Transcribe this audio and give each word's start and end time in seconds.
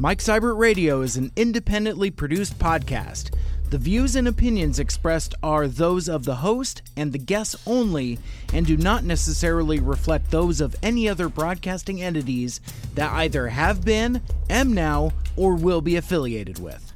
Mike 0.00 0.20
Cybert 0.20 0.56
Radio 0.56 1.02
is 1.02 1.18
an 1.18 1.30
independently 1.36 2.10
produced 2.10 2.58
podcast. 2.58 3.34
The 3.68 3.76
views 3.76 4.16
and 4.16 4.26
opinions 4.26 4.78
expressed 4.78 5.34
are 5.42 5.68
those 5.68 6.08
of 6.08 6.24
the 6.24 6.36
host 6.36 6.80
and 6.96 7.12
the 7.12 7.18
guests 7.18 7.54
only 7.66 8.18
and 8.50 8.64
do 8.64 8.78
not 8.78 9.04
necessarily 9.04 9.78
reflect 9.78 10.30
those 10.30 10.62
of 10.62 10.74
any 10.82 11.06
other 11.06 11.28
broadcasting 11.28 12.00
entities 12.00 12.62
that 12.94 13.12
either 13.12 13.48
have 13.48 13.84
been, 13.84 14.22
am 14.48 14.72
now, 14.72 15.12
or 15.36 15.54
will 15.54 15.82
be 15.82 15.96
affiliated 15.96 16.58
with. 16.58 16.89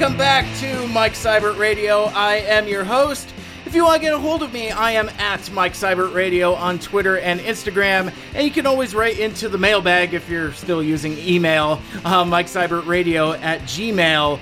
Welcome 0.00 0.16
back 0.16 0.46
to 0.60 0.86
Mike 0.86 1.14
Cybert 1.14 1.58
Radio. 1.58 2.04
I 2.04 2.36
am 2.36 2.68
your 2.68 2.84
host. 2.84 3.34
If 3.66 3.74
you 3.74 3.82
want 3.82 3.96
to 3.96 4.00
get 4.00 4.14
a 4.14 4.18
hold 4.20 4.44
of 4.44 4.52
me, 4.52 4.70
I 4.70 4.92
am 4.92 5.08
at 5.18 5.50
Mike 5.50 5.72
Cybert 5.72 6.14
Radio 6.14 6.54
on 6.54 6.78
Twitter 6.78 7.18
and 7.18 7.40
Instagram, 7.40 8.14
and 8.32 8.44
you 8.44 8.52
can 8.52 8.64
always 8.64 8.94
write 8.94 9.18
into 9.18 9.48
the 9.48 9.58
mailbag 9.58 10.14
if 10.14 10.28
you're 10.28 10.52
still 10.52 10.84
using 10.84 11.18
email, 11.18 11.82
uh, 12.04 12.24
Mike 12.24 12.46
Cybert 12.46 12.86
Radio 12.86 13.32
at 13.32 13.62
gmail.com. 13.62 14.38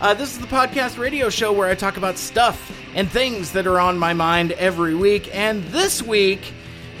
Uh, 0.00 0.14
this 0.14 0.30
is 0.30 0.38
the 0.38 0.46
podcast 0.46 0.96
radio 0.96 1.28
show 1.28 1.52
where 1.52 1.68
I 1.68 1.74
talk 1.74 1.96
about 1.96 2.16
stuff 2.16 2.72
and 2.94 3.10
things 3.10 3.50
that 3.50 3.66
are 3.66 3.80
on 3.80 3.98
my 3.98 4.12
mind 4.12 4.52
every 4.52 4.94
week, 4.94 5.28
and 5.34 5.64
this 5.64 6.00
week 6.00 6.52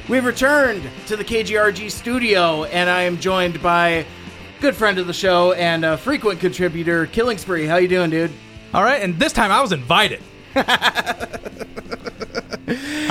we've 0.08 0.24
returned 0.24 0.82
to 1.06 1.16
the 1.16 1.24
KGRG 1.24 1.92
studio, 1.92 2.64
and 2.64 2.90
I 2.90 3.02
am 3.02 3.20
joined 3.20 3.62
by 3.62 4.04
good 4.60 4.76
friend 4.76 4.98
of 4.98 5.06
the 5.06 5.12
show 5.12 5.52
and 5.52 5.84
a 5.84 5.96
frequent 5.96 6.40
contributor, 6.40 7.06
Killing 7.06 7.38
Spree. 7.38 7.66
How 7.66 7.76
you 7.76 7.88
doing, 7.88 8.10
dude? 8.10 8.32
All 8.72 8.82
right, 8.82 9.02
and 9.02 9.18
this 9.18 9.32
time 9.32 9.52
I 9.52 9.60
was 9.60 9.72
invited. 9.72 10.22
I 10.56 11.28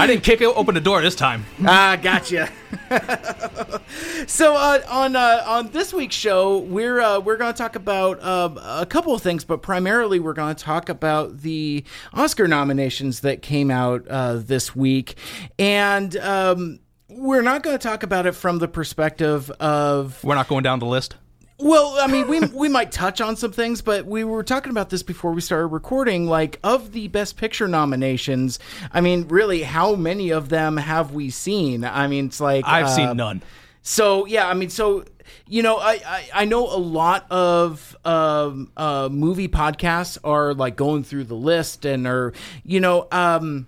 didn't 0.07 0.23
kick 0.23 0.41
open 0.41 0.75
the 0.75 0.81
door 0.81 1.01
this 1.01 1.15
time. 1.15 1.45
Ah, 1.65 1.97
gotcha. 2.01 2.49
so 4.27 4.55
uh, 4.55 4.81
on 4.89 5.15
uh, 5.15 5.43
on 5.45 5.71
this 5.71 5.93
week's 5.93 6.15
show, 6.15 6.59
we're 6.59 6.99
uh, 6.99 7.19
we're 7.19 7.37
going 7.37 7.53
to 7.53 7.57
talk 7.57 7.75
about 7.75 8.23
um, 8.23 8.57
a 8.61 8.85
couple 8.85 9.13
of 9.13 9.21
things, 9.21 9.45
but 9.45 9.61
primarily 9.61 10.19
we're 10.19 10.33
going 10.33 10.55
to 10.55 10.63
talk 10.63 10.89
about 10.89 11.41
the 11.41 11.83
Oscar 12.13 12.47
nominations 12.47 13.21
that 13.21 13.41
came 13.41 13.69
out 13.69 14.07
uh, 14.07 14.35
this 14.35 14.75
week, 14.75 15.15
and 15.59 16.15
um, 16.17 16.79
we're 17.09 17.41
not 17.41 17.63
going 17.63 17.77
to 17.77 17.87
talk 17.87 18.03
about 18.03 18.25
it 18.25 18.33
from 18.33 18.59
the 18.59 18.67
perspective 18.67 19.49
of 19.51 20.23
We're 20.23 20.35
not 20.35 20.47
going 20.47 20.63
down 20.63 20.79
the 20.79 20.85
list. 20.85 21.15
Well, 21.63 21.97
I 21.97 22.07
mean, 22.07 22.27
we 22.27 22.41
we 22.41 22.67
might 22.67 22.91
touch 22.91 23.21
on 23.21 23.37
some 23.37 23.53
things, 23.53 23.81
but 23.81 24.05
we 24.05 24.25
were 24.25 24.43
talking 24.43 24.69
about 24.69 24.89
this 24.89 25.01
before 25.01 25.31
we 25.31 25.39
started 25.39 25.67
recording. 25.67 26.27
Like, 26.27 26.59
of 26.61 26.91
the 26.91 27.07
Best 27.07 27.37
Picture 27.37 27.69
nominations, 27.69 28.59
I 28.91 28.99
mean, 28.99 29.29
really, 29.29 29.63
how 29.63 29.95
many 29.95 30.31
of 30.31 30.49
them 30.49 30.75
have 30.75 31.13
we 31.13 31.29
seen? 31.29 31.85
I 31.85 32.07
mean, 32.07 32.25
it's 32.25 32.41
like 32.41 32.65
I've 32.67 32.87
uh, 32.87 32.89
seen 32.89 33.15
none. 33.15 33.43
So 33.81 34.25
yeah, 34.25 34.45
I 34.49 34.53
mean, 34.55 34.69
so 34.69 35.05
you 35.47 35.63
know, 35.63 35.77
I 35.77 36.01
I, 36.05 36.29
I 36.33 36.45
know 36.45 36.67
a 36.67 36.75
lot 36.77 37.31
of 37.31 37.95
um, 38.03 38.69
uh, 38.75 39.07
movie 39.09 39.47
podcasts 39.47 40.17
are 40.21 40.53
like 40.53 40.75
going 40.75 41.05
through 41.05 41.25
the 41.25 41.35
list 41.35 41.85
and 41.85 42.05
are 42.05 42.33
you 42.65 42.81
know. 42.81 43.07
Um, 43.09 43.67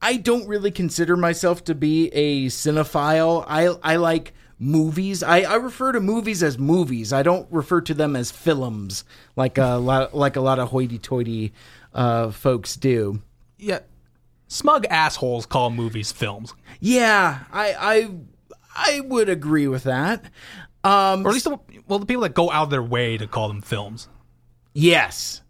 I 0.00 0.16
don't 0.16 0.46
really 0.46 0.70
consider 0.70 1.16
myself 1.16 1.64
to 1.64 1.74
be 1.74 2.08
a 2.08 2.46
cinephile. 2.46 3.44
I 3.48 3.66
I 3.82 3.96
like 3.96 4.32
movies. 4.58 5.22
I, 5.22 5.40
I 5.42 5.54
refer 5.54 5.92
to 5.92 6.00
movies 6.00 6.42
as 6.42 6.58
movies. 6.58 7.12
I 7.12 7.22
don't 7.22 7.46
refer 7.50 7.80
to 7.82 7.94
them 7.94 8.16
as 8.16 8.30
films 8.30 9.04
like 9.36 9.58
a 9.58 9.76
lot 9.76 10.14
like 10.14 10.36
a 10.36 10.40
lot 10.40 10.58
of 10.58 10.70
hoity-toity 10.70 11.52
uh, 11.94 12.30
folks 12.30 12.76
do. 12.76 13.22
Yeah, 13.58 13.80
smug 14.46 14.86
assholes 14.90 15.46
call 15.46 15.70
movies 15.70 16.12
films, 16.12 16.54
Yeah, 16.80 17.40
I 17.52 17.74
I 17.78 18.10
I 18.74 19.00
would 19.00 19.28
agree 19.28 19.68
with 19.68 19.84
that. 19.84 20.24
Um, 20.84 21.26
or 21.26 21.30
at 21.30 21.34
least 21.34 21.44
the, 21.44 21.58
well, 21.88 21.98
the 21.98 22.06
people 22.06 22.22
that 22.22 22.34
go 22.34 22.50
out 22.50 22.64
of 22.64 22.70
their 22.70 22.82
way 22.82 23.18
to 23.18 23.26
call 23.26 23.48
them 23.48 23.60
films. 23.60 24.08
Yes. 24.72 25.42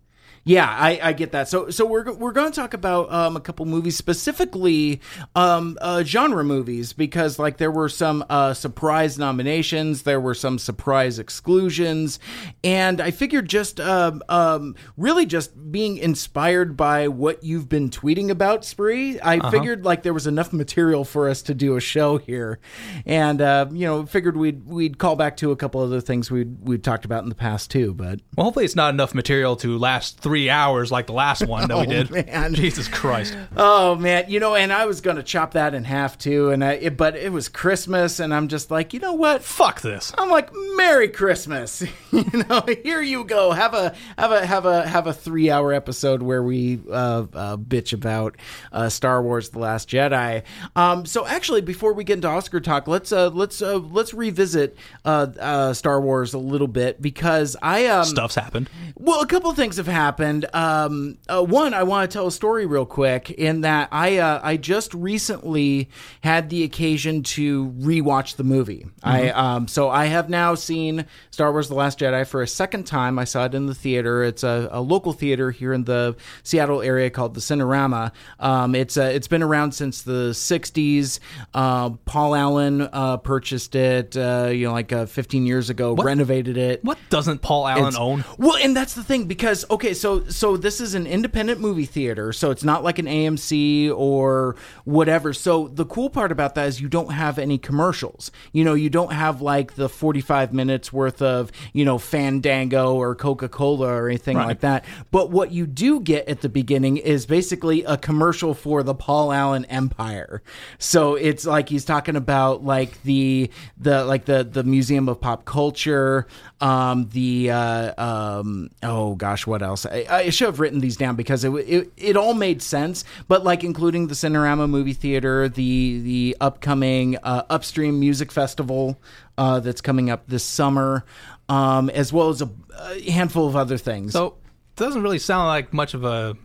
Yeah, 0.49 0.67
I, 0.67 0.99
I 1.03 1.13
get 1.13 1.33
that. 1.33 1.51
So, 1.51 1.69
so 1.69 1.85
we're 1.85 2.11
we're 2.15 2.33
going 2.33 2.51
to 2.51 2.57
talk 2.59 2.73
about 2.73 3.13
um, 3.13 3.37
a 3.37 3.41
couple 3.41 3.67
movies, 3.67 3.99
specifically 3.99 5.03
um, 5.35 5.77
uh, 5.79 6.05
genre 6.05 6.43
movies, 6.43 6.95
because 6.95 7.39
like 7.39 7.59
there 7.59 7.71
were 7.71 7.91
some 7.91 8.25
uh, 8.31 8.55
surprise 8.55 9.19
nominations, 9.19 10.05
there 10.05 10.19
were 10.19 10.33
some 10.33 10.59
surprise 10.59 11.19
exclusions, 11.19 12.19
and 12.65 12.99
I 12.99 13.11
figured 13.11 13.47
just 13.47 13.79
um, 13.79 14.23
um, 14.31 14.75
really 14.97 15.27
just 15.27 15.71
being 15.71 15.99
inspired 15.99 16.79
by 16.79 17.09
what 17.09 17.45
you've 17.45 17.69
been 17.69 17.91
tweeting 17.91 18.31
about, 18.31 18.65
Spree. 18.65 19.21
I 19.23 19.51
figured 19.51 19.85
like 19.85 20.03
there 20.03 20.15
was 20.15 20.27
enough 20.27 20.55
material 20.55 21.05
for 21.05 21.29
us 21.29 21.43
to 21.43 21.55
do 21.55 21.77
a 21.77 21.81
show 21.81 22.17
here, 22.17 22.59
and 23.05 23.43
uh, 23.43 23.67
you 23.71 23.85
know, 23.85 24.07
figured 24.07 24.39
we'd 24.39 24.67
we'd 24.67 24.97
call 24.97 25.15
back 25.15 25.37
to 25.39 25.51
a 25.51 25.57
couple 25.57 25.83
other 25.83 26.01
things 26.01 26.31
we'd 26.31 26.67
we'd 26.67 26.83
talked 26.83 27.05
about 27.05 27.23
in 27.23 27.29
the 27.29 27.35
past 27.35 27.71
too, 27.71 27.93
but. 27.93 28.21
Well, 28.35 28.45
hopefully 28.45 28.65
it's 28.65 28.77
not 28.77 28.95
enough 28.95 29.15
material 29.15 29.57
to 29.57 29.77
last 29.77 30.21
three 30.21 30.38
hours 30.47 30.91
like 30.93 31.07
the 31.07 31.13
last 31.13 31.47
one 31.47 31.69
that 31.69 31.79
we 31.79 31.87
did. 31.95 32.11
man. 32.11 32.55
Jesus 32.55 32.87
Christ! 32.89 33.37
Oh 33.57 33.95
man, 33.97 34.27
you 34.29 34.41
know, 34.41 34.55
and 34.55 34.73
I 34.73 34.87
was 34.87 35.01
gonna 35.01 35.23
chop 35.23 35.53
that 35.53 35.75
in 35.75 35.85
half 35.85 36.17
too, 36.19 36.51
and 36.51 36.65
I, 36.65 36.73
it, 36.75 36.97
but 36.97 37.17
it 37.17 37.33
was 37.33 37.49
Christmas, 37.49 38.21
and 38.21 38.33
I'm 38.33 38.49
just 38.49 38.71
like, 38.71 38.93
you 38.95 39.01
know 39.01 39.15
what? 39.15 39.43
Fuck 39.43 39.81
this. 39.81 40.13
I'm 40.17 40.31
like, 40.31 40.51
Merry 40.77 41.09
Christmas, 41.09 41.83
you 42.13 42.45
know. 42.49 42.63
Here 42.83 43.03
you 43.03 43.25
go. 43.25 43.51
Have 43.53 43.75
a 43.75 43.95
have 44.17 44.31
a 44.33 44.45
have 44.47 44.65
a 44.67 44.87
have 44.87 45.07
a 45.07 45.13
three 45.13 45.51
hour 45.51 45.73
episode 45.73 46.23
where 46.23 46.43
we 46.43 46.81
uh, 46.91 47.27
uh, 47.35 47.57
bitch 47.57 47.93
about 47.93 48.37
uh, 48.73 48.89
Star 48.89 49.23
Wars: 49.23 49.51
The 49.51 49.59
Last 49.59 49.89
Jedi. 49.89 50.43
Um, 50.77 51.07
so 51.07 51.27
actually, 51.27 51.61
before 51.63 51.93
we 51.93 52.05
get 52.05 52.15
into 52.15 52.29
Oscar 52.29 52.61
talk, 52.61 52.87
let's 52.87 53.13
uh, 53.13 53.31
let's 53.31 53.63
uh, 53.63 53.79
let's 53.79 54.13
revisit 54.15 54.77
uh, 55.05 55.27
uh, 55.41 55.73
Star 55.73 56.01
Wars 56.01 56.35
a 56.35 56.39
little 56.39 56.69
bit 56.69 57.01
because 57.01 57.57
I 57.63 57.87
um, 57.87 58.05
Stuff's 58.05 58.35
happened. 58.35 58.69
well, 58.97 59.21
a 59.23 59.27
couple 59.27 59.53
things 59.55 59.77
have 59.77 59.87
happened. 59.87 60.28
And 60.29 60.55
um, 60.55 61.19
uh, 61.29 61.43
one, 61.43 61.73
I 61.73 61.83
want 61.85 62.11
to 62.11 62.15
tell 62.15 62.27
a 62.27 62.33
story 62.33 62.67
real 62.67 62.85
quick. 62.85 63.31
In 63.31 63.63
that, 63.63 63.89
I 63.91 64.19
uh, 64.19 64.41
I 64.43 64.57
just 64.57 64.93
recently 64.95 65.89
had 66.23 66.51
the 66.51 66.65
occasion 66.65 67.23
to 67.23 67.71
rewatch 67.79 68.37
the 68.37 68.45
movie. 68.45 68.87
I 69.03 69.31
um, 69.31 69.69
so 69.69 69.89
I 69.89 70.07
have 70.07 70.29
now 70.29 70.55
seen 70.55 71.07
Star 71.31 71.51
Wars: 71.51 71.69
The 71.69 71.75
Last 71.75 71.99
Jedi 71.99 72.27
for 72.27 72.43
a 72.43 72.47
second 72.47 72.85
time. 72.87 73.19
I 73.19 73.25
saw 73.25 73.47
it 73.47 73.55
in 73.55 73.67
the 73.67 73.75
theater. 73.75 74.23
It's 74.23 74.43
a, 74.43 74.69
a 74.71 74.81
local 74.81 75.13
theater 75.13 75.51
here 75.51 75.73
in 75.73 75.85
the 75.85 76.17
Seattle 76.43 76.83
area 76.83 77.09
called 77.11 77.35
the 77.35 77.41
Cinerama. 77.41 78.13
Um, 78.39 78.75
it's 78.75 78.97
uh, 78.97 79.11
it's 79.15 79.29
been 79.29 79.43
around 79.43 79.73
since 79.73 80.03
the 80.03 80.31
'60s. 80.33 81.21
Uh, 81.55 81.91
Paul 82.05 82.35
Allen 82.35 82.83
uh, 82.93 83.17
purchased 83.17 83.75
it. 83.75 84.17
Uh, 84.17 84.51
you 84.53 84.67
know, 84.67 84.73
like 84.73 84.93
uh, 84.93 85.07
15 85.07 85.47
years 85.47 85.71
ago, 85.71 85.95
renovated 85.95 86.57
it. 86.59 86.85
What 86.85 86.99
doesn't 87.09 87.41
Paul 87.41 87.67
Allen 87.67 87.89
It's- 87.89 87.97
own? 87.99 88.25
Well, 88.37 88.57
and 88.57 88.77
that's 88.77 88.95
the 88.95 89.03
thing 89.05 89.25
because 89.25 89.65
okay, 89.71 89.95
so 89.95 90.08
so 90.09 90.25
so 90.29 90.57
this 90.57 90.81
is 90.81 90.95
an 90.95 91.07
independent 91.07 91.61
movie 91.61 91.85
theater, 91.85 92.33
so 92.33 92.51
it's 92.51 92.65
not 92.65 92.83
like 92.83 92.99
an 92.99 93.05
AMC 93.07 93.93
or 93.95 94.57
whatever. 94.85 95.35
So 95.35 95.69
the 95.69 95.85
cool 95.85 96.09
part 96.09 96.33
about 96.33 96.55
that 96.55 96.67
is 96.69 96.81
you 96.81 96.89
don't 96.89 97.13
have 97.13 97.39
any 97.39 97.59
commercials. 97.59 98.31
You 98.53 98.65
know, 98.65 98.73
you 98.75 98.89
don't 98.89 99.13
have 99.13 99.43
like 99.43 99.75
the 99.75 99.89
45 99.89 100.53
minutes 100.55 100.93
worth 100.93 101.21
of, 101.21 101.53
you 101.75 101.85
know, 101.85 101.99
Fandango 101.99 102.95
or 102.95 103.15
Coca-Cola 103.15 103.89
or 103.89 104.09
anything 104.09 104.37
Right. 104.39 104.47
like 104.47 104.61
that. 104.61 104.85
But 105.11 105.31
what 105.31 105.53
you 105.53 105.67
do 105.67 106.01
get 106.01 106.27
at 106.29 106.41
the 106.41 106.49
beginning 106.49 106.97
is 106.97 107.27
basically 107.27 107.85
a 107.85 107.97
commercial 107.99 108.55
for 108.55 108.83
the 108.83 108.95
Paul 108.95 109.33
Allen 109.33 109.65
Empire. 109.67 110.43
So 110.79 111.17
it's 111.17 111.45
like 111.45 111.69
he's 111.69 111.85
talking 111.85 112.17
about 112.17 112.65
like 112.65 113.03
the 113.03 113.51
the 113.77 114.05
like 114.05 114.25
the 114.25 114.43
the 114.45 114.63
Museum 114.65 115.09
of 115.09 115.21
Pop 115.21 115.45
Culture, 115.45 116.27
um, 116.61 117.09
the 117.13 117.51
uh, 117.51 118.03
um, 118.03 118.71
oh 118.83 119.15
gosh, 119.17 119.47
what 119.47 119.63
else? 119.63 119.85
I, 120.07 120.19
I 120.25 120.31
should 120.31 120.47
have 120.47 120.61
written 120.61 120.81
these 120.81 120.97
down 120.97 121.17
because 121.17 121.43
it, 121.45 121.51
it 121.53 121.93
it 121.97 122.17
all 122.17 122.35
made 122.35 122.63
sense. 122.63 123.05
But 123.27 123.43
like 123.45 123.65
including 123.65 124.07
the 124.09 124.15
Cinerama 124.15 124.69
movie 124.69 124.93
theater, 124.93 125.49
the 125.49 126.01
the 126.01 126.37
upcoming 126.41 127.17
uh, 127.23 127.43
Upstream 127.51 127.99
Music 127.99 128.31
Festival 128.31 128.99
uh, 129.37 129.61
that's 129.61 129.81
coming 129.81 130.11
up 130.11 130.27
this 130.29 130.45
summer, 130.45 131.05
um, 131.49 131.91
as 131.91 132.13
well 132.13 132.29
as 132.29 132.43
a, 132.43 132.51
a 132.79 133.11
handful 133.11 133.49
of 133.49 133.57
other 133.57 133.79
things. 133.79 134.13
So 134.13 134.27
it 134.27 134.77
doesn't 134.77 135.03
really 135.03 135.19
sound 135.19 135.49
like 135.49 135.73
much 135.73 135.95
of 135.95 136.05
a 136.05 136.37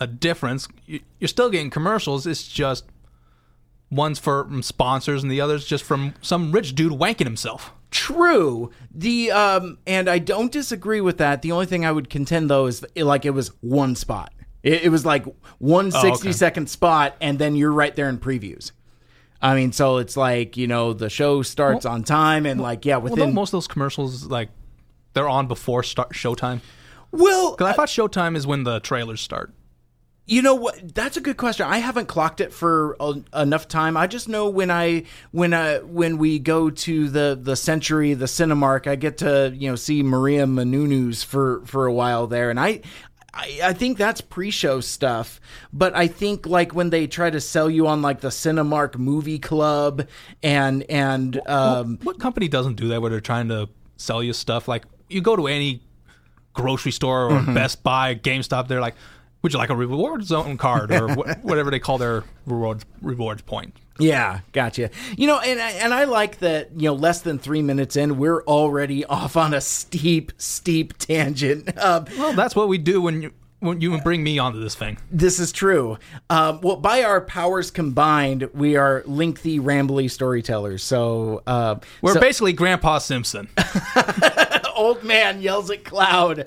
a 0.00 0.06
difference. 0.06 0.68
You- 0.86 1.00
You're 1.20 1.28
still 1.28 1.50
getting 1.50 1.70
commercials. 1.70 2.26
It's 2.26 2.46
just 2.46 2.84
one's 3.90 4.18
for 4.18 4.48
sponsors 4.62 5.22
and 5.22 5.30
the 5.30 5.40
other's 5.40 5.64
just 5.64 5.84
from 5.84 6.14
some 6.20 6.50
rich 6.52 6.74
dude 6.74 6.92
wanking 6.92 7.24
himself. 7.24 7.72
True. 7.94 8.72
The 8.92 9.30
um 9.30 9.78
and 9.86 10.10
I 10.10 10.18
don't 10.18 10.50
disagree 10.50 11.00
with 11.00 11.18
that. 11.18 11.42
The 11.42 11.52
only 11.52 11.66
thing 11.66 11.86
I 11.86 11.92
would 11.92 12.10
contend 12.10 12.50
though 12.50 12.66
is 12.66 12.84
like 12.96 13.24
it 13.24 13.30
was 13.30 13.52
one 13.60 13.94
spot. 13.94 14.32
It, 14.64 14.82
it 14.84 14.88
was 14.88 15.06
like 15.06 15.24
one 15.58 15.92
Oh, 15.94 16.02
60 16.02 16.28
okay. 16.28 16.32
second 16.32 16.68
spot, 16.68 17.14
and 17.20 17.38
then 17.38 17.54
you're 17.54 17.70
right 17.70 17.94
there 17.94 18.08
in 18.08 18.18
previews. 18.18 18.72
I 19.40 19.54
mean, 19.54 19.70
so 19.70 19.98
it's 19.98 20.16
like 20.16 20.56
you 20.56 20.66
know 20.66 20.92
the 20.92 21.08
show 21.08 21.42
starts 21.42 21.86
on 21.86 22.02
time, 22.02 22.46
and 22.46 22.60
like 22.60 22.84
yeah, 22.84 22.96
Well, 22.96 23.04
within 23.12 23.18
don't 23.26 23.34
most 23.34 23.50
of 23.50 23.52
those 23.58 23.68
commercials 23.68 24.26
like 24.26 24.48
they're 25.12 25.28
on 25.28 25.46
before 25.46 25.84
start 25.84 26.14
showtime? 26.14 26.62
well, 27.12 27.52
Because 27.52 27.68
I 27.68 27.72
thought 27.74 27.86
showtime 27.88 28.36
is 28.36 28.44
when 28.44 28.64
the 28.64 28.80
trailers 28.80 29.20
start. 29.20 29.52
You 30.26 30.40
know 30.40 30.54
what? 30.54 30.94
That's 30.94 31.18
a 31.18 31.20
good 31.20 31.36
question. 31.36 31.66
I 31.66 31.78
haven't 31.78 32.06
clocked 32.06 32.40
it 32.40 32.52
for 32.52 32.96
a, 32.98 33.14
enough 33.34 33.68
time. 33.68 33.96
I 33.96 34.06
just 34.06 34.26
know 34.26 34.48
when 34.48 34.70
I 34.70 35.04
when 35.32 35.52
I 35.52 35.78
when 35.80 36.16
we 36.16 36.38
go 36.38 36.70
to 36.70 37.08
the 37.10 37.38
the 37.40 37.56
Century, 37.56 38.14
the 38.14 38.24
Cinemark, 38.24 38.86
I 38.86 38.96
get 38.96 39.18
to 39.18 39.52
you 39.54 39.68
know 39.68 39.76
see 39.76 40.02
Maria 40.02 40.46
Menounos 40.46 41.24
for 41.24 41.62
for 41.66 41.86
a 41.86 41.92
while 41.92 42.26
there, 42.26 42.50
and 42.50 42.58
I. 42.58 42.80
I, 43.36 43.58
I 43.64 43.72
think 43.72 43.98
that's 43.98 44.20
pre-show 44.20 44.78
stuff, 44.80 45.40
but 45.72 45.92
I 45.96 46.06
think 46.06 46.46
like 46.46 46.72
when 46.72 46.90
they 46.90 47.08
try 47.08 47.30
to 47.30 47.40
sell 47.40 47.68
you 47.68 47.88
on 47.88 48.00
like 48.00 48.20
the 48.20 48.28
Cinemark 48.28 48.96
Movie 48.96 49.40
Club 49.40 50.06
and 50.40 50.84
and 50.88 51.40
um, 51.48 51.98
what 52.04 52.20
company 52.20 52.46
doesn't 52.46 52.76
do 52.76 52.86
that 52.88 53.02
where 53.02 53.10
they're 53.10 53.20
trying 53.20 53.48
to 53.48 53.68
sell 53.96 54.22
you 54.22 54.32
stuff? 54.34 54.68
Like 54.68 54.84
you 55.08 55.20
go 55.20 55.34
to 55.34 55.48
any 55.48 55.82
grocery 56.52 56.92
store 56.92 57.24
or 57.24 57.40
Mm-hmm. 57.40 57.54
Best 57.54 57.82
Buy, 57.82 58.14
GameStop, 58.14 58.68
they're 58.68 58.80
like, 58.80 58.94
"Would 59.44 59.52
you 59.52 59.58
like 59.60 59.70
a 59.70 59.76
reward 59.76 60.24
zone 60.24 60.56
card 60.56 60.90
or 60.90 61.08
wh- 61.14 61.38
whatever 61.44 61.70
they 61.70 61.78
call 61.78 61.98
their 61.98 62.24
rewards 62.46 62.84
rewards 63.00 63.42
point?" 63.42 63.76
Yeah, 64.00 64.40
gotcha. 64.50 64.90
You 65.16 65.28
know, 65.28 65.38
and 65.38 65.60
I- 65.60 65.70
and 65.70 65.94
I 65.94 66.02
like 66.02 66.38
that. 66.40 66.70
You 66.74 66.86
know, 66.88 66.94
less 66.94 67.20
than 67.20 67.38
three 67.38 67.62
minutes 67.62 67.94
in, 67.94 68.18
we're 68.18 68.42
already 68.42 69.04
off 69.20 69.36
on 69.36 69.54
a 69.54 69.60
steep, 69.60 70.32
steep 70.36 70.98
tangent. 70.98 71.78
Um, 71.78 72.06
Well, 72.18 72.32
that's 72.32 72.56
what 72.56 72.66
we 72.66 72.78
do 72.78 73.00
when 73.00 73.22
you 73.22 73.30
when 73.60 73.80
you 73.80 73.98
bring 74.02 74.22
me 74.22 74.38
onto 74.38 74.60
this 74.60 74.74
thing. 74.74 74.98
this 75.10 75.38
is 75.40 75.50
true. 75.52 75.96
Um, 76.28 76.60
well, 76.60 76.76
by 76.76 77.02
our 77.02 77.20
powers 77.22 77.70
combined, 77.70 78.50
we 78.52 78.76
are 78.76 79.02
lengthy, 79.06 79.58
rambly 79.58 80.10
storytellers. 80.10 80.82
So, 80.82 81.42
uh, 81.46 81.76
We're 82.02 82.12
so- 82.14 82.20
basically 82.20 82.52
Grandpa 82.52 82.98
Simpson. 82.98 83.48
old 84.74 85.02
man 85.04 85.40
yells 85.40 85.70
at 85.70 85.84
cloud. 85.84 86.46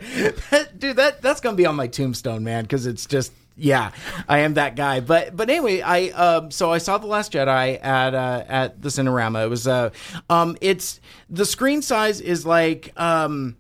Dude, 0.78 0.98
that 0.98 1.22
that's 1.22 1.42
gonna 1.42 1.56
be 1.56 1.66
on 1.66 1.76
my 1.76 1.88
tombstone, 1.88 2.44
man, 2.44 2.64
because 2.64 2.86
it's 2.86 3.06
just 3.06 3.32
yeah, 3.56 3.92
I 4.30 4.40
am 4.40 4.54
that 4.54 4.76
guy. 4.76 5.00
But 5.00 5.36
but 5.36 5.50
anyway, 5.50 5.82
I 5.82 6.10
um 6.10 6.52
so 6.52 6.72
I 6.72 6.78
saw 6.78 6.98
the 6.98 7.08
Last 7.08 7.34
Jedi 7.34 7.84
at 7.84 8.14
uh, 8.14 8.44
at 8.48 8.82
the 8.82 8.90
Cinerama. 8.90 9.46
It 9.46 9.50
was 9.50 9.68
uh 9.68 9.90
um 10.30 10.58
it's 10.62 11.00
the 11.30 11.46
screen 11.46 11.82
size 11.82 12.22
is 12.22 12.46
like 12.46 12.94
um 13.00 13.58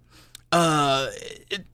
uh. 0.51 1.09
It, 1.49 1.65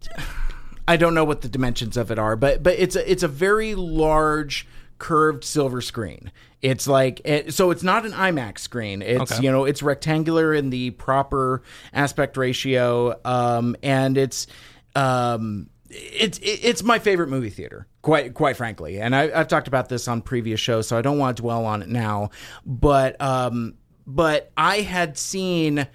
I 0.86 0.98
don't 0.98 1.14
know 1.14 1.24
what 1.24 1.42
the 1.42 1.48
dimensions 1.48 1.96
of 1.96 2.12
it 2.12 2.20
are, 2.20 2.36
but 2.36 2.62
but 2.62 2.78
it's 2.78 2.96
a 2.96 3.10
it's 3.10 3.24
a 3.24 3.28
very 3.28 3.74
large 3.76 4.68
curved 4.98 5.44
silver 5.44 5.82
screen. 5.82 6.32
It's 6.64 6.88
like 6.88 7.22
it, 7.26 7.54
so 7.54 7.72
it's 7.72 7.84
not 7.84 8.06
an 8.06 8.14
IMAX 8.14 8.60
screen. 8.60 9.02
It's 9.02 9.34
Okay. 9.34 9.44
you 9.44 9.52
know 9.52 9.66
it's 9.66 9.84
rectangular 9.84 10.54
in 10.54 10.70
the 10.70 10.92
proper 10.92 11.62
aspect 11.94 12.38
ratio, 12.38 13.20
um, 13.26 13.76
and 13.84 14.18
it's 14.18 14.48
um, 14.96 15.70
it's 15.90 16.40
it's 16.42 16.82
my 16.82 17.00
favorite 17.00 17.28
movie 17.28 17.50
theater. 17.50 17.86
Quite 18.02 18.34
quite 18.34 18.56
frankly, 18.56 19.00
and 19.02 19.14
I, 19.14 19.38
I've 19.38 19.50
talked 19.50 19.68
about 19.68 19.90
this 19.90 20.08
on 20.08 20.22
previous 20.22 20.60
shows, 20.62 20.88
so 20.88 20.98
I 20.98 21.02
don't 21.02 21.18
want 21.18 21.36
to 21.36 21.44
dwell 21.44 21.66
on 21.66 21.82
it 21.82 21.90
now. 21.90 22.30
But 22.66 23.22
um, 23.22 23.74
but 24.08 24.50
I 24.56 24.82
had 24.82 25.18
seen 25.18 25.86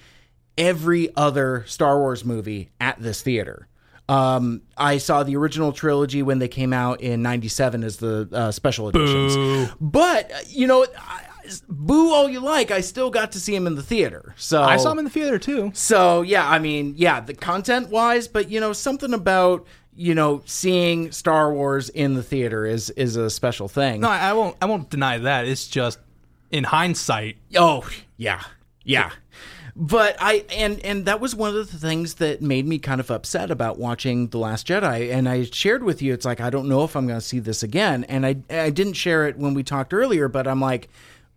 every 0.59 1.15
other 1.17 1.65
Star 1.67 1.99
Wars 1.99 2.25
movie 2.27 2.71
at 2.79 3.01
this 3.01 3.23
theater. 3.23 3.68
Um, 4.09 4.63
I 4.77 4.99
saw 4.99 5.23
the 5.23 5.37
original 5.37 5.73
trilogy 5.73 6.23
when 6.23 6.39
they 6.39 6.49
came 6.49 6.73
out 6.73 7.01
in 7.01 7.23
'97 7.23 7.85
as 7.85 7.99
the 7.99 8.29
uh, 8.33 8.51
special 8.51 8.89
editions. 8.89 9.37
Boo. 9.37 9.69
But 9.81 10.33
uh, 10.33 10.39
you 10.49 10.67
know, 10.67 10.87
I, 10.99 11.25
boo 11.69 12.13
all 12.13 12.29
you 12.29 12.41
like. 12.41 12.71
I 12.71 12.81
still 12.81 13.11
got 13.11 13.33
to 13.33 13.41
see 13.41 13.55
him 13.55 13.67
in 13.67 13.75
the 13.75 13.83
theater. 13.83 14.35
So 14.37 14.63
I 14.63 14.77
saw 14.79 14.93
him 14.93 14.99
in 15.01 15.05
the 15.05 15.11
theater 15.11 15.39
too. 15.39 15.73
so 15.75 16.23
yeah, 16.23 16.49
I 16.49 16.59
mean, 16.59 16.95
yeah, 16.97 17.21
the 17.21 17.35
content 17.35 17.91
wise, 17.91 18.29
but 18.29 18.51
you 18.51 18.61
know, 18.61 18.73
something 18.73 19.13
about 19.13 19.67
you 19.95 20.15
know 20.15 20.43
seeing 20.47 21.13
Star 21.13 21.53
Wars 21.53 21.89
in 21.91 22.15
the 22.15 22.23
theater 22.23 22.65
is 22.65 22.91
is 22.91 23.17
a 23.17 23.29
special 23.29 23.69
thing. 23.69 24.01
No, 24.01 24.09
I, 24.09 24.31
I 24.31 24.33
won't. 24.33 24.57
I 24.63 24.67
won't 24.67 24.89
deny 24.91 25.19
that. 25.19 25.47
It's 25.47 25.67
just 25.67 25.99
in 26.51 26.65
hindsight. 26.65 27.37
Oh, 27.57 27.89
yeah. 28.17 28.43
Yeah. 28.85 29.11
But 29.81 30.17
I 30.19 30.45
and 30.53 30.85
and 30.85 31.05
that 31.05 31.21
was 31.21 31.37
one 31.37 31.57
of 31.57 31.71
the 31.71 31.79
things 31.79 32.15
that 32.15 32.43
made 32.43 32.67
me 32.67 32.81
kind 32.81 33.01
of 33.01 33.13
upset 33.13 33.49
about 33.49 33.79
watching 33.79 34.27
The 34.27 34.39
Last 34.39 34.67
Jedi 34.67 35.13
and 35.13 35.29
I 35.29 35.45
shared 35.45 35.85
with 35.85 36.03
you 36.03 36.13
it's 36.13 36.25
like 36.25 36.41
I 36.41 36.51
don't 36.51 36.69
know 36.69 36.83
if 36.83 36.97
I'm 36.97 37.07
going 37.07 37.21
to 37.21 37.25
see 37.25 37.39
this 37.39 37.63
again 37.63 38.03
and 38.05 38.27
I 38.27 38.37
I 38.51 38.71
didn't 38.71 38.95
share 38.95 39.29
it 39.29 39.39
when 39.39 39.55
we 39.55 39.63
talked 39.63 39.95
earlier 39.95 40.27
but 40.27 40.49
I'm 40.49 40.61
like 40.61 40.89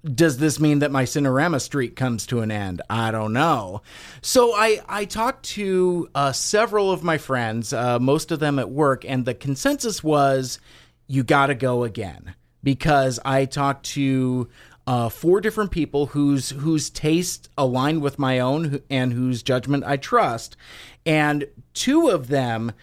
does 0.04 0.40
this 0.40 0.60
mean 0.60 0.80
that 0.80 0.92
my 0.92 1.04
Cinerama 1.04 1.62
streak 1.62 1.96
comes 1.96 2.26
to 2.26 2.40
an 2.40 2.50
end? 2.50 2.82
I 2.90 3.12
don't 3.12 3.34
know. 3.34 3.84
So 4.24 4.56
I 4.56 4.82
I 4.90 5.06
talked 5.06 5.44
to 5.50 6.10
uh, 6.16 6.32
several 6.32 6.92
of 6.92 7.04
my 7.04 7.20
friends, 7.20 7.72
uh, 7.74 8.00
most 8.00 8.32
of 8.32 8.40
them 8.40 8.58
at 8.58 8.72
work, 8.72 9.06
and 9.06 9.24
the 9.24 9.36
consensus 9.36 10.04
was 10.04 10.60
you 11.06 11.24
got 11.24 11.48
to 11.48 11.54
go 11.54 11.84
again 11.84 12.34
because 12.64 13.20
I 13.24 13.46
talked 13.46 13.86
to 13.92 14.50
uh, 14.92 15.08
four 15.08 15.40
different 15.40 15.72
people 15.72 16.08
whose 16.08 16.50
whose 16.50 16.90
taste 16.90 17.48
aligned 17.58 18.02
with 18.02 18.20
my 18.20 18.40
own 18.40 18.82
and 18.90 19.14
whose 19.14 19.42
judgment 19.42 19.86
I 19.86 19.96
trust, 19.96 20.58
and 21.06 21.48
two 21.74 22.10
of 22.10 22.28
them 22.28 22.74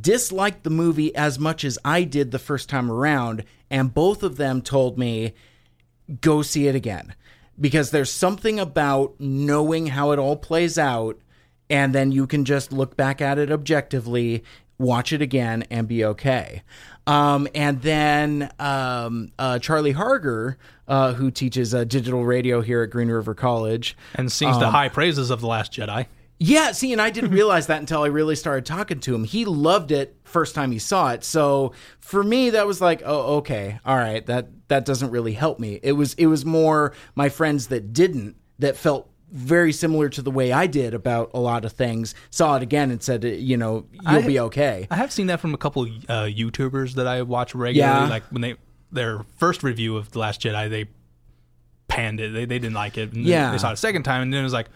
disliked 0.00 0.62
the 0.62 0.70
movie 0.70 1.12
as 1.16 1.40
much 1.40 1.64
as 1.64 1.76
I 1.84 2.04
did 2.04 2.30
the 2.30 2.38
first 2.38 2.68
time 2.68 2.88
around, 2.88 3.42
and 3.68 3.92
both 3.92 4.22
of 4.22 4.36
them 4.36 4.62
told 4.62 4.96
me 4.96 5.34
go 6.20 6.40
see 6.40 6.68
it 6.68 6.76
again. 6.76 7.16
Because 7.60 7.90
there's 7.90 8.12
something 8.12 8.60
about 8.60 9.16
knowing 9.18 9.88
how 9.88 10.12
it 10.12 10.20
all 10.20 10.36
plays 10.36 10.78
out 10.78 11.18
and 11.68 11.92
then 11.92 12.12
you 12.12 12.28
can 12.28 12.44
just 12.44 12.72
look 12.72 12.96
back 12.96 13.20
at 13.20 13.38
it 13.38 13.50
objectively 13.50 14.44
watch 14.78 15.12
it 15.12 15.22
again 15.22 15.64
and 15.70 15.88
be 15.88 16.04
okay 16.04 16.62
um, 17.06 17.46
and 17.54 17.82
then 17.82 18.50
um, 18.58 19.32
uh, 19.38 19.58
charlie 19.58 19.92
harger 19.92 20.58
uh, 20.88 21.12
who 21.14 21.30
teaches 21.30 21.74
uh, 21.74 21.84
digital 21.84 22.24
radio 22.24 22.60
here 22.60 22.82
at 22.82 22.90
green 22.90 23.08
river 23.08 23.34
college 23.34 23.96
and 24.14 24.30
sings 24.30 24.58
the 24.58 24.70
high 24.70 24.88
praises 24.88 25.30
of 25.30 25.40
the 25.40 25.46
Last 25.46 25.72
Jedi. 25.72 26.06
yeah, 26.38 26.72
see, 26.72 26.92
and 26.92 27.00
I 27.00 27.10
didn't 27.10 27.30
realize 27.32 27.66
that 27.66 27.80
until 27.80 28.02
I 28.02 28.06
really 28.06 28.36
started 28.36 28.66
talking 28.66 29.00
to 29.00 29.14
him. 29.14 29.24
He 29.24 29.44
loved 29.44 29.90
it 29.90 30.16
first 30.24 30.54
time 30.54 30.70
he 30.70 30.78
saw 30.78 31.12
it. 31.12 31.24
So 31.24 31.72
for 31.98 32.22
me, 32.22 32.50
that 32.50 32.66
was 32.66 32.80
like, 32.80 33.02
oh, 33.04 33.36
okay, 33.38 33.80
all 33.84 33.96
right, 33.96 34.24
that 34.26 34.48
that 34.68 34.84
doesn't 34.84 35.10
really 35.10 35.32
help 35.32 35.58
me. 35.58 35.80
It 35.82 35.92
was 35.92 36.14
it 36.14 36.26
was 36.26 36.44
more 36.44 36.92
my 37.14 37.28
friends 37.28 37.68
that 37.68 37.92
didn't 37.92 38.36
that 38.58 38.76
felt 38.76 39.10
very 39.32 39.72
similar 39.72 40.08
to 40.10 40.22
the 40.22 40.30
way 40.30 40.52
I 40.52 40.66
did 40.66 40.94
about 40.94 41.30
a 41.34 41.40
lot 41.40 41.64
of 41.64 41.72
things. 41.72 42.14
Saw 42.30 42.56
it 42.56 42.62
again 42.62 42.90
and 42.90 43.02
said, 43.02 43.24
you 43.24 43.56
know, 43.56 43.86
you'll 43.92 44.06
I- 44.22 44.26
be 44.26 44.40
okay. 44.40 44.86
I 44.90 44.96
have 44.96 45.10
seen 45.12 45.26
that 45.28 45.40
from 45.40 45.52
a 45.54 45.58
couple 45.58 45.82
uh, 45.82 46.24
YouTubers 46.24 46.94
that 46.94 47.06
I 47.06 47.22
watch 47.22 47.54
regularly. 47.54 48.02
Yeah. 48.04 48.08
Like 48.08 48.24
when 48.30 48.42
they 48.42 48.54
their 48.92 49.24
first 49.36 49.62
review 49.62 49.96
of 49.96 50.12
the 50.12 50.20
Last 50.20 50.40
Jedi, 50.40 50.70
they 50.70 50.86
panned 51.88 52.20
it. 52.20 52.32
They, 52.32 52.44
they 52.44 52.58
didn't 52.58 52.74
like 52.74 52.96
it. 52.98 53.12
And 53.12 53.24
Yeah. 53.24 53.50
they 53.50 53.58
saw 53.58 53.70
it 53.70 53.74
a 53.74 53.76
second 53.76 54.04
time, 54.04 54.22
and 54.22 54.32
then 54.32 54.40
it 54.40 54.44
was 54.44 54.52
like, 54.52 54.68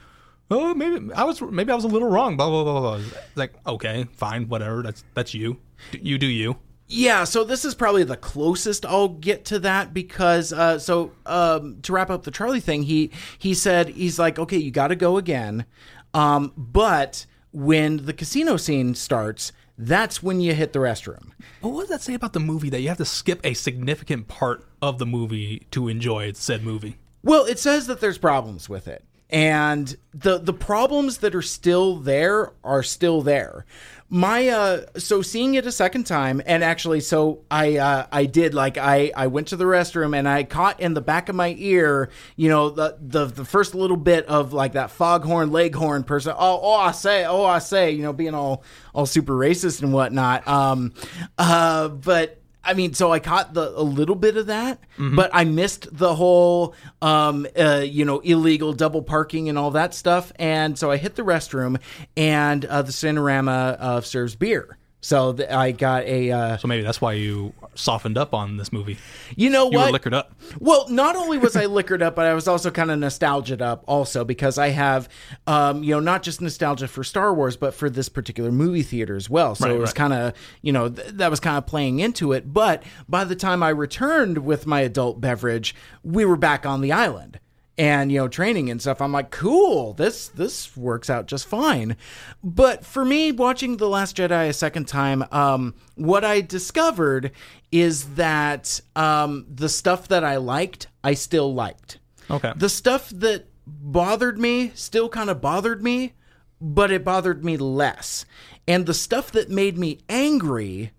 oh, 0.50 0.74
maybe 0.74 1.12
I 1.14 1.24
was 1.24 1.40
maybe 1.40 1.70
I 1.70 1.74
was 1.76 1.84
a 1.84 1.88
little 1.88 2.08
wrong. 2.08 2.36
Blah 2.36 2.48
blah 2.48 2.64
blah 2.64 2.80
blah. 2.80 2.94
It's 2.96 3.36
like 3.36 3.52
okay, 3.66 4.06
fine, 4.16 4.48
whatever. 4.48 4.82
That's 4.82 5.04
that's 5.14 5.32
you. 5.32 5.58
You 5.92 6.18
do 6.18 6.26
you. 6.26 6.56
Yeah, 6.92 7.22
so 7.22 7.44
this 7.44 7.64
is 7.64 7.76
probably 7.76 8.02
the 8.02 8.16
closest 8.16 8.84
I'll 8.84 9.06
get 9.06 9.44
to 9.46 9.60
that 9.60 9.94
because 9.94 10.52
uh, 10.52 10.80
so 10.80 11.12
um, 11.24 11.80
to 11.82 11.92
wrap 11.92 12.10
up 12.10 12.24
the 12.24 12.32
Charlie 12.32 12.58
thing, 12.58 12.82
he 12.82 13.12
he 13.38 13.54
said 13.54 13.90
he's 13.90 14.18
like, 14.18 14.40
okay, 14.40 14.56
you 14.56 14.72
got 14.72 14.88
to 14.88 14.96
go 14.96 15.16
again, 15.16 15.66
um, 16.14 16.52
but 16.56 17.26
when 17.52 18.06
the 18.06 18.12
casino 18.12 18.56
scene 18.56 18.96
starts, 18.96 19.52
that's 19.78 20.20
when 20.20 20.40
you 20.40 20.52
hit 20.52 20.72
the 20.72 20.80
restroom. 20.80 21.30
But 21.62 21.68
what 21.68 21.82
does 21.82 21.90
that 21.90 22.02
say 22.02 22.14
about 22.14 22.32
the 22.32 22.40
movie 22.40 22.70
that 22.70 22.80
you 22.80 22.88
have 22.88 22.98
to 22.98 23.04
skip 23.04 23.40
a 23.44 23.54
significant 23.54 24.26
part 24.26 24.66
of 24.82 24.98
the 24.98 25.06
movie 25.06 25.68
to 25.70 25.86
enjoy 25.86 26.32
said 26.32 26.64
movie? 26.64 26.98
Well, 27.22 27.44
it 27.44 27.60
says 27.60 27.86
that 27.86 28.00
there's 28.00 28.18
problems 28.18 28.68
with 28.68 28.88
it. 28.88 29.04
And 29.32 29.96
the 30.12 30.38
the 30.38 30.52
problems 30.52 31.18
that 31.18 31.34
are 31.34 31.42
still 31.42 31.96
there 31.96 32.52
are 32.64 32.82
still 32.82 33.22
there. 33.22 33.64
My 34.12 34.48
uh 34.48 34.86
so 34.98 35.22
seeing 35.22 35.54
it 35.54 35.66
a 35.66 35.72
second 35.72 36.02
time 36.02 36.42
and 36.44 36.64
actually 36.64 36.98
so 36.98 37.42
I 37.48 37.76
uh 37.76 38.06
I 38.10 38.26
did 38.26 38.54
like 38.54 38.76
I 38.76 39.12
I 39.16 39.28
went 39.28 39.46
to 39.48 39.56
the 39.56 39.64
restroom 39.64 40.18
and 40.18 40.28
I 40.28 40.42
caught 40.42 40.80
in 40.80 40.94
the 40.94 41.00
back 41.00 41.28
of 41.28 41.36
my 41.36 41.54
ear, 41.56 42.10
you 42.34 42.48
know, 42.48 42.70
the 42.70 42.96
the 43.00 43.26
the 43.26 43.44
first 43.44 43.72
little 43.72 43.96
bit 43.96 44.26
of 44.26 44.52
like 44.52 44.72
that 44.72 44.90
foghorn 44.90 45.52
leghorn 45.52 46.02
person. 46.02 46.34
Oh, 46.36 46.60
oh 46.60 46.74
I 46.74 46.90
say, 46.90 47.24
oh 47.24 47.44
I 47.44 47.60
say, 47.60 47.92
you 47.92 48.02
know, 48.02 48.12
being 48.12 48.34
all 48.34 48.64
all 48.92 49.06
super 49.06 49.34
racist 49.34 49.80
and 49.80 49.92
whatnot. 49.92 50.46
Um 50.48 50.92
uh 51.38 51.86
but 51.86 52.39
I 52.62 52.74
mean, 52.74 52.92
so 52.94 53.10
I 53.10 53.20
caught 53.20 53.54
the 53.54 53.70
a 53.78 53.82
little 53.82 54.14
bit 54.14 54.36
of 54.36 54.46
that, 54.48 54.80
but 54.98 55.30
I 55.32 55.44
missed 55.44 55.88
the 55.96 56.14
whole, 56.14 56.74
um, 57.00 57.46
uh, 57.58 57.82
you 57.86 58.04
know, 58.04 58.18
illegal 58.20 58.72
double 58.74 59.02
parking 59.02 59.48
and 59.48 59.56
all 59.58 59.70
that 59.72 59.94
stuff. 59.94 60.30
And 60.38 60.78
so 60.78 60.90
I 60.90 60.98
hit 60.98 61.14
the 61.14 61.22
restroom, 61.22 61.80
and 62.16 62.64
uh, 62.66 62.82
the 62.82 62.92
Cinerama 62.92 63.76
uh, 63.80 64.00
serves 64.02 64.36
beer. 64.36 64.76
So 65.00 65.32
th- 65.32 65.48
I 65.48 65.72
got 65.72 66.04
a. 66.04 66.30
Uh, 66.30 66.56
So 66.58 66.68
maybe 66.68 66.82
that's 66.82 67.00
why 67.00 67.14
you 67.14 67.54
softened 67.74 68.18
up 68.18 68.34
on 68.34 68.56
this 68.56 68.72
movie. 68.72 68.98
you 69.36 69.48
know 69.50 69.70
You 69.70 69.78
what? 69.78 69.86
were 69.86 69.92
liquored 69.92 70.14
up. 70.14 70.34
Well, 70.58 70.88
not 70.88 71.16
only 71.16 71.38
was 71.38 71.56
I 71.56 71.66
liquored 71.66 72.02
up, 72.02 72.14
but 72.16 72.26
I 72.26 72.34
was 72.34 72.46
also 72.48 72.70
kind 72.70 72.90
of 72.90 72.98
nostalgic 72.98 73.60
up 73.60 73.84
also 73.86 74.24
because 74.24 74.58
I 74.58 74.68
have, 74.68 75.08
um, 75.46 75.82
you 75.82 75.94
know, 75.94 76.00
not 76.00 76.22
just 76.22 76.40
nostalgia 76.40 76.88
for 76.88 77.04
Star 77.04 77.32
Wars, 77.32 77.56
but 77.56 77.72
for 77.74 77.88
this 77.88 78.08
particular 78.08 78.50
movie 78.52 78.82
theater 78.82 79.16
as 79.16 79.30
well. 79.30 79.54
So 79.54 79.66
Right, 79.66 79.74
it 79.76 79.78
was 79.78 79.90
right. 79.90 79.96
kind 79.96 80.12
of, 80.12 80.32
you 80.62 80.72
know, 80.72 80.88
th- 80.88 81.08
that 81.12 81.30
was 81.30 81.40
kind 81.40 81.56
of 81.56 81.66
playing 81.66 82.00
into 82.00 82.32
it. 82.32 82.52
But 82.52 82.82
by 83.08 83.24
the 83.24 83.36
time 83.36 83.62
I 83.62 83.68
returned 83.70 84.38
with 84.38 84.66
my 84.66 84.80
adult 84.80 85.20
beverage, 85.20 85.74
we 86.02 86.24
were 86.24 86.36
back 86.36 86.66
on 86.66 86.80
the 86.80 86.92
island. 86.92 87.38
And 87.80 88.12
you 88.12 88.18
know, 88.18 88.28
training 88.28 88.68
and 88.70 88.78
stuff. 88.78 89.00
I'm 89.00 89.10
like, 89.12 89.30
cool. 89.30 89.94
This 89.94 90.28
this 90.28 90.76
works 90.76 91.08
out 91.08 91.24
just 91.24 91.46
fine. 91.46 91.96
But 92.44 92.84
for 92.84 93.06
me, 93.06 93.32
watching 93.32 93.78
the 93.78 93.88
Last 93.88 94.18
Jedi 94.18 94.50
a 94.50 94.52
second 94.52 94.86
time, 94.86 95.24
um, 95.32 95.74
what 95.94 96.22
I 96.22 96.42
discovered 96.42 97.32
is 97.72 98.16
that 98.16 98.82
um, 98.94 99.46
the 99.48 99.70
stuff 99.70 100.08
that 100.08 100.24
I 100.24 100.36
liked, 100.36 100.88
I 101.02 101.14
still 101.14 101.54
liked. 101.54 101.98
Okay. 102.30 102.52
The 102.54 102.68
stuff 102.68 103.08
that 103.14 103.46
bothered 103.66 104.38
me 104.38 104.72
still 104.74 105.08
kind 105.08 105.30
of 105.30 105.40
bothered 105.40 105.82
me, 105.82 106.12
but 106.60 106.92
it 106.92 107.02
bothered 107.02 107.42
me 107.42 107.56
less. 107.56 108.26
And 108.68 108.84
the 108.84 108.92
stuff 108.92 109.32
that 109.32 109.48
made 109.48 109.78
me 109.78 110.00
angry 110.10 110.90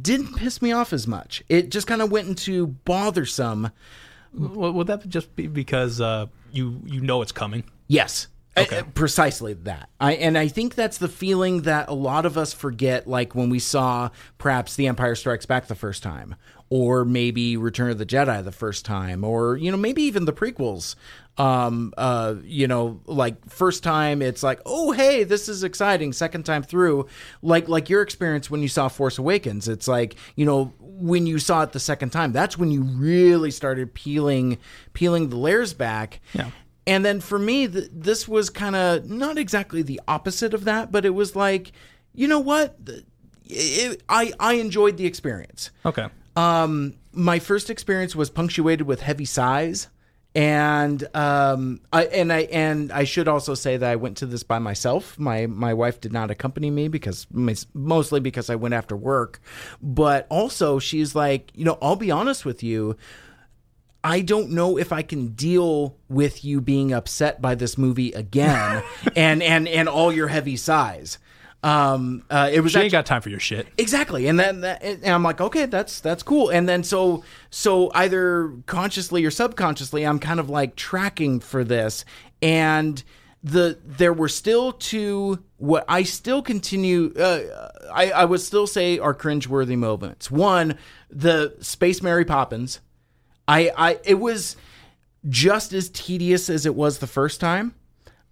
didn't 0.00 0.36
piss 0.36 0.62
me 0.62 0.70
off 0.70 0.92
as 0.92 1.08
much. 1.08 1.42
It 1.48 1.70
just 1.72 1.88
kind 1.88 2.00
of 2.00 2.12
went 2.12 2.28
into 2.28 2.68
bothersome. 2.68 3.72
Would 4.32 4.86
that 4.86 5.08
just 5.08 5.34
be 5.36 5.46
because 5.46 6.00
uh, 6.00 6.26
you 6.52 6.80
you 6.84 7.00
know 7.00 7.22
it's 7.22 7.32
coming? 7.32 7.64
Yes. 7.88 8.28
Uh, 8.56 8.64
uh, 8.72 8.82
precisely 8.94 9.54
that. 9.54 9.88
I 10.00 10.14
and 10.14 10.36
I 10.36 10.48
think 10.48 10.74
that's 10.74 10.98
the 10.98 11.08
feeling 11.08 11.62
that 11.62 11.88
a 11.88 11.94
lot 11.94 12.26
of 12.26 12.36
us 12.36 12.52
forget 12.52 13.06
like 13.06 13.34
when 13.34 13.48
we 13.48 13.58
saw 13.60 14.10
perhaps 14.38 14.74
The 14.74 14.88
Empire 14.88 15.14
Strikes 15.14 15.46
Back 15.46 15.68
the 15.68 15.74
first 15.74 16.02
time 16.02 16.34
or 16.68 17.04
maybe 17.04 17.56
Return 17.56 17.90
of 17.90 17.98
the 17.98 18.06
Jedi 18.06 18.42
the 18.42 18.52
first 18.52 18.84
time 18.84 19.22
or 19.24 19.56
you 19.56 19.70
know 19.70 19.76
maybe 19.76 20.02
even 20.02 20.24
the 20.24 20.32
prequels. 20.32 20.96
Um 21.38 21.94
uh 21.96 22.34
you 22.42 22.66
know 22.66 23.00
like 23.06 23.48
first 23.48 23.84
time 23.84 24.20
it's 24.20 24.42
like 24.42 24.60
oh 24.66 24.90
hey 24.92 25.22
this 25.22 25.48
is 25.48 25.62
exciting 25.62 26.12
second 26.12 26.42
time 26.42 26.64
through 26.64 27.06
like 27.42 27.68
like 27.68 27.88
your 27.88 28.02
experience 28.02 28.50
when 28.50 28.62
you 28.62 28.68
saw 28.68 28.88
Force 28.88 29.16
Awakens 29.16 29.68
it's 29.68 29.86
like 29.86 30.16
you 30.34 30.44
know 30.44 30.72
when 30.80 31.26
you 31.26 31.38
saw 31.38 31.62
it 31.62 31.72
the 31.72 31.80
second 31.80 32.10
time 32.10 32.32
that's 32.32 32.58
when 32.58 32.72
you 32.72 32.82
really 32.82 33.52
started 33.52 33.94
peeling 33.94 34.58
peeling 34.92 35.30
the 35.30 35.36
layers 35.36 35.72
back. 35.72 36.20
Yeah. 36.34 36.50
And 36.90 37.04
then 37.04 37.20
for 37.20 37.38
me, 37.38 37.68
th- 37.68 37.88
this 37.92 38.26
was 38.26 38.50
kind 38.50 38.74
of 38.74 39.08
not 39.08 39.38
exactly 39.38 39.82
the 39.82 40.00
opposite 40.08 40.52
of 40.54 40.64
that, 40.64 40.90
but 40.90 41.04
it 41.04 41.14
was 41.14 41.34
like, 41.36 41.72
you 42.14 42.26
know 42.28 42.40
what? 42.40 42.84
The- 42.84 43.04
It, 43.52 44.02
I 44.08 44.32
I 44.38 44.54
enjoyed 44.54 44.96
the 44.96 45.06
experience. 45.06 45.70
Okay. 45.84 46.06
Um, 46.36 46.94
my 47.12 47.38
first 47.40 47.70
experience 47.70 48.14
was 48.14 48.30
punctuated 48.30 48.86
with 48.86 49.00
heavy 49.02 49.24
sighs, 49.24 49.88
and 50.34 51.04
um, 51.16 51.80
I 51.92 52.04
and 52.20 52.32
I 52.32 52.40
and 52.64 52.92
I 52.92 53.04
should 53.04 53.26
also 53.28 53.54
say 53.54 53.76
that 53.76 53.90
I 53.90 53.96
went 53.96 54.16
to 54.18 54.26
this 54.26 54.44
by 54.44 54.58
myself. 54.60 55.18
My 55.18 55.46
my 55.46 55.74
wife 55.74 56.00
did 56.00 56.12
not 56.12 56.30
accompany 56.30 56.70
me 56.70 56.88
because 56.88 57.26
mostly 57.74 58.20
because 58.20 58.48
I 58.50 58.54
went 58.56 58.74
after 58.74 58.96
work, 58.96 59.40
but 59.82 60.26
also 60.30 60.78
she's 60.78 61.14
like, 61.16 61.50
you 61.54 61.64
know, 61.64 61.76
I'll 61.82 61.96
be 61.96 62.12
honest 62.12 62.44
with 62.44 62.62
you. 62.62 62.96
I 64.02 64.20
don't 64.22 64.50
know 64.50 64.78
if 64.78 64.92
I 64.92 65.02
can 65.02 65.28
deal 65.28 65.96
with 66.08 66.44
you 66.44 66.60
being 66.60 66.92
upset 66.92 67.42
by 67.42 67.54
this 67.54 67.76
movie 67.76 68.12
again 68.12 68.82
and 69.16 69.42
and 69.42 69.68
and 69.68 69.88
all 69.88 70.12
your 70.12 70.28
heavy 70.28 70.56
sighs. 70.56 71.18
Um, 71.62 72.24
uh, 72.30 72.48
it 72.50 72.60
was 72.60 72.72
She 72.72 72.78
ain't 72.78 72.92
got 72.92 73.04
time 73.04 73.20
for 73.20 73.28
your 73.28 73.38
shit. 73.38 73.68
exactly, 73.76 74.26
and 74.28 74.40
then 74.40 74.62
that, 74.62 74.82
and 74.82 75.04
I'm 75.06 75.22
like, 75.22 75.42
okay, 75.42 75.66
that's 75.66 76.00
that's 76.00 76.22
cool. 76.22 76.48
And 76.48 76.66
then 76.66 76.82
so 76.82 77.22
so 77.50 77.90
either 77.94 78.54
consciously 78.64 79.24
or 79.26 79.30
subconsciously, 79.30 80.06
I'm 80.06 80.18
kind 80.18 80.40
of 80.40 80.48
like 80.48 80.74
tracking 80.74 81.38
for 81.38 81.62
this, 81.62 82.06
and 82.40 83.02
the 83.42 83.78
there 83.84 84.14
were 84.14 84.28
still 84.28 84.72
two 84.72 85.42
what 85.58 85.84
I 85.86 86.04
still 86.04 86.40
continue. 86.40 87.12
Uh, 87.14 87.68
I 87.92 88.10
I 88.10 88.24
would 88.24 88.40
still 88.40 88.66
say 88.66 88.98
are 88.98 89.14
cringeworthy 89.14 89.76
moments. 89.76 90.30
One, 90.30 90.78
the 91.10 91.56
Space 91.60 92.00
Mary 92.00 92.24
Poppins. 92.24 92.80
I, 93.50 93.72
I 93.76 93.98
it 94.04 94.14
was 94.14 94.56
just 95.28 95.72
as 95.72 95.88
tedious 95.90 96.48
as 96.48 96.66
it 96.66 96.74
was 96.74 96.98
the 96.98 97.06
first 97.08 97.40
time. 97.40 97.74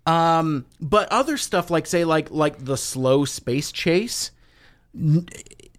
Um, 0.06 0.64
but 0.80 1.10
other 1.10 1.36
stuff 1.36 1.70
like 1.70 1.86
say 1.86 2.04
like 2.04 2.30
like 2.30 2.64
the 2.64 2.76
slow 2.76 3.24
space 3.24 3.72
chase, 3.72 4.30
n- 4.94 5.28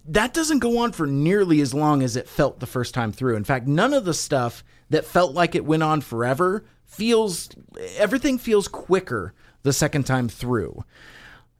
that 0.05 0.33
doesn't 0.33 0.59
go 0.59 0.79
on 0.79 0.91
for 0.91 1.07
nearly 1.07 1.61
as 1.61 1.73
long 1.73 2.03
as 2.03 2.15
it 2.15 2.27
felt 2.27 2.59
the 2.59 2.67
first 2.67 2.93
time 2.93 3.11
through. 3.11 3.37
In 3.37 3.45
fact, 3.45 3.65
none 3.65 3.93
of 3.93 4.05
the 4.05 4.13
stuff 4.13 4.63
that 4.89 5.05
felt 5.05 5.33
like 5.33 5.55
it 5.55 5.65
went 5.65 5.83
on 5.83 6.01
forever 6.01 6.65
feels 6.85 7.49
everything 7.97 8.37
feels 8.37 8.67
quicker 8.67 9.33
the 9.63 9.73
second 9.73 10.03
time 10.03 10.27
through. 10.27 10.83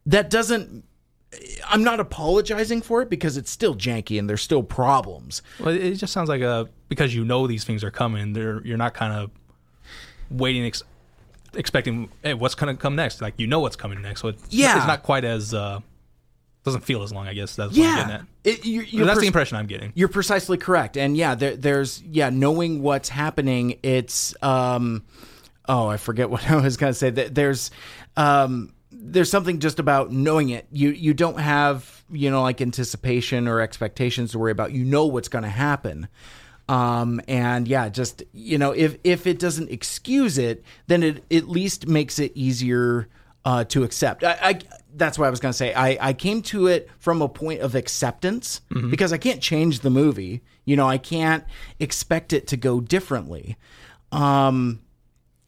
That 0.06 0.30
doesn't 0.30 0.84
I'm 1.68 1.84
not 1.84 2.00
apologizing 2.00 2.82
for 2.82 3.02
it 3.02 3.10
because 3.10 3.38
it's 3.38 3.52
still 3.52 3.76
janky 3.76 4.18
and 4.18 4.28
there's 4.30 4.42
still 4.42 4.64
problems. 4.64 5.42
Well, 5.60 5.70
it 5.76 5.96
just 5.96 6.12
sounds 6.12 6.28
like 6.30 6.42
a 6.42 6.68
because 6.88 7.14
you 7.14 7.24
know 7.24 7.46
these 7.48 7.64
things 7.64 7.84
are 7.84 7.92
coming. 7.92 8.34
They're 8.34 8.62
you're 8.66 8.78
not 8.78 8.94
kind 8.96 9.14
of 9.14 9.30
waiting, 10.32 10.66
ex- 10.66 10.84
expecting 11.54 12.10
hey, 12.24 12.34
what's 12.34 12.56
gonna 12.56 12.76
come 12.76 12.96
next. 12.96 13.22
Like 13.22 13.36
you 13.38 13.46
know 13.48 13.60
what's 13.60 13.76
coming 13.76 14.02
next, 14.02 14.22
so 14.22 14.30
it's, 14.30 14.44
Yeah. 14.50 14.78
it's 14.78 14.88
not 14.88 15.04
quite 15.04 15.24
as 15.24 15.54
uh, 15.54 15.80
doesn't 16.64 16.82
feel 16.82 17.04
as 17.04 17.14
long. 17.14 17.28
I 17.28 17.34
guess 17.36 17.56
that's 17.56 17.78
what 17.78 17.86
I'm 17.86 17.96
getting 17.96 18.10
Yeah, 18.10 18.16
at. 18.16 18.26
it, 18.44 18.66
you're, 18.66 18.84
you're 18.86 19.06
that's 19.06 19.18
pers- 19.18 19.22
the 19.22 19.28
impression 19.28 19.58
I'm 19.58 19.68
getting. 19.68 19.92
You're 19.96 20.08
precisely 20.08 20.58
correct, 20.58 20.98
and 20.98 21.16
yeah, 21.16 21.36
there, 21.36 21.56
there's 21.56 22.02
yeah, 22.04 22.32
knowing 22.32 22.82
what's 22.82 23.10
happening. 23.10 23.78
It's 23.84 24.34
um, 24.44 25.06
oh, 25.68 25.88
I 25.88 25.98
forget 25.98 26.30
what 26.32 26.50
I 26.50 26.56
was 26.56 26.76
gonna 26.76 26.94
say. 26.96 27.12
There's 27.12 27.70
um, 28.18 28.74
there's 29.02 29.32
something 29.32 29.60
just 29.60 29.80
about 29.80 30.12
knowing 30.12 30.50
it. 30.50 30.68
You 30.72 30.90
you 30.90 31.14
don't 31.14 31.40
have 31.40 32.04
you 32.12 32.30
know 32.30 32.42
like 32.42 32.62
anticipation 32.62 33.48
or 33.48 33.62
expectations 33.62 34.32
to 34.34 34.40
worry 34.40 34.52
about. 34.52 34.74
You 34.74 34.84
know 34.84 35.06
what's 35.06 35.30
gonna 35.30 35.50
happen. 35.50 36.08
Um, 36.68 37.20
and 37.28 37.68
yeah, 37.68 37.90
just 37.90 38.24
you 38.34 38.58
know, 38.58 38.72
if 38.72 38.98
if 39.04 39.26
it 39.26 39.40
doesn't 39.40 39.72
excuse 39.72 40.38
it, 40.38 40.64
then 40.88 41.02
it 41.02 41.24
at 41.32 41.48
least 41.48 41.88
makes 41.88 42.20
it 42.20 42.32
easier 42.36 43.08
uh, 43.46 43.64
to 43.66 43.84
accept. 43.84 44.24
I, 44.24 44.38
I 44.42 44.60
that's 44.96 45.18
what 45.18 45.28
I 45.28 45.30
was 45.30 45.40
gonna 45.40 45.54
say. 45.54 45.74
I 45.74 46.10
I 46.10 46.14
came 46.14 46.42
to 46.44 46.68
it 46.68 46.90
from 47.00 47.22
a 47.22 47.30
point 47.30 47.62
of 47.62 47.76
acceptance 47.76 48.62
because 48.90 49.14
I 49.14 49.18
can't 49.18 49.42
change 49.42 49.80
the 49.80 49.90
movie. 49.90 50.44
You 50.66 50.76
know, 50.76 50.88
I 50.88 50.98
can't 50.98 51.46
expect 51.80 52.34
it 52.34 52.48
to 52.48 52.58
go 52.58 52.82
differently. 52.82 53.58
Um, 54.12 54.82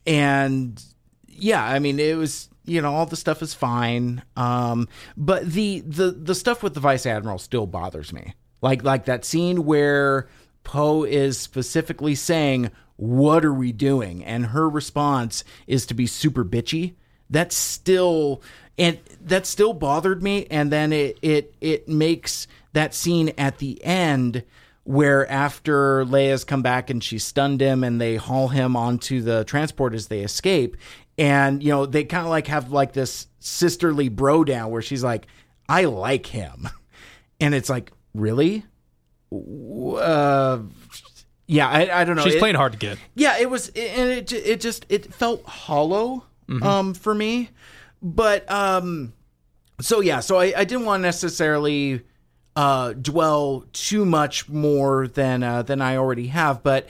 and 0.07 0.83
yeah, 1.27 1.63
I 1.63 1.79
mean, 1.79 1.99
it 1.99 2.17
was 2.17 2.49
you 2.71 2.81
know 2.81 2.93
all 2.93 3.05
the 3.05 3.15
stuff 3.15 3.41
is 3.41 3.53
fine. 3.53 4.23
Um, 4.35 4.87
but 5.17 5.51
the 5.51 5.81
the 5.81 6.11
the 6.11 6.35
stuff 6.35 6.63
with 6.63 6.73
the 6.73 6.79
vice 6.79 7.05
admiral 7.05 7.37
still 7.37 7.67
bothers 7.67 8.13
me. 8.13 8.33
Like 8.61 8.83
like 8.83 9.05
that 9.05 9.25
scene 9.25 9.65
where 9.65 10.27
Poe 10.63 11.03
is 11.03 11.37
specifically 11.37 12.15
saying, 12.15 12.71
"What 12.95 13.43
are 13.43 13.53
we 13.53 13.71
doing?" 13.71 14.23
and 14.23 14.47
her 14.47 14.69
response 14.69 15.43
is 15.67 15.85
to 15.87 15.93
be 15.93 16.07
super 16.07 16.45
bitchy. 16.45 16.95
That's 17.29 17.55
still 17.55 18.41
and 18.77 18.99
that 19.21 19.45
still 19.45 19.73
bothered 19.73 20.23
me. 20.23 20.47
And 20.49 20.71
then 20.71 20.93
it 20.93 21.19
it 21.21 21.53
it 21.61 21.87
makes 21.87 22.47
that 22.73 22.93
scene 22.93 23.33
at 23.37 23.57
the 23.57 23.83
end 23.83 24.43
where 24.83 25.29
after 25.31 26.03
Leia's 26.05 26.43
come 26.43 26.61
back 26.61 26.89
and 26.89 27.03
she 27.03 27.19
stunned 27.19 27.61
him 27.61 27.83
and 27.83 28.01
they 28.01 28.15
haul 28.15 28.47
him 28.47 28.75
onto 28.75 29.21
the 29.21 29.43
transport 29.45 29.93
as 29.93 30.07
they 30.07 30.21
escape 30.21 30.75
and 31.17 31.61
you 31.61 31.69
know 31.69 31.85
they 31.85 32.03
kind 32.03 32.23
of 32.25 32.29
like 32.29 32.47
have 32.47 32.71
like 32.71 32.93
this 32.93 33.27
sisterly 33.39 34.09
bro 34.09 34.43
down 34.43 34.71
where 34.71 34.81
she's 34.81 35.03
like 35.03 35.27
I 35.69 35.85
like 35.85 36.25
him. 36.27 36.67
And 37.39 37.55
it's 37.55 37.69
like 37.69 37.91
really? 38.13 38.65
Uh 39.31 40.59
yeah 41.47 41.67
I, 41.67 42.01
I 42.01 42.03
don't 42.03 42.15
know. 42.15 42.23
She's 42.23 42.35
It- 42.35 42.39
playing 42.39 42.55
hard 42.55 42.73
to 42.73 42.77
get. 42.77 42.97
yeah, 43.15 43.37
it 43.39 43.49
was, 43.49 43.69
and 43.69 44.09
it 44.11 44.31
it 44.31 44.61
just 44.61 44.85
it 44.89 45.13
felt 45.13 45.43
hollow 45.45 46.25
um 46.61 46.93
for 46.93 47.15
me, 47.15 47.49
but 48.01 48.49
um, 48.51 49.13
so 49.79 50.01
yeah, 50.01 50.19
so 50.19 50.37
I, 50.37 50.53
I 50.55 50.63
didn't 50.65 50.85
want 50.85 50.99
to 51.01 51.07
necessarily 51.07 52.01
uh 52.55 52.93
dwell 52.93 53.65
too 53.73 54.05
much 54.05 54.49
more 54.49 55.07
than 55.07 55.43
uh, 55.43 55.61
than 55.61 55.81
I 55.81 55.97
already 55.97 56.27
have, 56.27 56.63
but. 56.63 56.87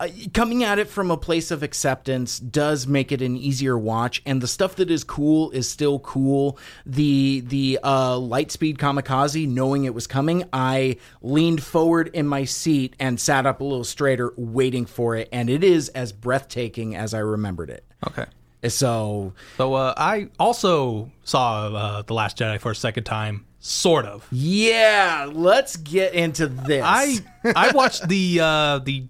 Uh, 0.00 0.08
coming 0.32 0.64
at 0.64 0.80
it 0.80 0.88
from 0.88 1.12
a 1.12 1.16
place 1.16 1.52
of 1.52 1.62
acceptance 1.62 2.40
does 2.40 2.84
make 2.84 3.12
it 3.12 3.22
an 3.22 3.36
easier 3.36 3.78
watch 3.78 4.20
and 4.26 4.40
the 4.40 4.48
stuff 4.48 4.74
that 4.74 4.90
is 4.90 5.04
cool 5.04 5.52
is 5.52 5.68
still 5.70 6.00
cool 6.00 6.58
the 6.84 7.38
the 7.46 7.78
uh 7.84 8.14
lightspeed 8.16 8.76
kamikaze 8.76 9.46
knowing 9.46 9.84
it 9.84 9.94
was 9.94 10.08
coming 10.08 10.42
i 10.52 10.96
leaned 11.22 11.62
forward 11.62 12.10
in 12.12 12.26
my 12.26 12.42
seat 12.44 12.96
and 12.98 13.20
sat 13.20 13.46
up 13.46 13.60
a 13.60 13.64
little 13.64 13.84
straighter 13.84 14.32
waiting 14.36 14.84
for 14.84 15.14
it 15.14 15.28
and 15.30 15.48
it 15.48 15.62
is 15.62 15.88
as 15.90 16.10
breathtaking 16.12 16.96
as 16.96 17.14
i 17.14 17.18
remembered 17.20 17.70
it 17.70 17.84
Okay. 18.04 18.26
so 18.66 19.32
So 19.56 19.74
uh, 19.74 19.94
I 19.96 20.28
also 20.40 21.12
saw 21.22 21.68
uh, 21.68 22.02
the 22.02 22.14
Last 22.14 22.36
Jedi 22.38 22.60
for 22.60 22.72
a 22.72 22.76
second 22.76 23.04
time 23.04 23.46
sort 23.66 24.04
of. 24.04 24.26
Yeah, 24.30 25.28
let's 25.32 25.76
get 25.76 26.12
into 26.14 26.46
this. 26.48 26.82
I 26.84 27.16
I 27.56 27.72
watched 27.72 28.06
the 28.08 28.40
uh, 28.40 28.78
the 28.80 29.04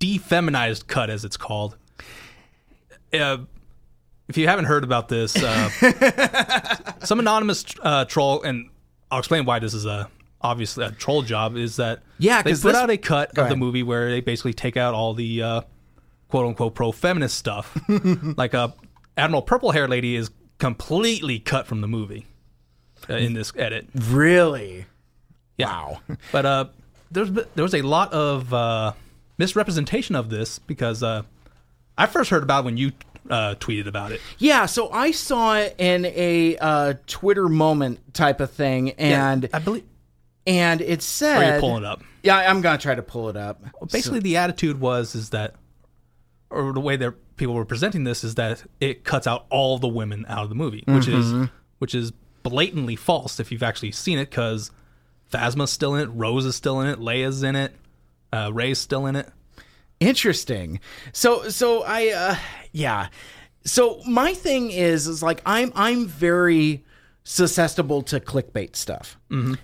defeminized 0.00 0.86
cut, 0.88 1.10
as 1.10 1.24
it's 1.24 1.36
called. 1.36 1.76
Uh, 3.12 3.38
if 4.28 4.36
you 4.36 4.46
haven't 4.46 4.66
heard 4.66 4.84
about 4.84 5.08
this, 5.08 5.34
uh, 5.42 5.70
some 7.04 7.18
anonymous 7.20 7.64
uh, 7.82 8.04
troll, 8.04 8.42
and 8.42 8.68
I'll 9.10 9.20
explain 9.20 9.44
why 9.46 9.58
this 9.58 9.72
is 9.74 9.86
a 9.86 10.10
obviously 10.42 10.84
a 10.84 10.90
troll 10.90 11.22
job, 11.22 11.56
is 11.56 11.76
that 11.76 12.00
Yeah, 12.18 12.42
they 12.42 12.52
put 12.52 12.62
this- 12.62 12.74
out 12.76 12.90
a 12.90 12.96
cut 12.98 13.30
of 13.30 13.34
the 13.36 13.42
ahead. 13.42 13.58
movie 13.58 13.82
where 13.82 14.10
they 14.10 14.20
basically 14.20 14.52
take 14.52 14.76
out 14.76 14.92
all 14.94 15.14
the 15.14 15.42
uh, 15.42 15.60
quote 16.28 16.46
unquote 16.46 16.74
pro 16.74 16.92
feminist 16.92 17.36
stuff, 17.38 17.76
like 18.36 18.54
uh, 18.54 18.68
Admiral 19.16 19.42
Purple 19.42 19.70
Hair 19.72 19.88
Lady 19.88 20.14
is 20.16 20.30
completely 20.58 21.38
cut 21.38 21.66
from 21.66 21.80
the 21.80 21.88
movie 21.88 22.26
uh, 23.08 23.14
in 23.14 23.34
this 23.34 23.52
edit. 23.56 23.86
really. 23.94 24.86
Yeah. 25.56 25.66
Wow. 25.68 26.00
But 26.32 26.46
uh, 26.46 26.64
there's 27.10 27.30
there 27.32 27.62
was 27.64 27.74
a 27.74 27.82
lot 27.82 28.12
of 28.12 28.52
uh, 28.54 28.92
misrepresentation 29.38 30.14
of 30.14 30.30
this 30.30 30.58
because 30.58 31.02
uh, 31.02 31.22
I 31.96 32.06
first 32.06 32.30
heard 32.30 32.42
about 32.42 32.60
it 32.60 32.64
when 32.66 32.76
you 32.76 32.92
uh, 33.30 33.54
tweeted 33.56 33.86
about 33.86 34.12
it. 34.12 34.20
Yeah, 34.38 34.66
so 34.66 34.90
I 34.90 35.10
saw 35.10 35.56
it 35.56 35.74
in 35.78 36.04
a 36.06 36.56
uh, 36.58 36.94
Twitter 37.06 37.48
moment 37.48 38.14
type 38.14 38.40
of 38.40 38.50
thing, 38.50 38.90
and 38.92 39.48
I 39.52 39.58
believe. 39.58 39.84
and 40.46 40.80
it 40.80 40.98
Are 40.98 41.02
said, 41.02 41.54
you 41.56 41.60
pulling 41.60 41.82
it 41.82 41.86
up? 41.86 42.02
Yeah, 42.22 42.36
I'm 42.36 42.60
gonna 42.60 42.78
try 42.78 42.94
to 42.94 43.02
pull 43.02 43.28
it 43.28 43.36
up. 43.36 43.62
Basically, 43.90 44.20
the 44.20 44.36
attitude 44.38 44.80
was 44.80 45.14
is 45.14 45.30
that, 45.30 45.54
or 46.50 46.72
the 46.72 46.80
way 46.80 46.96
that 46.96 47.14
people 47.36 47.54
were 47.54 47.64
presenting 47.64 48.04
this 48.04 48.24
is 48.24 48.34
that 48.36 48.62
it 48.80 49.04
cuts 49.04 49.26
out 49.26 49.46
all 49.50 49.78
the 49.78 49.88
women 49.88 50.24
out 50.28 50.42
of 50.44 50.48
the 50.48 50.54
movie, 50.54 50.84
which 50.86 51.06
Mm-hmm. 51.06 51.42
is 51.44 51.48
which 51.78 51.94
is 51.94 52.12
blatantly 52.42 52.96
false 52.96 53.40
if 53.40 53.50
you've 53.52 53.62
actually 53.62 53.92
seen 53.92 54.18
it 54.18 54.30
because 54.30 54.70
Phasma's 55.32 55.70
still 55.70 55.94
in 55.94 56.02
it, 56.08 56.12
Rose 56.12 56.44
is 56.46 56.56
still 56.56 56.80
in 56.80 56.86
it, 56.88 56.98
Leia's 56.98 57.42
in 57.42 57.56
it, 57.56 57.74
uh, 58.32 58.50
Rey's 58.52 58.78
still 58.78 59.06
in 59.06 59.16
it. 59.16 59.28
Interesting. 60.00 60.78
So 61.12 61.48
so 61.48 61.82
I 61.82 62.08
uh 62.10 62.36
yeah. 62.72 63.08
So 63.64 64.00
my 64.06 64.32
thing 64.32 64.70
is 64.70 65.08
is 65.08 65.22
like 65.24 65.42
I'm 65.44 65.72
I'm 65.74 66.06
very 66.06 66.84
susceptible 67.24 68.02
to 68.02 68.20
clickbait 68.20 68.76
stuff. 68.76 69.18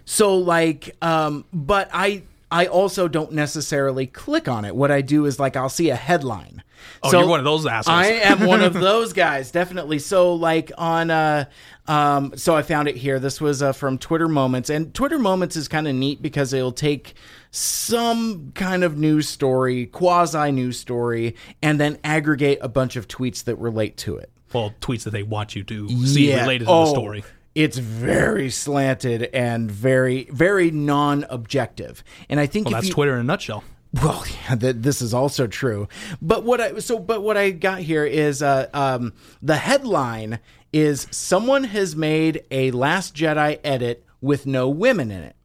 So 0.04 0.36
like 0.36 0.96
um 1.02 1.44
but 1.52 1.88
I 1.92 2.24
I 2.50 2.66
also 2.66 3.06
don't 3.06 3.32
necessarily 3.32 4.06
click 4.08 4.48
on 4.48 4.64
it. 4.64 4.74
What 4.74 4.90
I 4.90 5.02
do 5.02 5.24
is 5.24 5.38
like 5.38 5.54
I'll 5.56 5.68
see 5.68 5.90
a 5.90 5.96
headline. 5.96 6.63
Oh, 7.02 7.10
So 7.10 7.20
you're 7.20 7.28
one 7.28 7.38
of 7.40 7.44
those 7.44 7.66
assholes. 7.66 7.94
I 7.96 8.06
am 8.06 8.46
one 8.46 8.62
of 8.62 8.72
those 8.88 9.12
guys, 9.12 9.50
definitely. 9.50 9.98
So, 9.98 10.34
like 10.34 10.72
on, 10.78 11.10
uh, 11.10 11.44
um, 11.86 12.32
so 12.36 12.56
I 12.56 12.62
found 12.62 12.88
it 12.88 12.96
here. 12.96 13.18
This 13.18 13.40
was 13.40 13.62
uh, 13.62 13.72
from 13.72 13.98
Twitter 13.98 14.28
Moments, 14.28 14.70
and 14.70 14.92
Twitter 14.94 15.18
Moments 15.18 15.56
is 15.56 15.68
kind 15.68 15.86
of 15.86 15.94
neat 15.94 16.22
because 16.22 16.52
it'll 16.52 16.72
take 16.72 17.14
some 17.50 18.52
kind 18.54 18.82
of 18.84 18.98
news 18.98 19.28
story, 19.28 19.86
quasi 19.86 20.50
news 20.50 20.78
story, 20.78 21.36
and 21.62 21.78
then 21.78 21.98
aggregate 22.02 22.58
a 22.62 22.68
bunch 22.68 22.96
of 22.96 23.06
tweets 23.08 23.44
that 23.44 23.56
relate 23.56 23.96
to 23.98 24.16
it. 24.16 24.30
well, 24.52 24.72
tweets 24.80 25.04
that 25.04 25.10
they 25.10 25.22
want 25.22 25.54
you 25.54 25.62
to 25.64 25.88
see 26.06 26.34
related 26.34 26.64
to 26.66 26.70
Oh, 26.70 26.84
the 26.86 26.90
story. 26.90 27.24
It's 27.54 27.78
very 27.78 28.50
slanted 28.50 29.22
and 29.32 29.70
very, 29.70 30.24
very 30.32 30.72
non-objective. 30.72 32.02
And 32.28 32.40
I 32.40 32.46
think 32.46 32.66
Well, 32.66 32.72
that's 32.74 32.88
you, 32.88 32.92
Twitter 32.94 33.14
in 33.14 33.20
a 33.20 33.24
nutshell. 33.24 33.62
Well, 34.02 34.24
yeah, 34.48 34.56
th- 34.56 34.76
this 34.78 35.00
is 35.02 35.14
also 35.14 35.46
true. 35.46 35.88
But 36.20 36.44
what 36.44 36.60
I 36.60 36.78
so 36.78 36.98
but 36.98 37.22
what 37.22 37.36
I 37.36 37.50
got 37.50 37.80
here 37.80 38.04
is 38.04 38.42
uh, 38.42 38.68
um, 38.74 39.12
the 39.42 39.56
headline 39.56 40.38
is 40.72 41.06
someone 41.10 41.64
has 41.64 41.94
made 41.94 42.44
a 42.50 42.70
Last 42.72 43.14
Jedi 43.14 43.60
edit 43.62 44.04
with 44.20 44.46
no 44.46 44.68
women 44.68 45.10
in 45.10 45.22
it. 45.22 45.36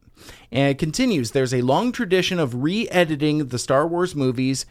And 0.52 0.68
it 0.70 0.78
continues 0.78 1.30
there's 1.30 1.54
a 1.54 1.62
long 1.62 1.92
tradition 1.92 2.38
of 2.40 2.62
re 2.62 2.88
editing 2.88 3.46
the 3.48 3.58
Star 3.58 3.86
Wars 3.86 4.16
movies 4.16 4.66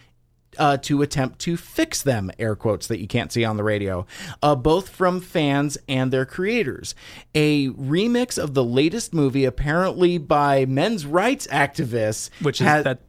uh, 0.58 0.76
to 0.78 1.02
attempt 1.04 1.40
to 1.40 1.56
fix 1.56 2.02
them, 2.02 2.32
air 2.40 2.56
quotes 2.56 2.88
that 2.88 3.00
you 3.00 3.08
can't 3.08 3.32
see 3.32 3.46
on 3.46 3.56
the 3.56 3.64
radio, 3.64 4.06
uh, 4.42 4.56
both 4.56 4.90
from 4.90 5.22
fans 5.22 5.78
and 5.88 6.12
their 6.12 6.26
creators. 6.26 6.96
A 7.36 7.70
remix 7.70 8.38
of 8.42 8.56
the 8.56 8.64
latest 8.64 9.14
movie, 9.14 9.46
apparently 9.46 10.18
by 10.18 10.66
men's 10.66 11.06
rights 11.06 11.46
activists, 11.48 12.30
Which 12.42 12.60
is 12.60 12.68
has- 12.68 12.84
that. 12.84 13.00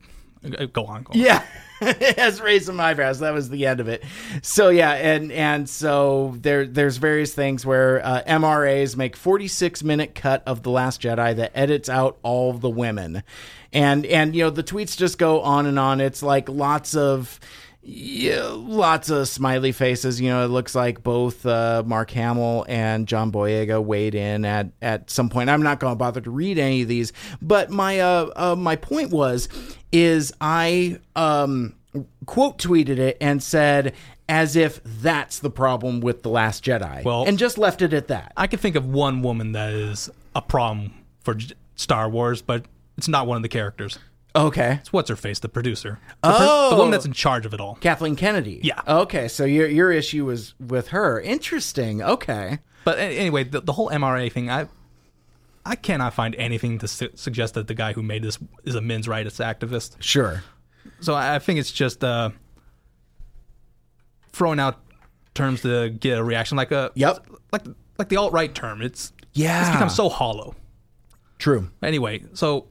Uh, 0.45 0.67
Go 0.67 0.85
on. 0.85 1.03
Go 1.03 1.13
on. 1.13 1.19
yeah. 1.19 1.45
has 2.19 2.43
raised 2.43 2.67
some 2.67 2.79
eyebrows. 2.79 3.21
That 3.21 3.33
was 3.33 3.49
the 3.49 3.67
end 3.67 3.81
of 3.81 3.89
it. 3.89 4.05
So 4.43 4.69
yeah, 4.69 4.93
and 4.93 5.33
and 5.33 5.69
so 5.69 6.37
there 6.39 6.67
there's 6.67 6.99
various 6.99 7.33
things 7.33 7.65
where 7.65 8.05
uh, 8.05 8.23
MRAs 8.27 8.97
make 8.97 9.17
46 9.17 9.83
minute 9.83 10.15
cut 10.15 10.43
of 10.47 10.63
the 10.63 10.71
Last 10.71 11.01
Jedi 11.01 11.35
that 11.37 11.53
edits 11.55 11.89
out 11.89 12.19
all 12.23 12.53
the 12.53 12.69
women, 12.69 13.23
and 13.73 14.05
and 14.05 14.37
you 14.37 14.45
know 14.45 14.51
the 14.51 14.63
tweets 14.63 14.95
just 14.95 15.17
go 15.17 15.41
on 15.41 15.65
and 15.65 15.79
on. 15.79 16.01
It's 16.01 16.23
like 16.23 16.49
lots 16.49 16.95
of. 16.95 17.41
Yeah, 17.83 18.51
lots 18.53 19.09
of 19.09 19.27
smiley 19.27 19.73
faces. 19.73 20.21
You 20.21 20.29
know, 20.29 20.45
it 20.45 20.49
looks 20.49 20.75
like 20.75 21.03
both 21.03 21.47
uh, 21.47 21.83
Mark 21.87 22.11
Hamill 22.11 22.67
and 22.69 23.09
John 23.09 23.33
Boyega 23.33 23.83
weighed 23.83 24.15
in 24.15 24.45
at 24.45 24.69
at 24.83 25.09
some 25.09 25.31
point. 25.31 25.49
I'm 25.49 25.63
not 25.63 25.81
going 25.81 25.93
to 25.93 25.97
bother 25.97 26.21
to 26.21 26.31
read 26.31 26.59
any 26.59 26.83
of 26.83 26.89
these, 26.89 27.15
but 27.41 27.71
my 27.71 28.01
uh, 28.01 28.31
uh 28.37 28.55
my 28.55 28.77
point 28.77 29.13
was 29.13 29.49
is 29.93 30.33
I 30.41 30.99
um 31.17 31.75
quote 32.27 32.59
tweeted 32.59 32.99
it 32.99 33.17
and 33.21 33.43
said 33.43 33.95
as 34.29 34.55
if 34.55 34.81
that's 34.85 35.41
the 35.41 35.51
problem 35.51 36.01
with 36.01 36.23
the 36.23 36.29
Last 36.29 36.65
Jedi, 36.65 37.03
Well- 37.03 37.25
and 37.27 37.37
just 37.39 37.59
left 37.59 37.83
it 37.83 37.93
at 37.93 38.07
that. 38.09 38.33
I 38.37 38.47
can 38.47 38.59
think 38.61 38.77
of 38.77 38.87
one 38.87 39.23
woman 39.23 39.53
that 39.53 39.73
is 39.73 40.09
a 40.37 40.41
problem 40.43 40.93
for 41.25 41.35
J- 41.35 41.55
Star 41.75 42.09
Wars, 42.09 42.41
but 42.41 42.65
it's 42.97 43.09
not 43.09 43.27
one 43.27 43.37
of 43.37 43.43
the 43.43 43.49
characters. 43.49 43.99
Okay, 44.37 44.75
It's 44.81 44.93
what's 44.93 45.09
her 45.11 45.17
face, 45.17 45.41
the 45.41 45.49
producer. 45.49 45.99
The, 46.23 46.29
per- 46.31 46.37
Oh. 46.39 46.71
the 46.71 46.77
woman 46.77 46.93
that's 46.93 47.05
in 47.07 47.13
charge 47.13 47.45
of 47.45 47.53
it 47.53 47.61
all. 47.61 47.75
Kathleen 47.81 48.15
Kennedy. 48.15 48.61
Yeah. 48.63 48.81
Okay, 48.87 49.27
so 49.27 49.45
your 49.45 49.67
your 49.67 49.91
issue 49.91 50.25
was 50.27 50.55
with 50.61 50.89
her. 50.89 51.21
Interesting. 51.21 52.01
Okay. 52.01 52.61
But 52.85 52.99
a- 52.99 53.03
anyway, 53.19 53.43
the, 53.43 53.61
the 53.61 53.73
whole 53.73 53.91
MRA 53.91 54.31
thing, 54.31 54.49
I 54.49 54.69
I 55.65 55.77
cannot 55.77 56.15
find 56.15 56.35
anything 56.37 56.79
to 56.79 56.89
su- 56.89 57.11
suggest 57.15 57.55
that 57.55 57.67
the 57.67 57.75
guy 57.75 57.93
who 57.93 58.03
made 58.03 58.23
this 58.23 58.39
is 58.65 58.75
a 58.75 58.81
men's 58.81 59.07
rights 59.07 59.39
activist. 59.39 59.97
Sure. 60.01 60.43
So 61.01 61.15
I 61.15 61.35
I 61.37 61.39
think 61.39 61.59
it's 61.61 61.71
just 61.73 62.03
uh, 62.03 62.31
throwing 64.33 64.59
out 64.61 64.79
terms 65.35 65.63
to 65.63 65.91
get 65.91 66.19
a 66.19 66.25
reaction, 66.25 66.57
like 66.57 66.73
a 66.73 66.91
Yep. 66.95 67.27
like 67.53 67.63
like 67.99 68.09
the 68.09 68.17
alt 68.17 68.33
right 68.33 68.55
term. 68.55 68.81
It's 68.83 69.13
Yeah. 69.35 69.61
it's 69.61 69.71
become 69.71 69.91
so 69.91 70.09
hollow. 70.09 70.55
True. 71.39 71.71
Anyway, 71.83 72.23
so 72.35 72.67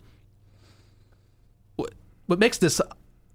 what 1.75 1.93
what 2.25 2.39
makes 2.39 2.57
this 2.57 2.81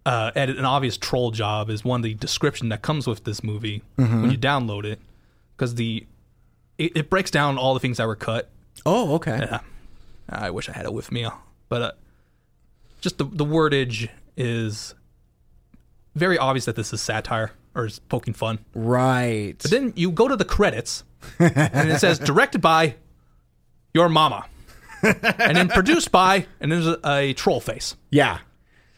uh, 0.06 0.30
edit 0.34 0.58
an 0.58 0.64
obvious 0.64 0.96
troll 0.98 1.30
job 1.30 1.70
is 1.70 1.84
one 1.84 2.02
the 2.02 2.14
description 2.14 2.68
that 2.68 2.82
comes 2.82 3.06
with 3.06 3.24
this 3.24 3.42
movie 3.42 3.82
when 3.96 4.30
you 4.30 4.36
download 4.38 4.84
it, 4.84 5.00
because 5.56 5.76
the 5.76 6.06
it, 6.76 6.92
it 6.96 7.10
breaks 7.10 7.30
down 7.30 7.56
all 7.56 7.72
the 7.74 7.80
things 7.80 7.96
that 7.98 8.06
were 8.06 8.16
cut. 8.16 8.50
Oh, 8.86 9.14
okay. 9.14 9.38
Yeah, 9.40 9.60
I 10.28 10.50
wish 10.50 10.68
I 10.68 10.72
had 10.72 10.84
it 10.84 10.92
with 10.92 11.10
me, 11.12 11.26
but 11.68 11.82
uh, 11.82 11.92
just 13.00 13.18
the 13.18 13.24
the 13.24 13.44
wordage 13.44 14.08
is 14.36 14.94
very 16.14 16.38
obvious 16.38 16.64
that 16.66 16.76
this 16.76 16.92
is 16.92 17.00
satire 17.00 17.52
or 17.74 17.86
is 17.86 17.98
poking 17.98 18.34
fun. 18.34 18.58
Right. 18.74 19.54
But 19.60 19.70
then 19.70 19.92
you 19.96 20.10
go 20.10 20.28
to 20.28 20.36
the 20.36 20.44
credits, 20.44 21.04
and 21.38 21.90
it 21.90 21.98
says 22.00 22.18
directed 22.18 22.60
by 22.60 22.96
your 23.92 24.08
mama, 24.08 24.46
and 25.02 25.56
then 25.56 25.68
produced 25.68 26.12
by, 26.12 26.46
and 26.60 26.70
there's 26.70 26.86
a, 26.86 26.98
a 27.04 27.32
troll 27.34 27.60
face. 27.60 27.96
yeah. 28.10 28.38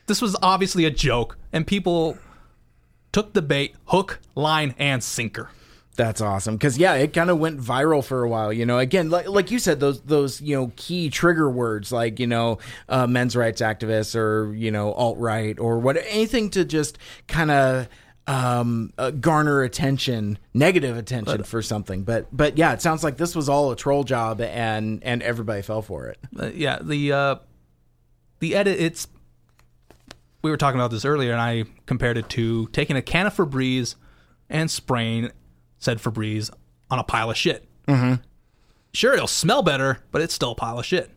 This 0.09 0.23
was 0.23 0.37
obviously 0.41 0.85
a 0.85 0.91
joke, 0.91 1.37
and 1.53 1.67
people 1.67 2.17
took 3.11 3.33
the 3.33 3.43
bait, 3.43 3.75
hook, 3.87 4.21
line, 4.37 4.73
and 4.79 5.03
sinker. 5.03 5.51
That's 5.97 6.21
awesome 6.21 6.57
because 6.57 6.77
yeah, 6.77 6.95
it 6.95 7.15
kind 7.15 7.31
of 7.31 7.39
went 7.39 7.59
viral 7.59 8.05
for 8.05 8.23
a 8.23 8.29
while. 8.29 8.53
You 8.53 8.67
know, 8.67 8.79
again, 8.79 9.09
like 9.09 9.29
like 9.29 9.51
you 9.51 9.59
said, 9.59 9.81
those 9.81 10.03
those 10.03 10.41
you 10.43 10.55
know 10.55 10.73
key 10.77 11.09
trigger 11.09 11.51
words 11.51 11.91
like 11.91 12.21
you 12.21 12.27
know 12.27 12.59
uh, 12.89 13.07
men's 13.07 13.35
rights 13.35 13.63
activists 13.63 14.15
or 14.15 14.55
you 14.55 14.71
know 14.71 14.93
alt 14.93 15.19
right 15.19 15.59
or 15.59 15.79
what 15.79 15.97
anything 15.97 16.51
to 16.51 16.65
just 16.67 16.99
kind 17.29 17.51
of 17.51 17.89
um, 18.27 18.93
uh, 18.99 19.11
garner 19.11 19.63
attention, 19.63 20.39
negative 20.53 20.97
attention 20.97 21.45
for 21.45 21.63
something. 21.63 22.03
But 22.03 22.27
but 22.31 22.59
yeah, 22.59 22.73
it 22.73 22.83
sounds 22.83 23.03
like 23.03 23.17
this 23.17 23.35
was 23.35 23.49
all 23.49 23.71
a 23.71 23.77
troll 23.77 24.05
job 24.05 24.41
and 24.41 25.03
and 25.03 25.23
everybody 25.23 25.63
fell 25.63 25.83
for 25.83 26.07
it. 26.09 26.19
Uh, 26.39 26.51
yeah, 26.55 26.79
the 26.81 27.13
uh, 27.13 27.37
the 28.41 28.55
edit. 28.55 28.79
It's 28.79 29.09
we 30.43 30.51
were 30.51 30.57
talking 30.57 30.79
about 30.79 30.91
this 30.91 31.05
earlier, 31.05 31.33
and 31.33 31.41
I 31.41 31.65
compared 31.87 32.19
it 32.19 32.29
to 32.31 32.67
taking 32.69 32.97
a 32.97 33.03
can 33.03 33.27
of 33.27 33.35
Febreze 33.35 33.95
and 34.51 34.71
spraying 34.71 35.31
said 35.87 35.99
Febreze 35.99 36.51
on 36.91 36.99
a 36.99 37.05
pile 37.05 37.31
of 37.31 37.37
shit. 37.37 37.65
Mm-hmm. 37.89 38.15
Sure, 38.93 39.15
it'll 39.15 39.27
smell 39.27 39.63
better, 39.63 40.01
but 40.11 40.21
it's 40.21 40.35
still 40.35 40.51
a 40.53 40.55
pile 40.55 40.79
of 40.79 40.85
shit. 40.85 41.11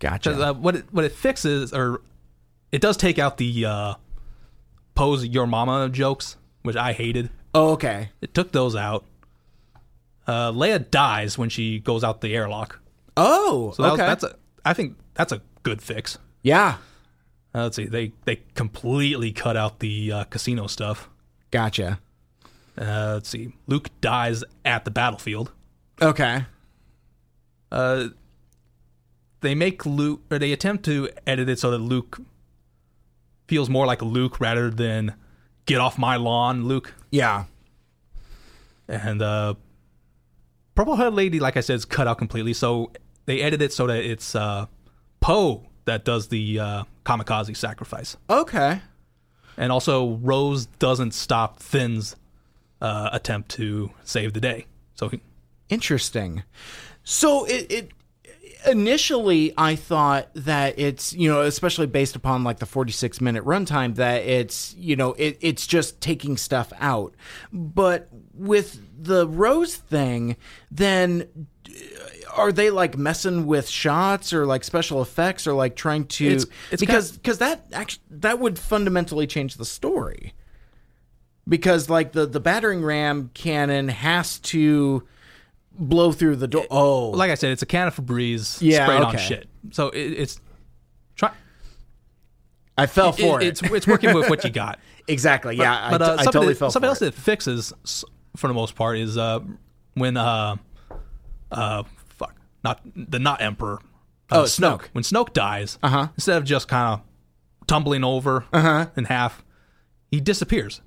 Gotcha. 0.00 0.32
Uh, 0.32 0.52
what 0.52 0.74
it 0.76 0.84
what 0.92 1.04
it 1.04 1.12
fixes, 1.12 1.72
or 1.72 2.02
it 2.72 2.80
does 2.80 2.96
take 2.96 3.18
out 3.18 3.36
the 3.36 3.64
uh, 3.64 3.94
pose 4.94 5.24
your 5.24 5.46
mama 5.46 5.88
jokes, 5.88 6.36
which 6.62 6.76
I 6.76 6.92
hated. 6.92 7.30
oh, 7.54 7.70
okay. 7.72 8.10
It 8.20 8.34
took 8.34 8.52
those 8.52 8.76
out. 8.76 9.04
Uh, 10.26 10.52
Leia 10.52 10.90
dies 10.90 11.38
when 11.38 11.48
she 11.48 11.78
goes 11.80 12.04
out 12.04 12.20
the 12.20 12.34
airlock. 12.34 12.80
Oh, 13.16 13.72
So 13.76 13.82
that 13.82 13.90
was- 13.92 14.00
okay. 14.00 14.06
that's 14.08 14.24
a. 14.24 14.36
I 14.64 14.74
think 14.74 14.96
that's 15.14 15.32
a 15.32 15.40
good 15.62 15.80
fix. 15.80 16.18
yeah, 16.42 16.76
Uh, 17.54 17.62
let's 17.64 17.76
see. 17.76 17.86
They 17.86 18.12
they 18.24 18.36
completely 18.54 19.32
cut 19.32 19.56
out 19.56 19.78
the 19.80 20.12
uh, 20.12 20.24
casino 20.24 20.66
stuff. 20.66 21.08
gotcha. 21.50 21.98
Uh, 22.80 23.12
let's 23.14 23.28
see. 23.28 23.52
Luke 23.66 23.90
dies 24.00 24.44
at 24.64 24.84
the 24.84 24.90
battlefield. 24.90 25.52
Okay. 26.00 26.44
Uh, 27.72 28.08
they 29.40 29.54
make 29.54 29.84
Luke, 29.84 30.22
or 30.30 30.38
they 30.38 30.52
attempt 30.52 30.84
to 30.84 31.08
edit 31.26 31.48
it 31.48 31.58
so 31.58 31.70
that 31.70 31.78
Luke 31.78 32.20
feels 33.48 33.68
more 33.68 33.86
like 33.86 34.02
Luke 34.02 34.40
rather 34.40 34.70
than 34.70 35.14
get 35.66 35.80
off 35.80 35.98
my 35.98 36.16
lawn, 36.16 36.64
Luke. 36.64 36.94
Yeah. 37.10 37.44
And 38.86 39.20
uh, 39.22 39.54
Purple 40.74 40.96
Head 40.96 41.14
Lady, 41.14 41.40
like 41.40 41.56
I 41.56 41.60
said, 41.60 41.74
is 41.74 41.84
cut 41.84 42.06
out 42.06 42.18
completely. 42.18 42.52
So 42.52 42.92
they 43.26 43.40
edit 43.40 43.60
it 43.60 43.72
so 43.72 43.86
that 43.86 44.04
it's 44.04 44.34
uh, 44.34 44.66
Poe 45.20 45.66
that 45.84 46.04
does 46.04 46.28
the 46.28 46.60
uh, 46.60 46.84
kamikaze 47.04 47.56
sacrifice. 47.56 48.16
Okay. 48.30 48.80
And 49.56 49.72
also, 49.72 50.16
Rose 50.16 50.66
doesn't 50.66 51.12
stop 51.14 51.60
Finn's 51.60 52.14
uh, 52.80 53.10
attempt 53.12 53.50
to 53.52 53.90
save 54.04 54.32
the 54.32 54.40
day. 54.40 54.66
So 54.94 55.08
he, 55.08 55.20
Interesting. 55.68 56.42
So 57.04 57.44
it, 57.44 57.70
it 57.70 57.90
initially 58.66 59.52
I 59.56 59.76
thought 59.76 60.28
that 60.34 60.78
it's 60.78 61.12
you 61.12 61.28
know 61.30 61.42
especially 61.42 61.86
based 61.86 62.16
upon 62.16 62.42
like 62.44 62.58
the 62.58 62.66
46 62.66 63.20
minute 63.20 63.44
runtime 63.44 63.94
that 63.96 64.22
it's 64.24 64.74
you 64.76 64.96
know 64.96 65.12
it, 65.14 65.38
it's 65.40 65.66
just 65.66 66.00
taking 66.00 66.36
stuff 66.36 66.72
out, 66.80 67.14
but 67.52 68.08
with 68.34 68.80
the 69.00 69.28
Rose 69.28 69.76
thing, 69.76 70.36
then 70.70 71.28
are 72.34 72.50
they 72.52 72.70
like 72.70 72.96
messing 72.96 73.46
with 73.46 73.68
shots 73.68 74.32
or 74.32 74.46
like 74.46 74.64
special 74.64 75.02
effects 75.02 75.46
or 75.46 75.52
like 75.52 75.76
trying 75.76 76.04
to 76.06 76.26
It's- 76.26 76.46
it's 76.70 76.80
because 76.80 77.12
because 77.12 77.38
that 77.38 77.66
actually 77.72 78.02
that 78.10 78.38
would 78.38 78.58
fundamentally 78.58 79.26
change 79.26 79.56
the 79.56 79.64
story 79.64 80.34
because 81.48 81.88
like 81.88 82.12
the 82.12 82.26
the 82.26 82.40
battering 82.40 82.82
ram 82.82 83.30
cannon 83.34 83.88
has 83.88 84.38
to 84.40 85.02
blow 85.72 86.12
through 86.12 86.36
the 86.36 86.48
door. 86.48 86.66
Oh, 86.70 87.10
like 87.10 87.30
I 87.30 87.34
said, 87.34 87.50
it's 87.52 87.62
a 87.62 87.66
can 87.66 87.86
of 87.88 87.96
Febreze 87.96 88.58
Yeah, 88.60 88.84
sprayed 88.84 89.02
on 89.02 89.16
shit. 89.16 89.48
So 89.70 89.88
it, 89.90 90.00
it's 90.12 90.40
try. 91.16 91.32
I 92.76 92.86
fell 92.86 93.12
for 93.12 93.40
it. 93.40 93.46
It's 93.48 93.62
it's 93.62 93.86
working 93.86 94.14
with 94.14 94.28
what 94.30 94.44
you 94.44 94.50
got. 94.64 94.78
exactly. 95.08 95.56
yeah, 95.56 95.90
but 95.90 96.02
I, 96.02 96.04
uh, 96.04 96.16
t- 96.16 96.20
I 96.20 96.24
totally 96.24 96.46
that, 96.52 96.58
fell 96.58 96.70
something 96.70 96.88
else 96.88 97.02
it. 97.02 97.14
that 97.14 97.20
fixes 97.20 97.72
for 98.36 98.46
the 98.48 98.54
most 98.54 98.74
part 98.76 98.98
is 98.98 99.16
uh 99.18 99.40
when 99.94 100.16
uh 100.16 100.54
uh 101.50 101.82
fuck 102.08 102.36
not 102.62 102.80
the 102.94 103.18
not 103.18 103.40
emperor 103.42 103.80
uh, 104.30 104.40
Oh, 104.40 104.42
Snoke. 104.44 104.82
when 104.92 105.02
Snoke 105.02 105.32
dies 105.32 105.78
Uh-huh. 105.82 106.08
instead 106.14 106.36
of 106.36 106.44
just 106.44 106.68
kind 106.68 106.94
of 107.00 107.66
tumbling 107.66 108.04
over 108.04 108.44
Uh-huh. 108.52 108.86
in 108.96 109.06
half 109.06 109.42
he 110.10 110.20
disappears 110.20 110.80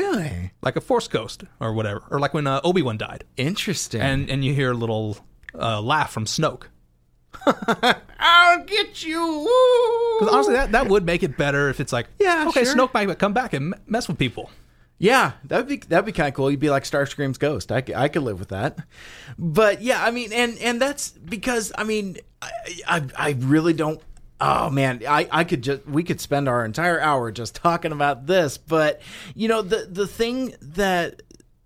Really 0.00 0.52
like 0.62 0.76
a 0.76 0.80
force 0.80 1.08
ghost 1.08 1.44
or 1.60 1.72
whatever 1.72 2.02
or 2.10 2.18
like 2.20 2.34
when 2.34 2.46
uh, 2.46 2.60
Obi 2.64 2.82
Wan 2.82 2.96
died 2.98 3.24
interesting. 3.36 4.00
and 4.00 4.28
and 4.30 4.44
you 4.44 4.52
hear 4.54 4.70
a 4.72 4.74
little 4.74 5.16
uh, 5.58 5.80
laugh 5.80 6.10
from 6.12 6.24
Snoke 6.26 6.64
I'll 8.18 8.64
get 8.64 9.04
you. 9.04 9.20
Woo! 9.20 10.18
'Cause 10.18 10.28
honestly 10.32 10.54
that 10.54 10.72
that 10.72 10.88
would 10.88 11.04
make 11.04 11.22
it 11.22 11.36
better 11.36 11.68
if 11.68 11.80
it's 11.80 11.92
like 11.92 12.08
Yeah, 12.18 12.46
okay 12.48 12.64
sure. 12.64 12.74
Snoke 12.74 12.94
might 12.94 13.18
come 13.18 13.32
back 13.34 13.52
and 13.52 13.74
m- 13.74 13.80
mess 13.86 14.08
with 14.08 14.18
people 14.18 14.50
Yeah, 14.98 15.32
that'd 15.44 15.68
be 15.68 15.76
that'd 15.76 16.06
be 16.06 16.12
kind 16.12 16.28
of 16.28 16.34
cool. 16.34 16.50
You'd 16.50 16.60
be 16.60 16.70
like 16.70 16.84
Starscream's 16.84 17.36
ghost. 17.38 17.70
I, 17.70 17.82
c- 17.82 17.94
I 17.94 18.08
could 18.08 18.22
live 18.22 18.38
with 18.38 18.48
that. 18.48 18.78
But 19.38 19.82
yeah, 19.82 20.02
I 20.02 20.10
mean, 20.10 20.32
and 20.32 20.56
and 20.58 20.80
that's 20.80 21.10
because 21.10 21.70
I 21.76 21.84
mean, 21.84 22.16
I 22.40 22.50
I, 22.88 23.02
I 23.16 23.36
really 23.40 23.74
don't. 23.74 24.00
Oh 24.40 24.68
man, 24.68 25.02
I, 25.08 25.28
I 25.30 25.44
could 25.44 25.62
just 25.62 25.86
we 25.86 26.04
could 26.04 26.20
spend 26.20 26.48
our 26.48 26.64
entire 26.64 27.00
hour 27.00 27.32
just 27.32 27.54
talking 27.54 27.92
about 27.92 28.26
this. 28.26 28.58
But 28.58 29.00
you 29.34 29.48
know, 29.48 29.62
the 29.62 29.88
the 29.90 30.06
thing 30.06 30.54
that 30.60 31.22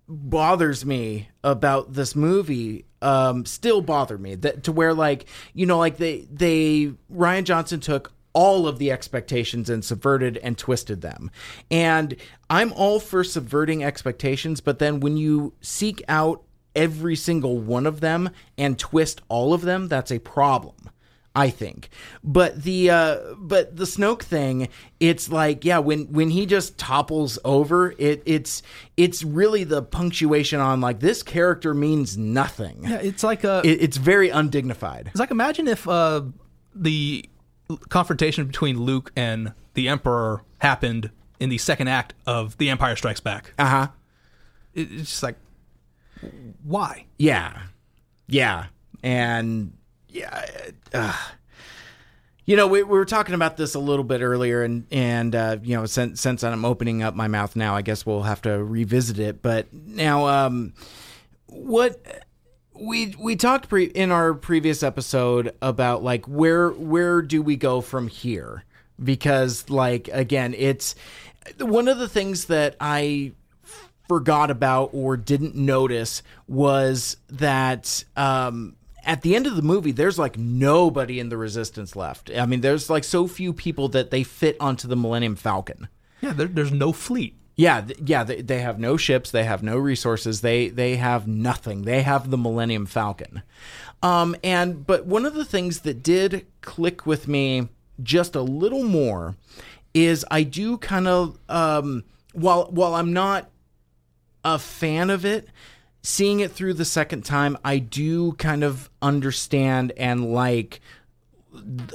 bothers 0.07 0.85
me 0.85 1.29
about 1.43 1.93
this 1.93 2.15
movie 2.15 2.85
um 3.01 3.45
still 3.45 3.81
bother 3.81 4.17
me 4.17 4.35
that 4.35 4.63
to 4.63 4.71
where 4.71 4.93
like 4.93 5.25
you 5.53 5.65
know 5.65 5.77
like 5.77 5.95
they 5.97 6.27
they 6.29 6.93
Rian 7.11 7.45
Johnson 7.45 7.79
took 7.79 8.11
all 8.33 8.67
of 8.67 8.77
the 8.77 8.91
expectations 8.91 9.69
and 9.69 9.83
subverted 9.83 10.37
and 10.37 10.57
twisted 10.57 11.01
them. 11.01 11.29
And 11.69 12.15
I'm 12.49 12.71
all 12.73 12.99
for 12.99 13.23
subverting 13.23 13.83
expectations, 13.83 14.61
but 14.61 14.79
then 14.79 14.99
when 14.99 15.17
you 15.17 15.53
seek 15.61 16.01
out 16.07 16.43
every 16.75 17.15
single 17.15 17.57
one 17.57 17.85
of 17.85 17.99
them 17.99 18.29
and 18.57 18.79
twist 18.79 19.21
all 19.27 19.53
of 19.53 19.61
them, 19.61 19.87
that's 19.89 20.11
a 20.11 20.19
problem. 20.19 20.89
I 21.33 21.49
think. 21.49 21.89
But 22.23 22.61
the 22.63 22.89
uh 22.89 23.17
but 23.37 23.75
the 23.77 23.85
Snoke 23.85 24.21
thing, 24.23 24.67
it's 24.99 25.29
like, 25.29 25.63
yeah, 25.63 25.79
when 25.79 26.11
when 26.11 26.29
he 26.29 26.45
just 26.45 26.77
topples 26.77 27.39
over, 27.45 27.91
it 27.97 28.21
it's 28.25 28.61
it's 28.97 29.23
really 29.23 29.63
the 29.63 29.81
punctuation 29.81 30.59
on 30.59 30.81
like 30.81 30.99
this 30.99 31.23
character 31.23 31.73
means 31.73 32.17
nothing. 32.17 32.83
yeah 32.83 32.97
it's 32.97 33.23
like 33.23 33.43
a 33.45 33.61
It, 33.63 33.81
it's 33.81 33.97
very 33.97 34.29
undignified. 34.29 35.07
It's 35.07 35.19
like 35.19 35.31
imagine 35.31 35.67
if 35.69 35.87
uh, 35.87 36.23
the 36.75 37.25
confrontation 37.89 38.45
between 38.45 38.79
Luke 38.81 39.13
and 39.15 39.53
the 39.73 39.87
Emperor 39.87 40.43
happened 40.59 41.11
in 41.39 41.47
the 41.49 41.57
second 41.57 41.87
act 41.87 42.13
of 42.27 42.57
The 42.57 42.69
Empire 42.69 42.95
Strikes 42.97 43.21
Back. 43.21 43.53
Uh-huh. 43.57 43.87
It- 44.73 44.91
It's 44.91 45.09
just 45.09 45.23
like, 45.23 45.37
why? 46.63 47.05
Yeah. 47.17 47.61
Yeah. 48.27 48.65
And 49.01 49.73
yeah. 50.11 50.45
Uh, 50.93 51.17
you 52.45 52.55
know, 52.55 52.67
we, 52.67 52.83
we 52.83 52.97
were 52.97 53.05
talking 53.05 53.35
about 53.35 53.55
this 53.55 53.75
a 53.75 53.79
little 53.79 54.03
bit 54.03 54.21
earlier, 54.21 54.63
and 54.63 54.85
and 54.91 55.35
uh, 55.35 55.57
you 55.61 55.75
know, 55.75 55.85
since 55.85 56.21
since 56.21 56.43
I'm 56.43 56.65
opening 56.65 57.03
up 57.03 57.15
my 57.15 57.27
mouth 57.27 57.55
now, 57.55 57.75
I 57.75 57.81
guess 57.81 58.05
we'll 58.05 58.23
have 58.23 58.41
to 58.43 58.63
revisit 58.63 59.19
it. 59.19 59.41
But 59.41 59.71
now, 59.71 60.27
um, 60.27 60.73
what 61.45 62.25
we 62.73 63.15
we 63.19 63.35
talked 63.35 63.69
pre- 63.69 63.85
in 63.85 64.11
our 64.11 64.33
previous 64.33 64.83
episode 64.83 65.55
about 65.61 66.03
like 66.03 66.25
where 66.27 66.71
where 66.71 67.21
do 67.21 67.41
we 67.41 67.55
go 67.55 67.79
from 67.79 68.07
here? 68.07 68.65
Because 69.01 69.69
like 69.69 70.09
again, 70.11 70.55
it's 70.57 70.95
one 71.59 71.87
of 71.87 71.99
the 71.99 72.09
things 72.09 72.45
that 72.45 72.75
I 72.79 73.33
forgot 74.07 74.51
about 74.51 74.89
or 74.93 75.15
didn't 75.15 75.55
notice 75.55 76.21
was 76.47 77.17
that 77.29 78.03
um, 78.17 78.75
at 79.05 79.21
the 79.21 79.35
end 79.35 79.47
of 79.47 79.55
the 79.55 79.61
movie, 79.61 79.91
there's 79.91 80.19
like 80.19 80.37
nobody 80.37 81.19
in 81.19 81.29
the 81.29 81.37
resistance 81.37 81.95
left. 81.95 82.31
I 82.35 82.45
mean, 82.45 82.61
there's 82.61 82.89
like 82.89 83.03
so 83.03 83.27
few 83.27 83.53
people 83.53 83.87
that 83.89 84.11
they 84.11 84.23
fit 84.23 84.57
onto 84.59 84.87
the 84.87 84.95
Millennium 84.95 85.35
Falcon. 85.35 85.87
Yeah, 86.21 86.33
there, 86.33 86.47
there's 86.47 86.71
no 86.71 86.91
fleet. 86.91 87.35
Yeah, 87.55 87.81
th- 87.81 87.99
yeah, 88.05 88.23
they, 88.23 88.41
they 88.41 88.59
have 88.59 88.79
no 88.79 88.97
ships, 88.97 89.31
they 89.31 89.43
have 89.43 89.61
no 89.61 89.77
resources, 89.77 90.41
they 90.41 90.69
they 90.69 90.95
have 90.95 91.27
nothing. 91.27 91.83
They 91.83 92.01
have 92.01 92.29
the 92.29 92.37
Millennium 92.37 92.85
Falcon. 92.85 93.43
Um 94.01 94.35
and 94.43 94.85
but 94.87 95.05
one 95.05 95.25
of 95.25 95.33
the 95.33 95.45
things 95.45 95.81
that 95.81 96.01
did 96.01 96.45
click 96.61 97.05
with 97.05 97.27
me 97.27 97.67
just 98.01 98.35
a 98.35 98.41
little 98.41 98.83
more 98.83 99.35
is 99.93 100.25
I 100.31 100.43
do 100.43 100.77
kind 100.77 101.07
of 101.07 101.37
um 101.49 102.03
while 102.33 102.65
while 102.71 102.95
I'm 102.95 103.13
not 103.13 103.49
a 104.43 104.57
fan 104.57 105.09
of 105.09 105.25
it, 105.25 105.47
seeing 106.01 106.39
it 106.39 106.51
through 106.51 106.73
the 106.75 106.85
second 106.85 107.23
time, 107.25 107.57
I 107.63 107.79
do 107.79 108.33
kind 108.33 108.63
of 108.63 108.89
understand 109.01 109.93
and 109.97 110.33
like 110.33 110.81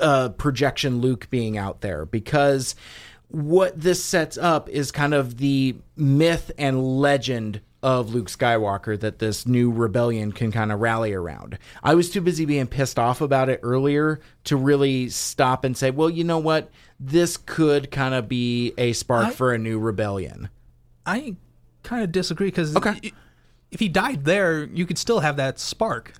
uh, 0.00 0.30
projection 0.30 1.00
Luke 1.00 1.28
being 1.30 1.56
out 1.56 1.80
there 1.80 2.04
because 2.06 2.74
what 3.28 3.80
this 3.80 4.04
sets 4.04 4.38
up 4.38 4.68
is 4.68 4.92
kind 4.92 5.14
of 5.14 5.38
the 5.38 5.76
myth 5.96 6.50
and 6.58 7.00
legend 7.00 7.60
of 7.82 8.12
Luke 8.14 8.28
Skywalker 8.28 8.98
that 8.98 9.18
this 9.18 9.46
new 9.46 9.70
rebellion 9.70 10.32
can 10.32 10.50
kind 10.50 10.72
of 10.72 10.80
rally 10.80 11.12
around. 11.12 11.58
I 11.82 11.94
was 11.94 12.10
too 12.10 12.20
busy 12.20 12.44
being 12.44 12.66
pissed 12.66 12.98
off 12.98 13.20
about 13.20 13.48
it 13.48 13.60
earlier 13.62 14.20
to 14.44 14.56
really 14.56 15.08
stop 15.08 15.64
and 15.64 15.76
say, 15.76 15.90
well, 15.90 16.10
you 16.10 16.24
know 16.24 16.38
what? 16.38 16.70
This 16.98 17.36
could 17.36 17.90
kind 17.90 18.14
of 18.14 18.28
be 18.28 18.72
a 18.78 18.92
spark 18.92 19.26
I- 19.26 19.30
for 19.30 19.52
a 19.52 19.58
new 19.58 19.78
rebellion. 19.78 20.48
I 21.04 21.36
kind 21.84 22.02
of 22.02 22.10
disagree 22.10 22.48
because 22.48 22.74
Okay. 22.74 23.12
If 23.70 23.80
he 23.80 23.88
died 23.88 24.24
there, 24.24 24.64
you 24.64 24.86
could 24.86 24.98
still 24.98 25.20
have 25.20 25.36
that 25.36 25.58
spark. 25.58 26.12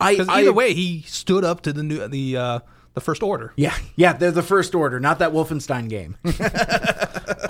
I, 0.00 0.12
Because 0.12 0.28
I- 0.28 0.40
either 0.40 0.52
way, 0.52 0.74
he 0.74 1.02
stood 1.02 1.44
up 1.44 1.60
to 1.62 1.72
the 1.72 1.82
new 1.82 2.06
the 2.08 2.36
uh, 2.36 2.58
the 2.94 3.00
first 3.00 3.22
order. 3.22 3.52
yeah, 3.56 3.76
yeah, 3.96 4.12
they're 4.12 4.30
the 4.32 4.42
first 4.42 4.74
order, 4.74 4.98
not 5.00 5.18
that 5.20 5.32
Wolfenstein 5.32 5.88
game. 5.88 6.16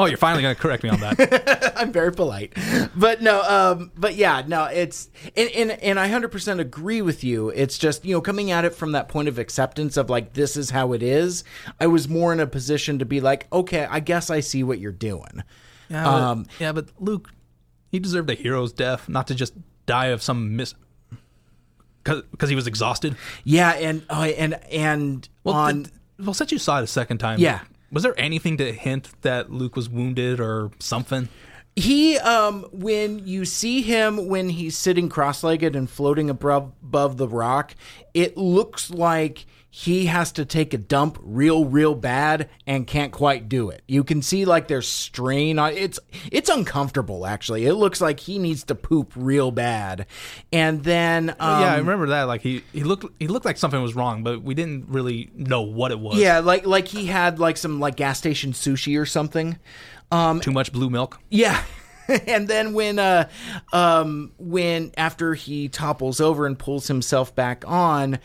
Oh, 0.01 0.05
you're 0.07 0.19
finally 0.19 0.43
going 0.43 0.55
to 0.55 0.61
correct 0.61 0.85
me 0.85 0.91
on 0.91 1.01
that. 1.01 1.73
I'm 1.77 1.91
very 1.91 2.13
polite, 2.13 2.53
but 2.95 3.21
no, 3.21 3.43
um, 3.43 3.91
but 3.97 4.15
yeah, 4.15 4.43
no, 4.47 4.65
it's 4.65 5.09
and, 5.37 5.51
and 5.51 5.71
and 5.73 5.99
I 5.99 6.07
hundred 6.09 6.29
percent 6.31 6.61
agree 6.61 7.03
with 7.03 7.25
you. 7.25 7.49
It's 7.49 7.79
just 7.79 8.05
you 8.05 8.15
know 8.15 8.21
coming 8.21 8.51
at 8.53 8.65
it 8.65 8.75
from 8.75 8.93
that 8.93 9.09
point 9.09 9.27
of 9.29 9.39
acceptance 9.41 9.97
of 9.97 10.09
like 10.09 10.35
this 10.35 10.57
is 10.57 10.71
how 10.71 10.93
it 10.93 11.03
is. 11.03 11.43
I 11.81 11.87
was 11.89 12.09
more 12.09 12.33
in 12.33 12.39
a 12.39 12.47
position 12.47 12.99
to 13.01 13.05
be 13.07 13.21
like, 13.21 13.47
okay, 13.53 13.87
I 13.91 13.99
guess 14.01 14.31
I 14.31 14.39
see 14.41 14.63
what 14.63 14.79
you're 14.79 14.93
doing. 14.93 15.43
Yeah, 15.89 16.05
but, 16.05 16.23
Um, 16.23 16.47
yeah, 16.61 16.73
but 16.73 16.89
Luke, 17.01 17.31
he 17.91 17.99
deserved 17.99 18.31
a 18.31 18.35
hero's 18.35 18.73
death, 18.73 19.09
not 19.09 19.27
to 19.29 19.35
just 19.35 19.55
die 19.87 20.07
of 20.07 20.23
some 20.23 20.57
mis 20.57 20.75
because 22.05 22.49
he 22.49 22.55
was 22.55 22.67
exhausted. 22.67 23.17
Yeah, 23.45 23.71
and 23.73 24.05
uh, 24.09 24.31
and 24.37 24.55
and 24.73 25.29
Well, 25.45 25.55
on 25.55 25.85
th- 25.85 25.95
well, 26.19 26.35
since 26.35 26.53
you 26.53 26.59
saw 26.59 26.79
it 26.81 26.85
a 26.85 26.87
second 26.87 27.19
time, 27.19 27.39
Yeah. 27.39 27.61
was 27.93 28.03
there 28.03 28.19
anything 28.19 28.57
to 28.59 28.73
hint 28.73 29.11
that 29.23 29.51
Luke 29.53 29.77
was 29.77 29.89
wounded 29.89 30.41
or 30.41 30.71
something? 30.79 31.29
He, 31.77 32.19
um, 32.19 32.67
when 32.73 33.25
you 33.25 33.45
see 33.45 33.83
him 33.83 34.27
when 34.27 34.49
he's 34.49 34.77
sitting 34.77 35.09
cross-legged 35.09 35.77
and 35.77 35.89
floating 35.89 36.29
above, 36.29 36.73
above 36.83 37.19
the 37.19 37.29
rock, 37.29 37.75
it 38.15 38.37
looks 38.37 38.91
like 38.91 39.47
he 39.71 40.07
has 40.07 40.33
to 40.33 40.45
take 40.45 40.73
a 40.73 40.79
dump 40.79 41.19
real, 41.23 41.65
real 41.65 41.95
bad 41.95 42.49
and 42.67 42.87
can't 42.87 43.13
quite 43.13 43.49
do 43.49 43.69
it. 43.69 43.83
You 43.87 44.03
can 44.03 44.23
see 44.23 44.45
like 44.45 44.67
there's 44.67 44.89
strain 44.89 45.59
on 45.59 45.75
it's 45.75 46.01
it's 46.33 46.49
uncomfortable 46.49 47.27
actually. 47.27 47.67
It 47.67 47.75
looks 47.75 48.01
like 48.01 48.21
he 48.21 48.39
needs 48.39 48.65
to 48.65 48.75
poop 48.75 49.13
real 49.15 49.51
bad, 49.51 50.07
and 50.53 50.83
then 50.85 51.31
um, 51.39 51.63
yeah, 51.63 51.75
I 51.75 51.79
remember 51.79 52.09
that. 52.09 52.25
Like 52.25 52.41
he, 52.41 52.65
he 52.73 52.83
looked 52.83 53.05
he 53.19 53.29
looked 53.29 53.45
like 53.45 53.59
something 53.59 53.81
was 53.83 53.95
wrong, 53.95 54.23
but 54.23 54.43
we 54.43 54.55
didn't 54.55 54.89
really 54.89 55.31
know 55.35 55.63
what 55.63 55.91
it 55.91 56.01
was. 56.01 56.19
yeah, 56.19 56.39
like 56.39 56.67
like 56.67 56.89
he 56.89 57.07
had 57.07 57.39
like 57.39 57.57
some 57.59 57.79
like 57.79 57.97
gas 57.97 58.19
station 58.19 58.53
sushi 58.53 58.99
or 58.99 59.05
something. 59.07 59.59
too 60.41 60.51
much 60.51 60.73
blue 60.73 60.89
milk. 60.89 61.21
Yeah. 61.29 61.63
and 62.27 62.49
then 62.49 62.73
when 62.73 62.99
uh 62.99 63.29
um 63.73 64.33
when 64.39 64.93
after 64.97 65.35
he 65.35 65.69
topples 65.69 66.21
over 66.21 66.47
and 66.47 66.59
pulls 66.59 66.89
himself 66.89 67.35
back 67.35 67.65
on, 67.67 68.19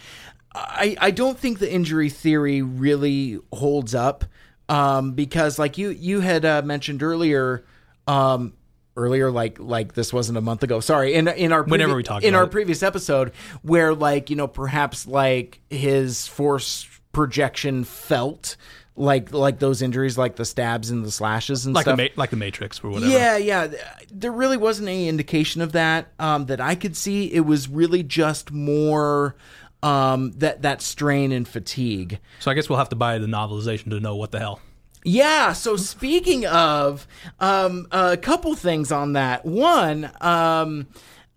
I 0.56 0.96
I 1.00 1.12
don't 1.12 1.38
think 1.38 1.60
the 1.60 1.72
injury 1.72 2.10
theory 2.10 2.62
really 2.62 3.40
holds 3.52 3.96
up 3.96 4.26
um 4.70 5.12
because 5.14 5.60
like 5.60 5.78
you 5.78 5.90
you 5.90 6.20
had 6.22 6.46
uh, 6.46 6.62
mentioned 6.64 7.04
earlier 7.04 7.66
um 8.08 8.54
earlier 8.96 9.32
like 9.32 9.60
like 9.60 9.94
this 9.94 10.14
wasn't 10.14 10.38
a 10.38 10.42
month 10.42 10.64
ago 10.64 10.80
sorry 10.80 11.16
in 11.16 11.28
in 11.28 11.52
our 11.52 11.64
Whenever 11.64 11.96
we 11.96 12.04
talked 12.04 12.24
in 12.24 12.36
our 12.36 12.44
it. 12.44 12.52
previous 12.52 12.84
episode 12.84 13.32
where 13.64 13.94
like 13.96 14.30
you 14.30 14.36
know 14.36 14.48
perhaps 14.48 15.08
like 15.08 15.60
his 15.70 16.28
force 16.28 16.88
projection 17.12 17.84
felt 17.84 18.56
like 18.96 19.34
like 19.34 19.58
those 19.60 19.82
injuries 19.82 20.18
like 20.18 20.36
the 20.36 20.46
stabs 20.46 20.92
and 20.92 21.04
the 21.04 21.10
slashes 21.12 21.66
and 21.66 21.74
Like 21.74 21.86
stuff 21.86 21.98
the 21.98 22.04
Ma- 22.04 22.10
like 22.16 22.30
the 22.30 22.36
Matrix 22.38 22.84
or 22.84 22.92
whatever. 22.92 23.12
yeah, 23.12 23.38
yeah. 23.38 23.68
There 24.12 24.32
really 24.32 24.58
wasn't 24.58 24.88
any 24.90 25.10
indication 25.10 25.62
of 25.62 25.72
that 25.72 26.10
um, 26.20 26.46
that 26.46 26.62
I 26.62 26.76
could 26.76 26.96
see. 26.96 27.34
It 27.34 27.40
was 27.42 27.68
really 27.68 28.04
just 28.04 28.52
more 28.52 29.36
um, 29.84 30.32
that 30.38 30.64
that 30.64 30.82
strain 30.82 31.32
and 31.32 31.48
fatigue. 31.48 32.20
So 32.40 32.50
I 32.50 32.54
guess 32.56 32.70
we'll 32.70 32.80
have 32.80 32.90
to 32.90 32.96
buy 32.96 33.20
the 33.20 33.28
novelization 33.28 33.90
to 33.92 34.00
know 34.00 34.16
what 34.16 34.32
the 34.32 34.40
hell. 34.40 34.60
Yeah. 35.04 35.54
So 35.54 35.76
speaking 35.76 36.46
of 36.46 37.08
um, 37.40 37.88
a 37.92 38.18
couple 38.18 38.56
things 38.56 38.92
on 38.92 39.14
that. 39.14 39.46
One, 39.46 40.10
um, 40.22 40.88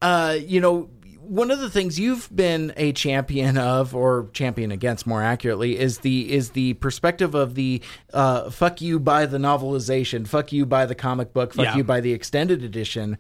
uh, 0.01 0.39
you 0.41 0.61
know. 0.61 0.89
One 1.29 1.51
of 1.51 1.59
the 1.59 1.69
things 1.69 1.99
you've 1.99 2.29
been 2.33 2.73
a 2.77 2.93
champion 2.93 3.59
of, 3.59 3.97
or 3.97 4.29
champion 4.33 4.71
against, 4.71 5.09
more 5.09 5.25
accurately, 5.25 5.77
is 5.77 5.99
the 5.99 6.33
is 6.33 6.51
the 6.51 6.75
perspective 6.75 7.35
of 7.35 7.57
the 7.57 7.83
uh, 8.15 8.49
"fuck 8.51 8.81
you" 8.81 9.01
by 9.01 9.27
the 9.27 9.37
novelization, 9.39 10.29
"fuck 10.29 10.53
you" 10.53 10.65
by 10.65 10.87
the 10.87 10.95
comic 10.95 11.33
book, 11.33 11.53
"fuck 11.53 11.65
Yeah. 11.65 11.77
you" 11.79 11.83
by 11.83 12.01
the 12.01 12.13
extended 12.13 12.63
edition. 12.63 13.19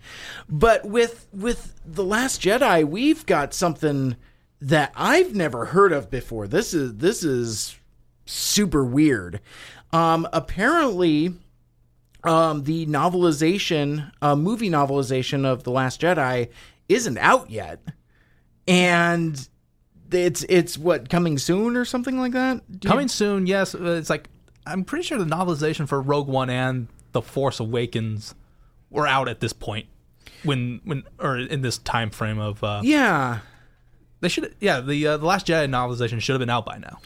But 0.49 0.85
with 0.85 1.27
with 1.33 1.75
the 1.85 2.05
Last 2.05 2.41
Jedi, 2.41 2.85
we've 2.85 3.27
got 3.27 3.53
something 3.53 4.15
that 4.61 4.92
I've 4.97 5.35
never 5.35 5.66
heard 5.66 5.92
of 5.92 6.11
before. 6.11 6.47
This 6.49 6.73
is 6.75 6.97
this 6.97 7.23
is 7.25 7.77
super 8.25 8.85
weird. 8.85 9.40
Um, 9.92 10.27
apparently, 10.33 11.35
um, 12.25 12.64
the 12.64 12.87
novelization, 12.87 14.11
uh, 14.21 14.35
movie 14.37 14.69
novelization 14.71 15.45
of 15.45 15.62
The 15.62 15.71
Last 15.71 16.01
Jedi 16.01 16.49
isn't 16.88 17.19
out 17.19 17.51
yet, 17.51 17.81
and 18.66 19.49
it's 20.11 20.45
it's 20.49 20.79
what 20.79 21.09
coming 21.09 21.38
soon 21.38 21.77
or 21.77 21.85
something 21.85 22.19
like 22.19 22.33
that. 22.33 22.62
Do 22.81 22.87
you- 22.87 22.90
Coming 22.90 23.09
soon, 23.09 23.47
yes. 23.47 23.75
uh, 23.75 23.83
It's 23.99 24.11
like 24.11 24.29
I'm 24.66 24.85
pretty 24.85 25.05
sure 25.05 25.19
the 25.19 25.25
novelization 25.25 25.87
for 25.88 26.01
Rogue 26.01 26.29
One 26.29 26.51
and 26.51 26.88
The 27.12 27.23
Force 27.23 27.61
Awakens 27.61 28.35
were 28.90 29.07
out 29.07 29.29
at 29.29 29.40
this 29.40 29.53
point. 29.53 29.87
When 30.42 30.81
when 30.85 31.05
or 31.19 31.37
in 31.38 31.62
this 31.62 31.79
time 31.79 32.11
frame 32.11 32.38
of 32.38 32.62
uh, 32.62 32.81
yeah, 32.85 33.40
they 34.27 34.31
should 34.31 34.57
yeah 34.59 34.81
the 34.81 35.07
uh, 35.07 35.17
the 35.17 35.25
Last 35.25 35.47
Jedi 35.47 35.69
novelization 35.69 36.21
should 36.21 36.33
have 36.33 36.41
been 36.41 36.51
out 36.51 36.67
by 36.67 36.79
now. 36.79 36.99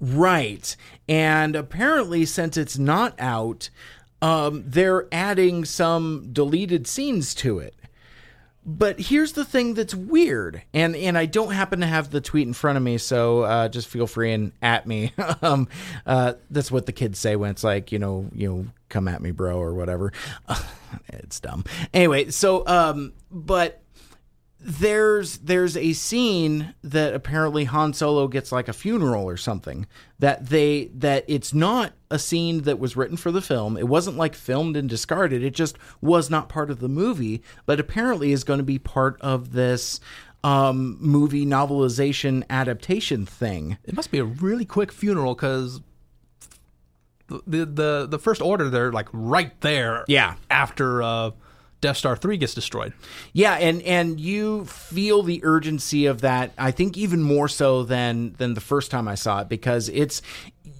right. 0.00 0.74
And 1.06 1.54
apparently, 1.54 2.24
since 2.24 2.56
it's 2.56 2.78
not 2.78 3.14
out, 3.20 3.68
um, 4.22 4.64
they're 4.66 5.06
adding 5.12 5.66
some 5.66 6.30
deleted 6.32 6.86
scenes 6.86 7.34
to 7.36 7.58
it. 7.58 7.74
But 8.64 8.98
here's 9.00 9.32
the 9.32 9.44
thing 9.44 9.74
that's 9.74 9.94
weird, 9.94 10.62
and 10.72 10.96
and 10.96 11.18
I 11.18 11.26
don't 11.26 11.50
happen 11.52 11.80
to 11.80 11.86
have 11.86 12.10
the 12.10 12.20
tweet 12.20 12.46
in 12.46 12.54
front 12.54 12.78
of 12.78 12.82
me, 12.82 12.96
so 12.96 13.42
uh, 13.42 13.68
just 13.68 13.88
feel 13.88 14.06
free 14.06 14.32
and 14.32 14.52
at 14.62 14.86
me. 14.86 15.12
um, 15.42 15.68
uh, 16.06 16.34
that's 16.48 16.70
what 16.70 16.86
the 16.86 16.92
kids 16.92 17.18
say 17.18 17.36
when 17.36 17.50
it's 17.50 17.64
like 17.64 17.92
you 17.92 17.98
know 17.98 18.30
you 18.32 18.48
know 18.48 18.66
come 18.88 19.08
at 19.08 19.20
me, 19.20 19.32
bro, 19.32 19.58
or 19.58 19.74
whatever. 19.74 20.12
it's 21.08 21.40
dumb. 21.40 21.64
Anyway, 21.92 22.30
so 22.30 22.66
um, 22.66 23.12
but 23.30 23.81
there's 24.64 25.38
there's 25.38 25.76
a 25.76 25.92
scene 25.92 26.74
that 26.82 27.14
apparently 27.14 27.64
Han 27.64 27.92
Solo 27.92 28.28
gets 28.28 28.52
like 28.52 28.68
a 28.68 28.72
funeral 28.72 29.28
or 29.28 29.36
something 29.36 29.86
that 30.20 30.46
they 30.46 30.86
that 30.94 31.24
it's 31.26 31.52
not 31.52 31.92
a 32.10 32.18
scene 32.18 32.62
that 32.62 32.78
was 32.78 32.96
written 32.96 33.16
for 33.16 33.32
the 33.32 33.42
film. 33.42 33.76
It 33.76 33.88
wasn't 33.88 34.16
like 34.16 34.34
filmed 34.34 34.76
and 34.76 34.88
discarded. 34.88 35.42
It 35.42 35.54
just 35.54 35.76
was 36.00 36.30
not 36.30 36.48
part 36.48 36.70
of 36.70 36.78
the 36.78 36.88
movie, 36.88 37.42
but 37.66 37.80
apparently 37.80 38.32
is 38.32 38.44
going 38.44 38.58
to 38.58 38.64
be 38.64 38.78
part 38.78 39.20
of 39.20 39.52
this 39.52 39.98
um, 40.44 40.96
movie 41.00 41.46
novelization 41.46 42.44
adaptation 42.48 43.26
thing. 43.26 43.78
It 43.84 43.94
must 43.94 44.10
be 44.10 44.18
a 44.18 44.24
really 44.24 44.64
quick 44.64 44.92
funeral 44.92 45.34
because 45.34 45.80
the, 47.28 47.64
the 47.64 48.06
the 48.08 48.18
first 48.18 48.42
order 48.42 48.68
they're 48.68 48.92
like 48.92 49.08
right 49.12 49.58
there. 49.60 50.04
Yeah. 50.06 50.36
After 50.50 51.02
uh, 51.02 51.30
Death 51.82 51.98
Star 51.98 52.16
three 52.16 52.38
gets 52.38 52.54
destroyed. 52.54 52.94
Yeah, 53.34 53.54
and 53.54 53.82
and 53.82 54.18
you 54.18 54.64
feel 54.64 55.22
the 55.22 55.40
urgency 55.44 56.06
of 56.06 56.22
that. 56.22 56.52
I 56.56 56.70
think 56.70 56.96
even 56.96 57.22
more 57.22 57.48
so 57.48 57.82
than 57.82 58.34
than 58.38 58.54
the 58.54 58.60
first 58.62 58.90
time 58.90 59.08
I 59.08 59.16
saw 59.16 59.40
it 59.40 59.50
because 59.50 59.90
it's 59.90 60.22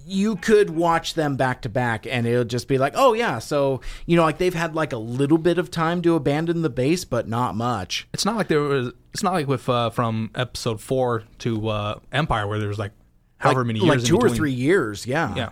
you 0.05 0.37
could 0.37 0.69
watch 0.69 1.13
them 1.13 1.35
back 1.35 1.61
to 1.63 1.69
back 1.69 2.07
and 2.07 2.25
it'll 2.25 2.45
just 2.45 2.67
be 2.67 2.77
like, 2.77 2.93
"Oh 2.95 3.13
yeah, 3.13 3.39
so, 3.39 3.81
you 4.05 4.15
know, 4.15 4.23
like 4.23 4.37
they've 4.37 4.53
had 4.53 4.75
like 4.75 4.93
a 4.93 4.97
little 4.97 5.37
bit 5.37 5.57
of 5.57 5.69
time 5.69 6.01
to 6.03 6.15
abandon 6.15 6.61
the 6.61 6.69
base, 6.69 7.05
but 7.05 7.27
not 7.27 7.53
much." 7.55 8.07
It's 8.13 8.25
not 8.25 8.37
like 8.37 8.47
there 8.47 8.61
was. 8.61 8.93
It's 9.13 9.23
not 9.23 9.33
like 9.33 9.47
with 9.47 9.67
uh, 9.67 9.89
from 9.89 10.31
episode 10.33 10.81
four 10.81 11.23
to 11.39 11.67
uh, 11.67 11.99
Empire 12.11 12.47
where 12.47 12.59
there 12.59 12.69
was 12.69 12.79
like 12.79 12.93
however 13.37 13.59
like, 13.59 13.67
many 13.67 13.79
years 13.79 13.89
like 13.89 13.99
in 13.99 14.05
two 14.05 14.17
or 14.17 14.29
three 14.29 14.53
years, 14.53 15.05
yeah. 15.05 15.35
Yeah. 15.35 15.49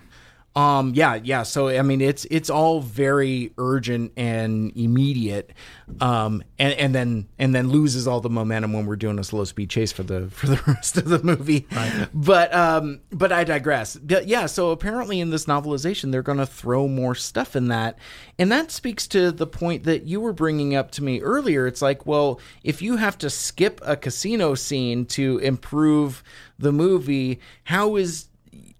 Um 0.56 0.94
yeah, 0.96 1.16
yeah. 1.16 1.44
So 1.44 1.70
I 1.70 1.82
mean 1.82 2.02
it's 2.02 2.26
it's 2.26 2.50
all 2.50 2.82
very 2.82 3.54
urgent 3.58 4.12
and 4.18 4.76
immediate. 4.76 5.54
Um 6.02 6.44
and, 6.60 6.74
and 6.74 6.96
then 6.96 7.28
and 7.40 7.56
then 7.56 7.70
loses 7.70 8.08
all 8.08 8.20
the 8.20 8.30
momentum 8.30 8.74
when 8.74 8.86
we're 8.86 8.98
doing 8.98 9.18
a 9.18 9.24
slow 9.24 9.46
speed 9.46 9.70
chase 9.70 9.92
for 9.92 10.04
the 10.04 10.28
for 10.32 10.48
the 10.48 10.62
rest 10.68 10.98
of 10.98 11.08
the 11.08 11.24
movie. 11.24 11.68
Right. 11.72 12.10
But 12.14 12.54
um 12.54 13.00
but 13.12 13.32
I 13.32 13.44
digress. 13.46 13.96
But 13.96 14.28
yeah, 14.28 14.46
so 14.46 14.72
apparently 14.72 15.22
in 15.22 15.30
this 15.30 15.46
novelization 15.46 16.12
they're 16.12 16.22
going 16.22 16.38
to 16.38 16.46
throw 16.46 16.88
more 16.88 17.16
stuff 17.16 17.56
in 17.56 17.70
that. 17.70 17.98
And 18.38 18.52
that 18.52 18.72
speaks 18.72 19.08
to 19.10 19.32
the 19.32 19.48
point 19.48 19.84
that 19.84 20.04
you 20.04 20.20
were 20.20 20.34
bringing 20.34 20.76
up 20.76 20.92
to 20.92 21.04
me 21.04 21.22
earlier. 21.22 21.68
It's 21.68 21.82
like, 21.82 22.06
well, 22.06 22.40
if 22.64 22.82
you 22.82 22.98
have 22.98 23.18
to 23.20 23.30
skip 23.30 23.80
a 23.84 23.96
casino 23.96 24.56
scene 24.56 25.06
to 25.08 25.38
improve 25.40 26.24
the 26.60 26.72
movie, 26.72 27.40
how 27.64 27.96
is 27.96 28.28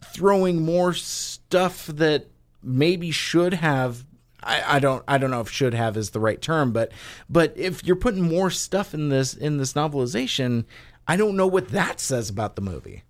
throwing 0.04 0.62
more 0.64 0.94
stuff 0.94 1.41
that 1.52 2.28
maybe 2.64 3.12
should 3.12 3.54
have 3.56 4.06
I, 4.44 4.76
I 4.76 4.80
don't 4.80 5.04
I 5.08 5.18
don't 5.18 5.32
know 5.32 5.42
if 5.42 5.50
should 5.50 5.74
have 5.74 5.96
is 5.98 6.12
the 6.12 6.20
right 6.20 6.42
term, 6.42 6.72
but 6.72 6.92
but 7.30 7.54
if 7.56 7.84
you're 7.84 7.96
putting 7.96 8.24
more 8.24 8.50
stuff 8.50 8.94
in 8.94 9.10
this 9.10 9.34
in 9.34 9.58
this 9.58 9.74
novelization, 9.74 10.66
I 11.08 11.16
don't 11.16 11.36
know 11.36 11.48
what 11.48 11.70
that 11.70 12.00
says 12.00 12.30
about 12.30 12.56
the 12.56 12.62
movie. 12.62 13.04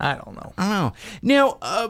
I 0.00 0.14
don't 0.14 0.34
know. 0.34 0.52
I 0.56 0.68
don't 0.68 0.70
know. 0.70 0.92
Now, 1.22 1.58
uh, 1.62 1.88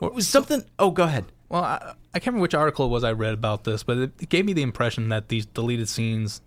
was 0.00 0.28
something. 0.28 0.64
Oh, 0.78 0.90
go 0.90 1.04
ahead. 1.04 1.26
Well, 1.48 1.62
I, 1.62 1.94
I 2.14 2.18
can't 2.18 2.28
remember 2.28 2.42
which 2.42 2.54
article 2.54 2.86
it 2.86 2.90
was 2.90 3.04
I 3.04 3.12
read 3.12 3.34
about 3.34 3.64
this, 3.64 3.82
but 3.82 3.98
it, 3.98 4.12
it 4.20 4.28
gave 4.28 4.44
me 4.44 4.52
the 4.52 4.62
impression 4.62 5.08
that 5.08 5.28
these 5.28 5.46
deleted 5.46 5.88
scenes, 5.88 6.40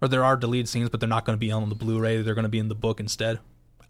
or 0.00 0.08
there 0.08 0.24
are 0.24 0.36
deleted 0.36 0.68
scenes, 0.68 0.90
but 0.90 1.00
they're 1.00 1.08
not 1.08 1.24
going 1.24 1.36
to 1.36 1.40
be 1.40 1.52
on 1.52 1.68
the 1.68 1.74
Blu-ray. 1.74 2.22
They're 2.22 2.34
going 2.34 2.44
to 2.44 2.48
be 2.48 2.58
in 2.58 2.68
the 2.68 2.74
book 2.74 3.00
instead. 3.00 3.40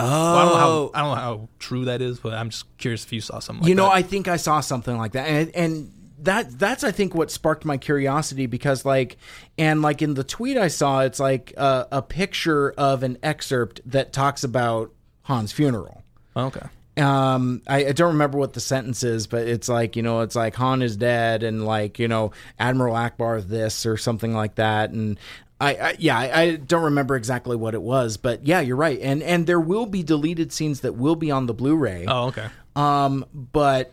Oh, 0.01 0.07
Well, 0.07 0.37
I 0.37 0.45
don't 0.45 0.53
know 0.53 0.59
how 0.59 0.91
I 0.95 1.01
don't 1.03 1.15
know 1.17 1.23
how 1.23 1.49
true 1.59 1.85
that 1.87 2.03
is, 2.03 2.19
but 2.19 2.35
I'm 2.35 2.51
just 2.51 2.65
curious 2.79 3.05
if 3.05 3.13
you 3.13 3.21
saw 3.21 3.39
something. 3.39 3.63
Like 3.63 3.65
that. 3.65 3.69
you 3.69 3.75
know, 3.75 3.85
that. 3.85 3.95
I 3.95 4.03
think 4.03 4.29
I 4.29 4.37
saw 4.37 4.61
something 4.61 4.97
like 4.97 5.13
that, 5.13 5.29
and 5.29 5.55
and 5.55 5.93
that 6.21 6.59
that's 6.59 6.85
I 6.85 6.91
think 6.91 7.15
what 7.15 7.31
sparked 7.31 7.65
my 7.65 7.77
curiosity 7.77 8.47
because 8.47 8.85
like 8.85 9.17
and 9.59 9.83
like 9.83 10.01
in 10.03 10.15
the 10.15 10.25
tweet 10.25 10.57
I 10.57 10.69
saw, 10.69 11.01
it's 11.01 11.21
like 11.21 11.53
a, 11.57 11.87
a 11.93 12.03
picture 12.03 12.73
of 12.73 13.03
an 13.03 13.19
excerpt 13.23 13.81
that 13.87 14.13
talks 14.13 14.43
about 14.43 14.91
Han's 15.23 15.53
funeral. 15.53 16.03
okay. 16.37 16.67
um 16.97 17.61
I, 17.67 17.87
I 17.87 17.93
don't 17.93 18.13
remember 18.13 18.39
what 18.39 18.53
the 18.53 18.61
sentence 18.61 19.03
is 19.03 19.27
but 19.27 19.49
it's 19.49 19.69
like 19.69 19.97
you 19.97 20.03
know 20.03 20.21
it's 20.21 20.37
like 20.37 20.55
han 20.55 20.81
is 20.81 20.97
dead 20.97 21.43
and 21.43 21.65
like 21.67 21.99
you 21.99 22.07
know 22.09 22.31
admiral 22.59 22.95
ackbar 22.95 23.43
this 23.47 23.85
or 23.85 23.97
something 23.97 24.33
like 24.33 24.55
that 24.57 24.91
and 24.91 25.19
I, 25.61 25.75
I 25.75 25.97
yeah, 25.99 26.19
I, 26.19 26.41
I 26.41 26.57
don't 26.57 26.85
remember 26.85 27.17
exactly 27.17 27.57
what 27.57 27.75
it 27.75 27.83
was, 27.83 28.17
but 28.17 28.47
yeah, 28.47 28.61
you're 28.61 28.77
right. 28.77 28.99
And 29.01 29.23
and 29.23 29.47
there 29.47 29.61
will 29.61 29.87
be 29.87 30.03
deleted 30.03 30.53
scenes 30.53 30.81
that 30.81 30.95
will 30.95 31.17
be 31.17 31.31
on 31.31 31.47
the 31.47 31.55
Blu-ray. 31.55 32.07
Oh, 32.07 32.27
okay. 32.29 32.49
Um, 32.77 33.25
but 33.33 33.93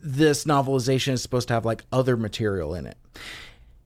this 0.00 0.44
novelization 0.44 1.12
is 1.12 1.22
supposed 1.22 1.48
to 1.48 1.54
have 1.54 1.64
like 1.64 1.84
other 1.92 2.16
material 2.16 2.74
in 2.74 2.86
it. 2.86 2.96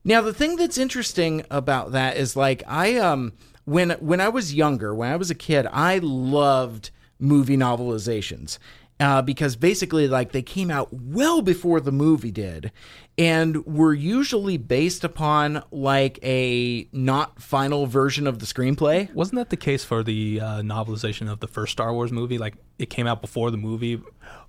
Now, 0.05 0.21
the 0.21 0.33
thing 0.33 0.57
that's 0.57 0.79
interesting 0.79 1.45
about 1.51 1.93
that 1.93 2.17
is 2.17 2.37
like 2.37 2.63
I 2.67 2.97
um 2.97 3.33
when 3.65 3.91
when 3.93 4.21
I 4.21 4.29
was 4.29 4.55
younger, 4.55 4.95
when 4.95 5.11
I 5.11 5.17
was 5.17 5.31
a 5.31 5.35
kid, 5.35 5.67
I 5.73 5.99
loved 5.99 6.91
movie 7.19 7.57
novelizations. 7.57 8.59
Uh, 8.99 9.21
because 9.21 9.57
basically, 9.57 10.09
like 10.09 10.33
they 10.33 10.41
came 10.41 10.71
out 10.71 10.89
well 10.91 11.43
before 11.43 11.81
the 11.81 11.93
movie 11.93 12.31
did, 12.31 12.73
and 13.19 13.65
were 13.67 13.93
usually 13.93 14.57
based 14.57 15.05
upon 15.05 15.63
like 15.71 16.19
a 16.23 16.89
not 16.93 17.43
final 17.43 17.87
version 17.87 18.27
of 18.27 18.39
the 18.39 18.47
screenplay. 18.47 19.13
Wasn't 19.13 19.37
that 19.37 19.51
the 19.51 19.57
case 19.57 19.85
for 19.85 20.03
the 20.03 20.41
uh, 20.41 20.47
novelization 20.63 21.31
of 21.31 21.41
the 21.41 21.47
first 21.47 21.73
Star 21.73 21.93
Wars 21.93 22.11
movie? 22.11 22.39
Like 22.39 22.55
it 22.79 22.89
came 22.89 23.07
out 23.07 23.21
before 23.21 23.51
the 23.51 23.59
movie. 23.59 24.01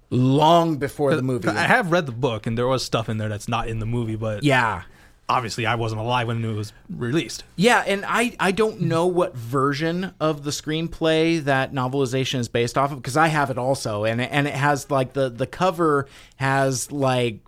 Long 0.10 0.78
before 0.78 1.14
the 1.14 1.22
movie. 1.22 1.50
I 1.50 1.64
have 1.64 1.92
read 1.92 2.06
the 2.06 2.14
book, 2.14 2.48
and 2.48 2.58
there 2.58 2.68
was 2.68 2.86
stuff 2.86 3.10
in 3.10 3.18
there 3.18 3.28
that's 3.28 3.50
not 3.50 3.68
in 3.68 3.80
the 3.80 3.86
movie, 3.86 4.16
but 4.16 4.44
yeah, 4.44 4.84
obviously 5.30 5.66
I 5.66 5.76
wasn't 5.76 6.02
alive 6.02 6.28
when 6.28 6.44
it 6.44 6.54
was 6.54 6.74
released. 6.90 7.44
Yeah, 7.56 7.84
and 7.86 8.06
I, 8.08 8.36
I 8.40 8.52
don't 8.52 8.82
know 8.82 9.08
what 9.08 9.36
version 9.36 10.14
of 10.20 10.44
the 10.44 10.52
screenplay 10.52 11.44
that 11.44 11.74
novelization 11.74 12.40
is 12.40 12.48
based 12.48 12.78
off 12.78 12.92
of 12.92 12.98
because 12.98 13.18
I 13.18 13.28
have 13.28 13.50
it 13.50 13.58
also, 13.58 14.06
and 14.06 14.22
it, 14.22 14.30
and 14.32 14.48
it 14.48 14.54
has 14.54 14.90
like 14.90 15.14
the 15.14 15.30
the 15.30 15.48
cover 15.48 16.08
has 16.38 16.92
like 16.92 17.40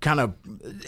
kind 0.00 0.20
of 0.20 0.34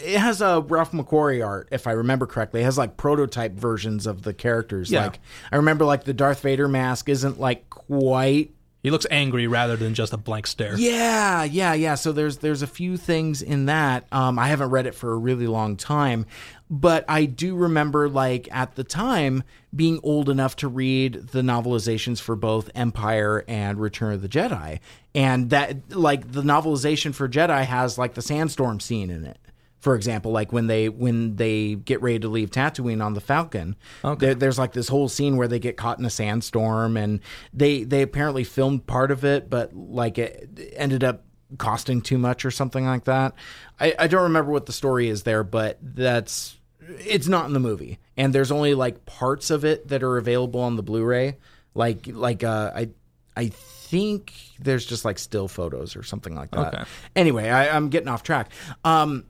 it 0.03 0.19
has 0.19 0.41
a 0.41 0.61
Ralph 0.61 0.91
McQuarrie 0.91 1.45
art 1.45 1.69
if 1.71 1.87
I 1.87 1.91
remember 1.91 2.25
correctly. 2.25 2.61
It 2.61 2.65
has 2.65 2.77
like 2.77 2.97
prototype 2.97 3.53
versions 3.53 4.05
of 4.05 4.23
the 4.23 4.33
characters. 4.33 4.91
Yeah. 4.91 5.05
Like 5.05 5.19
I 5.51 5.55
remember 5.57 5.85
like 5.85 6.03
the 6.03 6.13
Darth 6.13 6.41
Vader 6.41 6.67
mask 6.67 7.09
isn't 7.09 7.39
like 7.39 7.69
quite 7.69 8.51
He 8.83 8.89
looks 8.89 9.05
angry 9.11 9.45
rather 9.45 9.75
than 9.75 9.93
just 9.93 10.11
a 10.11 10.17
blank 10.17 10.47
stare. 10.47 10.77
yeah, 10.77 11.43
yeah, 11.43 11.73
yeah. 11.73 11.95
So 11.95 12.11
there's 12.11 12.37
there's 12.37 12.61
a 12.61 12.67
few 12.67 12.97
things 12.97 13.41
in 13.41 13.67
that. 13.67 14.07
Um, 14.11 14.39
I 14.39 14.47
haven't 14.47 14.69
read 14.69 14.87
it 14.87 14.95
for 14.95 15.13
a 15.13 15.17
really 15.17 15.45
long 15.47 15.77
time, 15.77 16.25
but 16.69 17.05
I 17.07 17.25
do 17.25 17.55
remember 17.55 18.09
like 18.09 18.47
at 18.51 18.75
the 18.75 18.83
time 18.83 19.43
being 19.75 19.99
old 20.01 20.29
enough 20.29 20.55
to 20.57 20.67
read 20.67 21.27
the 21.27 21.41
novelizations 21.41 22.19
for 22.19 22.35
both 22.35 22.69
Empire 22.73 23.43
and 23.47 23.79
Return 23.79 24.13
of 24.13 24.21
the 24.21 24.29
Jedi, 24.29 24.79
and 25.13 25.51
that 25.51 25.95
like 25.95 26.31
the 26.31 26.41
novelization 26.41 27.13
for 27.13 27.29
Jedi 27.29 27.63
has 27.63 27.97
like 27.97 28.15
the 28.15 28.21
sandstorm 28.21 28.79
scene 28.79 29.11
in 29.11 29.25
it. 29.25 29.37
For 29.81 29.95
example, 29.95 30.31
like 30.31 30.53
when 30.53 30.67
they 30.67 30.89
when 30.89 31.35
they 31.35 31.75
get 31.75 32.01
ready 32.03 32.19
to 32.19 32.29
leave 32.29 32.51
Tatooine 32.51 33.03
on 33.03 33.15
the 33.15 33.19
Falcon, 33.19 33.75
there, 34.19 34.35
there's 34.35 34.59
like 34.59 34.73
this 34.73 34.87
whole 34.87 35.09
scene 35.09 35.37
where 35.37 35.47
they 35.47 35.59
get 35.59 35.75
caught 35.75 35.97
in 35.97 36.05
a 36.05 36.09
sandstorm, 36.09 36.95
and 36.95 37.19
they 37.51 37.83
they 37.83 38.03
apparently 38.03 38.43
filmed 38.43 38.85
part 38.85 39.09
of 39.09 39.25
it, 39.25 39.49
but 39.49 39.75
like 39.75 40.19
it 40.19 40.71
ended 40.75 41.03
up 41.03 41.23
costing 41.57 41.99
too 42.01 42.17
much 42.19 42.45
or 42.45 42.51
something 42.51 42.85
like 42.85 43.05
that. 43.05 43.33
I, 43.79 43.95
I 43.97 44.07
don't 44.07 44.23
remember 44.23 44.51
what 44.51 44.67
the 44.67 44.71
story 44.71 45.09
is 45.09 45.23
there, 45.23 45.43
but 45.43 45.79
that's 45.81 46.57
it's 46.99 47.27
not 47.27 47.47
in 47.47 47.53
the 47.53 47.59
movie, 47.59 47.97
and 48.15 48.33
there's 48.33 48.51
only 48.51 48.75
like 48.75 49.05
parts 49.07 49.49
of 49.49 49.65
it 49.65 49.87
that 49.87 50.03
are 50.03 50.17
available 50.17 50.61
on 50.61 50.75
the 50.75 50.83
Blu-ray. 50.83 51.37
Like 51.73 52.07
like 52.07 52.43
uh, 52.43 52.71
I 52.75 52.89
I 53.35 53.47
think 53.47 54.33
there's 54.59 54.85
just 54.85 55.05
like 55.05 55.17
still 55.19 55.47
photos 55.47 55.95
or 55.95 56.03
something 56.03 56.35
like 56.35 56.51
that. 56.51 56.73
Okay. 56.73 56.83
Anyway, 57.15 57.49
I, 57.49 57.75
I'm 57.75 57.89
getting 57.89 58.07
off 58.07 58.23
track. 58.23 58.51
Um, 58.85 59.25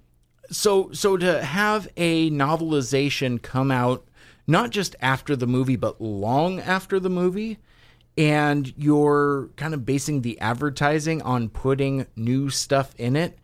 so 0.52 0.92
so 0.92 1.16
to 1.18 1.42
have 1.44 1.88
a 1.98 2.30
novelization 2.30 3.42
come 3.42 3.72
out 3.72 4.06
not 4.48 4.70
just 4.70 4.96
after 5.02 5.36
the 5.36 5.48
movie 5.48 5.76
but 5.78 6.02
long 6.02 6.60
after 6.60 7.00
the 7.00 7.10
movie 7.10 7.58
and 8.18 8.74
you're 8.78 9.50
kind 9.56 9.74
of 9.74 9.86
basing 9.86 10.22
the 10.22 10.38
advertising 10.42 11.22
on 11.22 11.48
putting 11.48 12.06
new 12.16 12.50
stuff 12.50 12.94
in 12.98 13.16
it 13.16 13.40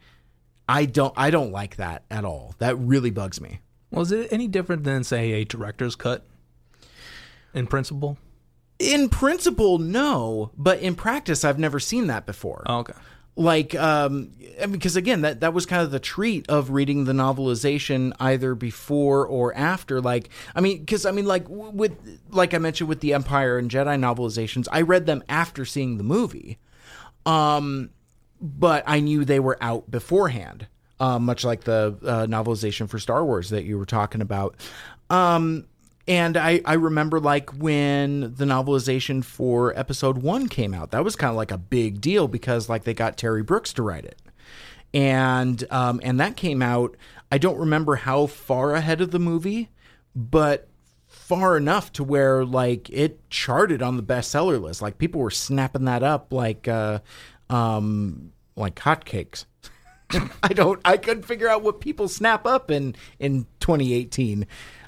i 0.68 0.84
don't 0.86 1.14
i 1.16 1.30
don't 1.30 1.52
like 1.52 1.78
that 1.78 2.04
at 2.12 2.26
all 2.26 2.54
that 2.60 2.76
really 2.78 3.10
bugs 3.10 3.40
me 3.40 3.60
Was 3.92 4.12
it 4.12 4.28
any 4.32 4.48
different 4.50 4.84
than 4.84 5.04
say 5.06 5.32
a 5.32 5.46
director's 5.46 5.96
cut 5.96 6.26
in 7.54 7.68
principle? 7.68 8.18
in 8.80 9.10
principle 9.10 9.78
no 9.80 10.52
but 10.58 10.80
in 10.80 10.94
practice 10.94 11.44
i've 11.46 11.58
never 11.58 11.80
seen 11.80 12.08
that 12.08 12.26
before 12.26 12.64
Oh, 12.68 12.80
okay. 12.80 12.94
Like 13.38 13.76
um 13.76 14.32
I 14.60 14.66
mean, 14.66 14.74
because 14.74 14.96
again 14.96 15.22
that 15.22 15.42
that 15.42 15.54
was 15.54 15.66
kind 15.68 15.84
of 15.84 15.92
the 15.92 16.00
treat 16.00 16.50
of 16.50 16.72
reading 16.72 17.06
the 17.06 17.14
novelization 17.14 18.12
either 18.20 18.56
before 18.56 19.26
or 19.26 19.56
after. 19.56 20.02
Like 20.02 20.30
i 20.56 20.62
mean 20.62 20.80
because 20.80 21.06
i 21.06 21.12
mean 21.12 21.26
like 21.26 21.46
with 21.48 21.94
like 22.32 22.54
i 22.54 22.58
mentioned 22.58 22.90
with 22.90 23.00
the 23.00 23.14
empire 23.14 23.58
and 23.58 23.70
jedi 23.70 23.98
novelizations 23.98 24.68
i 24.72 24.82
read 24.82 25.06
them 25.06 25.24
after 25.30 25.64
seeing 25.64 25.98
the 25.98 26.04
movie. 26.04 26.58
Um 27.26 27.92
but 28.42 28.84
i 28.88 29.00
knew 29.00 29.24
they 29.24 29.40
were 29.40 29.58
out 29.62 29.90
beforehand 29.90 30.68
uh, 31.00 31.20
much 31.20 31.46
like 31.46 31.64
the 31.64 31.96
uh, 32.04 32.26
novelization 32.26 32.90
for 32.90 32.98
star 32.98 33.24
wars 33.24 33.52
that 33.52 33.66
you 33.66 33.78
were 33.78 33.86
talking 33.86 34.22
about. 34.22 34.56
Um 35.12 35.68
and 36.08 36.38
I, 36.38 36.62
I 36.64 36.74
remember 36.76 37.20
like 37.20 37.50
when 37.52 38.22
the 38.22 38.46
novelization 38.46 39.24
for 39.24 39.78
episode 39.78 40.20
one 40.20 40.48
came 40.48 40.74
out, 40.74 40.92
that 40.92 41.04
was 41.04 41.16
kind 41.16 41.32
of 41.32 41.36
like 41.36 41.52
a 41.52 41.58
big 41.58 42.00
deal 42.00 42.28
because 42.28 42.70
like 42.70 42.86
they 42.86 42.94
got 42.94 43.18
Terry 43.18 43.44
Brooks 43.44 43.74
to 43.74 43.84
write 43.84 44.06
it. 44.06 44.22
And 44.94 45.64
um, 45.70 46.00
and 46.04 46.20
that 46.20 46.38
came 46.38 46.62
out, 46.62 46.96
I 47.30 47.38
don't 47.38 47.58
remember 47.58 47.96
how 47.96 48.28
far 48.28 48.74
ahead 48.74 49.02
of 49.02 49.12
the 49.12 49.20
movie, 49.20 49.70
but 50.16 50.70
far 51.08 51.58
enough 51.58 51.92
to 51.94 52.04
where 52.04 52.46
like 52.46 52.90
it 52.90 53.30
charted 53.30 53.82
on 53.82 53.98
the 53.98 54.04
bestseller 54.04 54.62
list. 54.62 54.82
Like 54.82 54.98
people 54.98 55.20
were 55.20 55.30
snapping 55.30 55.86
that 55.86 56.04
up 56.04 56.32
like 56.32 56.70
uh 56.70 57.00
um 57.50 58.32
like 58.56 58.76
hotcakes. 58.76 59.46
I 60.44 60.50
don't. 60.50 60.80
I 60.86 60.96
couldn't 60.96 61.24
figure 61.24 61.50
out 61.50 61.64
what 61.64 61.82
people 61.82 62.08
snap 62.08 62.46
up 62.46 62.72
in 62.72 62.96
in 63.20 63.46
2018. 63.60 64.48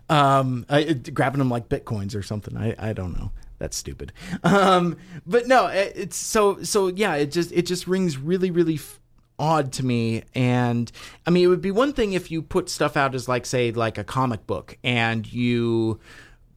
Um, 0.10 0.66
I, 0.70 0.94
grabbing 0.94 1.40
them 1.40 1.50
like 1.50 1.70
bitcoins 1.70 2.16
or 2.16 2.24
something. 2.24 2.58
I 2.58 2.76
I 2.78 2.94
don't 2.94 3.14
know. 3.14 3.32
That's 3.60 3.78
stupid. 3.78 4.14
Um, 4.44 4.98
but 5.26 5.48
no, 5.48 5.68
it, 5.68 5.94
it's 5.96 6.18
so 6.18 6.64
so. 6.64 6.88
Yeah, 6.88 7.16
it 7.16 7.32
just 7.32 7.52
it 7.52 7.66
just 7.66 7.88
rings 7.88 8.18
really 8.18 8.52
really. 8.52 8.76
F- 8.76 9.00
odd 9.42 9.72
to 9.72 9.86
me 9.86 10.22
and 10.36 10.92
i 11.26 11.30
mean 11.30 11.46
it 11.46 11.48
would 11.48 11.62
be 11.62 11.72
one 11.72 11.94
thing 11.94 12.12
if 12.12 12.30
you 12.30 12.42
put 12.42 12.70
stuff 12.70 12.98
out 12.98 13.16
as 13.16 13.30
like 13.30 13.46
say 13.46 13.72
like 13.72 13.98
a 13.98 14.04
comic 14.04 14.46
book 14.46 14.78
and 14.84 15.32
you 15.32 15.98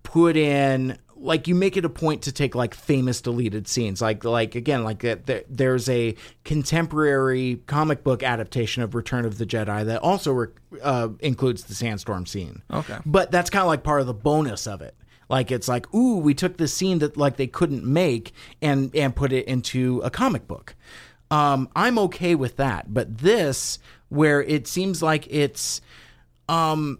put 0.02 0.36
in 0.36 0.98
like 1.22 1.46
you 1.46 1.54
make 1.54 1.76
it 1.76 1.84
a 1.84 1.88
point 1.88 2.22
to 2.22 2.32
take 2.32 2.54
like 2.54 2.74
famous 2.74 3.20
deleted 3.20 3.68
scenes. 3.68 4.02
Like 4.02 4.24
like 4.24 4.54
again 4.54 4.84
like 4.84 5.00
that 5.00 5.26
there, 5.26 5.44
there's 5.48 5.88
a 5.88 6.14
contemporary 6.44 7.62
comic 7.66 8.02
book 8.02 8.22
adaptation 8.22 8.82
of 8.82 8.94
return 8.94 9.24
of 9.24 9.38
the 9.38 9.46
jedi 9.46 9.84
that 9.86 10.00
also 10.02 10.32
re- 10.32 10.48
uh, 10.82 11.08
includes 11.20 11.64
the 11.64 11.74
sandstorm 11.74 12.26
scene. 12.26 12.62
Okay. 12.72 12.98
but 13.06 13.30
that's 13.30 13.50
kind 13.50 13.62
of 13.62 13.68
like 13.68 13.82
part 13.82 14.00
of 14.00 14.06
the 14.06 14.14
bonus 14.14 14.66
of 14.66 14.82
it. 14.82 14.96
Like 15.28 15.50
it's 15.50 15.68
like 15.68 15.92
ooh 15.94 16.18
we 16.18 16.34
took 16.34 16.56
this 16.56 16.74
scene 16.74 16.98
that 16.98 17.16
like 17.16 17.36
they 17.36 17.46
couldn't 17.46 17.84
make 17.84 18.32
and 18.60 18.94
and 18.94 19.14
put 19.14 19.32
it 19.32 19.46
into 19.46 20.00
a 20.00 20.10
comic 20.10 20.46
book. 20.48 20.74
Um 21.30 21.68
i'm 21.76 21.98
okay 22.00 22.34
with 22.34 22.56
that. 22.56 22.92
But 22.92 23.18
this 23.18 23.78
where 24.08 24.42
it 24.42 24.66
seems 24.66 25.02
like 25.02 25.26
it's 25.30 25.80
um 26.48 26.98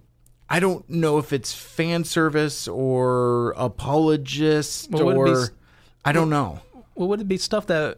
I 0.53 0.61
don't 0.61 0.87
know 0.91 1.17
if 1.17 1.33
it's 1.33 1.51
fan 1.53 2.05
service 2.05 2.69
or 2.69 3.55
apologist 3.57 4.91
Well, 4.91 5.07
be 5.09 5.15
or 5.17 5.43
s- 5.45 5.51
I 6.05 6.13
don't 6.13 6.29
know. 6.29 6.61
Well, 6.95 7.09
would 7.09 7.23
it 7.23 7.29
be 7.29 7.39
stuff 7.39 7.67
that 7.69 7.97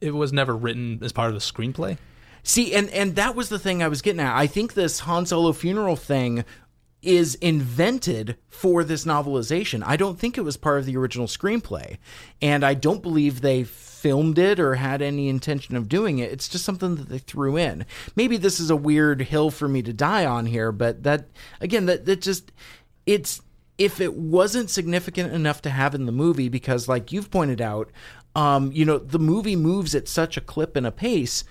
it 0.00 0.14
was 0.14 0.32
never 0.32 0.56
written 0.56 1.00
as 1.02 1.12
part 1.12 1.28
of 1.28 1.34
the 1.34 1.40
screenplay? 1.40 1.98
See, 2.44 2.74
and 2.74 2.88
and 2.90 3.16
that 3.16 3.34
was 3.34 3.48
the 3.48 3.58
thing 3.58 3.82
I 3.82 3.88
was 3.88 4.02
getting 4.02 4.20
at. 4.20 4.36
I 4.36 4.46
think 4.46 4.74
this 4.74 5.00
Han 5.00 5.26
Solo 5.26 5.52
funeral 5.52 5.96
thing 5.96 6.44
is 7.02 7.34
invented 7.36 8.36
for 8.48 8.84
this 8.84 9.04
novelization. 9.04 9.82
I 9.84 9.96
don't 9.96 10.18
think 10.18 10.38
it 10.38 10.42
was 10.42 10.56
part 10.56 10.78
of 10.78 10.86
the 10.86 10.96
original 10.96 11.26
screenplay, 11.26 11.98
and 12.40 12.64
I 12.64 12.74
don't 12.74 13.02
believe 13.02 13.40
they 13.40 13.64
filmed 13.64 14.38
it 14.38 14.58
or 14.58 14.76
had 14.76 15.02
any 15.02 15.28
intention 15.28 15.76
of 15.76 15.88
doing 15.88 16.18
it. 16.18 16.32
It's 16.32 16.48
just 16.48 16.64
something 16.64 16.96
that 16.96 17.08
they 17.08 17.18
threw 17.18 17.56
in. 17.56 17.84
Maybe 18.16 18.36
this 18.36 18.60
is 18.60 18.70
a 18.70 18.76
weird 18.76 19.22
hill 19.22 19.50
for 19.50 19.68
me 19.68 19.82
to 19.82 19.92
die 19.92 20.24
on 20.24 20.46
here, 20.46 20.72
but 20.72 21.02
that 21.02 21.28
again, 21.60 21.86
that 21.86 22.06
that 22.06 22.20
just 22.20 22.52
it's 23.06 23.40
if 23.78 24.00
it 24.00 24.14
wasn't 24.14 24.70
significant 24.70 25.32
enough 25.32 25.62
to 25.62 25.70
have 25.70 25.94
in 25.94 26.06
the 26.06 26.12
movie 26.12 26.48
because 26.48 26.88
like 26.88 27.10
you've 27.10 27.30
pointed 27.30 27.60
out 27.60 27.90
um 28.36 28.70
you 28.72 28.84
know 28.84 28.98
the 28.98 29.18
movie 29.18 29.56
moves 29.56 29.94
at 29.94 30.08
such 30.08 30.36
a 30.36 30.40
clip 30.40 30.76
and 30.76 30.86
a 30.86 30.92
pace 30.92 31.42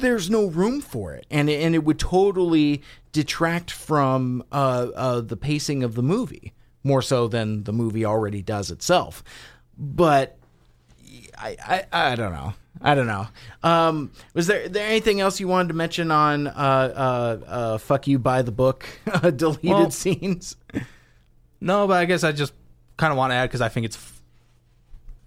there's 0.00 0.28
no 0.30 0.46
room 0.46 0.80
for 0.80 1.12
it 1.14 1.26
and 1.30 1.48
and 1.50 1.74
it 1.74 1.84
would 1.84 1.98
totally 1.98 2.82
detract 3.12 3.70
from 3.70 4.42
uh, 4.52 4.88
uh 4.94 5.20
the 5.20 5.36
pacing 5.36 5.82
of 5.82 5.94
the 5.94 6.02
movie 6.02 6.52
more 6.82 7.00
so 7.02 7.28
than 7.28 7.64
the 7.64 7.72
movie 7.72 8.04
already 8.04 8.42
does 8.42 8.70
itself 8.70 9.22
but 9.78 10.36
I, 11.38 11.56
I 11.92 12.12
I 12.12 12.14
don't 12.16 12.32
know. 12.32 12.54
I 12.80 12.94
don't 12.94 13.06
know. 13.06 13.26
Um, 13.62 14.10
was 14.34 14.46
there 14.48 14.68
there 14.68 14.86
anything 14.86 15.20
else 15.20 15.38
you 15.38 15.46
wanted 15.48 15.68
to 15.68 15.74
mention 15.74 16.10
on 16.10 16.46
uh, 16.48 16.50
uh, 16.50 17.44
uh, 17.46 17.78
"fuck 17.78 18.06
you" 18.08 18.18
by 18.18 18.42
the 18.42 18.50
book 18.50 18.86
deleted 19.36 19.64
Well- 19.64 19.90
scenes? 19.90 20.56
No, 21.60 21.86
but 21.86 21.94
I 21.98 22.04
guess 22.04 22.24
I 22.24 22.32
just 22.32 22.52
kind 22.96 23.10
of 23.12 23.16
want 23.16 23.30
to 23.30 23.36
add 23.36 23.44
because 23.48 23.60
I 23.60 23.68
think 23.68 23.86
it's 23.86 23.96
f- 23.96 24.22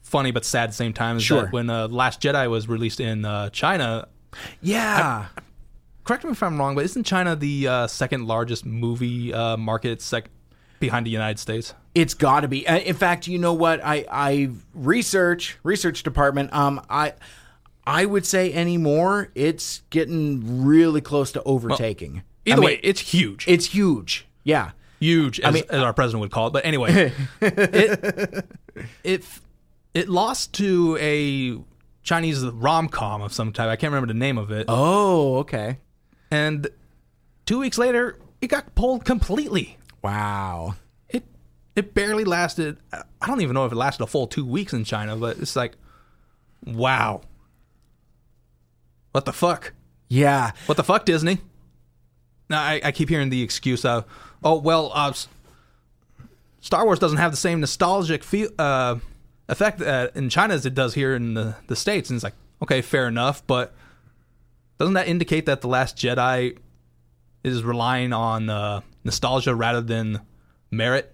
funny 0.01 0.31
but 0.31 0.43
sad 0.45 0.65
at 0.65 0.69
the 0.71 0.75
same 0.75 0.93
time. 0.93 1.17
Is 1.17 1.23
Sure. 1.23 1.43
that 1.43 1.51
when 1.53 1.69
uh, 1.69 1.87
Last 1.87 2.21
Jedi 2.21 2.49
was 2.49 2.67
released 2.67 2.99
in 2.99 3.23
uh, 3.25 3.49
China, 3.49 4.07
Yeah. 4.61 5.25
correct 6.03 6.23
me 6.23 6.31
if 6.31 6.41
I'm 6.43 6.57
wrong, 6.59 6.75
but 6.75 6.85
isn't 6.85 7.03
China 7.05 7.35
the 7.35 7.67
uh, 7.67 7.87
second 7.87 8.27
largest 8.27 8.65
movie 8.65 9.33
uh, 9.33 9.57
market 9.57 10.01
sec- 10.01 10.29
behind 10.79 11.05
the 11.05 11.09
United 11.11 11.39
States? 11.39 11.73
It's 11.95 12.13
got 12.13 12.41
to 12.41 12.47
be. 12.47 12.67
Uh, 12.67 12.77
In 12.77 12.95
fact, 12.95 13.27
you 13.27 13.39
know 13.39 13.53
what? 13.53 13.83
I 13.83 14.05
I 14.11 14.49
research 14.73 15.57
research 15.63 16.03
department. 16.03 16.53
Um, 16.53 16.81
I 16.89 17.13
I 17.85 18.05
would 18.05 18.25
say 18.25 18.53
anymore. 18.53 19.29
It's 19.33 19.81
getting 19.89 20.65
really 20.65 21.01
close 21.01 21.31
to 21.33 21.43
overtaking. 21.43 22.17
I 22.45 22.51
Either 22.51 22.61
mean, 22.61 22.67
way, 22.67 22.79
it's 22.83 23.01
huge. 23.01 23.45
it's 23.47 23.65
huge. 23.67 24.25
Yeah. 24.43 24.71
huge, 24.99 25.39
as, 25.41 25.53
mean- 25.53 25.63
as 25.69 25.81
our 25.81 25.93
president 25.93 26.21
would 26.21 26.31
call 26.31 26.47
it. 26.47 26.53
But 26.53 26.65
anyway, 26.65 27.11
it, 27.41 28.45
it 29.03 29.25
it 29.93 30.07
lost 30.09 30.53
to 30.53 30.97
a 31.01 31.57
Chinese 32.07 32.41
rom 32.45 32.87
com 32.87 33.21
of 33.21 33.33
some 33.33 33.51
type. 33.51 33.67
I 33.67 33.75
can't 33.75 33.91
remember 33.91 34.07
the 34.13 34.17
name 34.17 34.37
of 34.37 34.49
it. 34.49 34.65
Oh, 34.69 35.39
okay. 35.39 35.79
And 36.31 36.69
two 37.45 37.59
weeks 37.59 37.77
later, 37.77 38.17
it 38.39 38.47
got 38.47 38.73
pulled 38.75 39.03
completely. 39.03 39.77
Wow. 40.01 40.75
It 41.09 41.25
it 41.75 41.93
barely 41.93 42.23
lasted. 42.23 42.77
I 42.93 43.27
don't 43.27 43.41
even 43.41 43.55
know 43.55 43.65
if 43.65 43.73
it 43.73 43.75
lasted 43.75 44.05
a 44.05 44.07
full 44.07 44.25
two 44.25 44.45
weeks 44.45 44.71
in 44.71 44.85
China, 44.85 45.17
but 45.17 45.37
it's 45.39 45.57
like, 45.57 45.73
wow, 46.65 47.23
what 49.11 49.25
the 49.25 49.33
fuck? 49.33 49.73
Yeah. 50.07 50.51
What 50.65 50.77
the 50.77 50.85
fuck, 50.85 51.03
Disney? 51.03 51.39
Now 52.49 52.61
I, 52.61 52.79
I 52.85 52.91
keep 52.93 53.09
hearing 53.09 53.29
the 53.29 53.41
excuse 53.41 53.83
of, 53.83 54.05
oh 54.45 54.59
well, 54.59 54.93
uh, 54.93 55.11
Star 56.61 56.85
Wars 56.85 56.99
doesn't 56.99 57.17
have 57.17 57.31
the 57.31 57.37
same 57.37 57.59
nostalgic 57.59 58.23
feel 58.23 58.49
uh, 58.57 58.95
effect 59.49 59.81
uh, 59.81 60.09
in 60.15 60.29
China 60.29 60.53
as 60.53 60.65
it 60.65 60.73
does 60.73 60.93
here 60.93 61.15
in 61.15 61.33
the 61.33 61.55
the 61.67 61.75
states, 61.75 62.09
and 62.09 62.17
it's 62.17 62.23
like, 62.23 62.35
okay, 62.61 62.81
fair 62.81 63.07
enough, 63.07 63.45
but 63.47 63.73
doesn't 64.77 64.93
that 64.93 65.07
indicate 65.07 65.45
that 65.45 65.61
the 65.61 65.67
Last 65.67 65.97
Jedi 65.97 66.57
is 67.43 67.63
relying 67.63 68.13
on 68.13 68.49
uh, 68.49 68.81
nostalgia 69.03 69.55
rather 69.55 69.81
than 69.81 70.21
merit? 70.69 71.13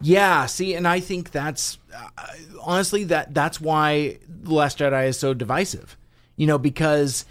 Yeah, 0.00 0.46
see, 0.46 0.74
and 0.74 0.86
I 0.86 1.00
think 1.00 1.30
that's 1.30 1.78
uh, 1.96 2.26
honestly 2.62 3.04
that 3.04 3.32
that's 3.32 3.60
why 3.60 4.18
the 4.28 4.52
Last 4.52 4.78
Jedi 4.78 5.08
is 5.08 5.18
so 5.18 5.32
divisive. 5.34 5.96
You 6.36 6.46
know, 6.46 6.58
because 6.58 7.24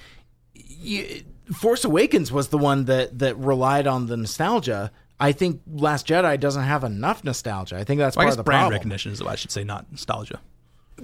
Force 1.53 1.83
Awakens 1.83 2.31
was 2.31 2.47
the 2.47 2.57
one 2.57 2.85
that 2.85 3.19
that 3.19 3.37
relied 3.37 3.85
on 3.85 4.07
the 4.07 4.17
nostalgia. 4.17 4.91
I 5.19 5.31
think 5.31 5.61
Last 5.71 6.07
Jedi 6.07 6.39
doesn't 6.39 6.63
have 6.63 6.83
enough 6.83 7.23
nostalgia. 7.23 7.77
I 7.77 7.83
think 7.83 7.99
that's 7.99 8.17
I 8.17 8.21
part 8.21 8.27
guess 8.27 8.33
of 8.33 8.37
the 8.37 8.43
brand 8.43 8.61
problem. 8.61 8.73
recognition 8.73 9.11
is 9.11 9.21
what 9.23 9.31
I 9.31 9.35
should 9.35 9.51
say, 9.51 9.63
not 9.63 9.89
nostalgia. 9.91 10.41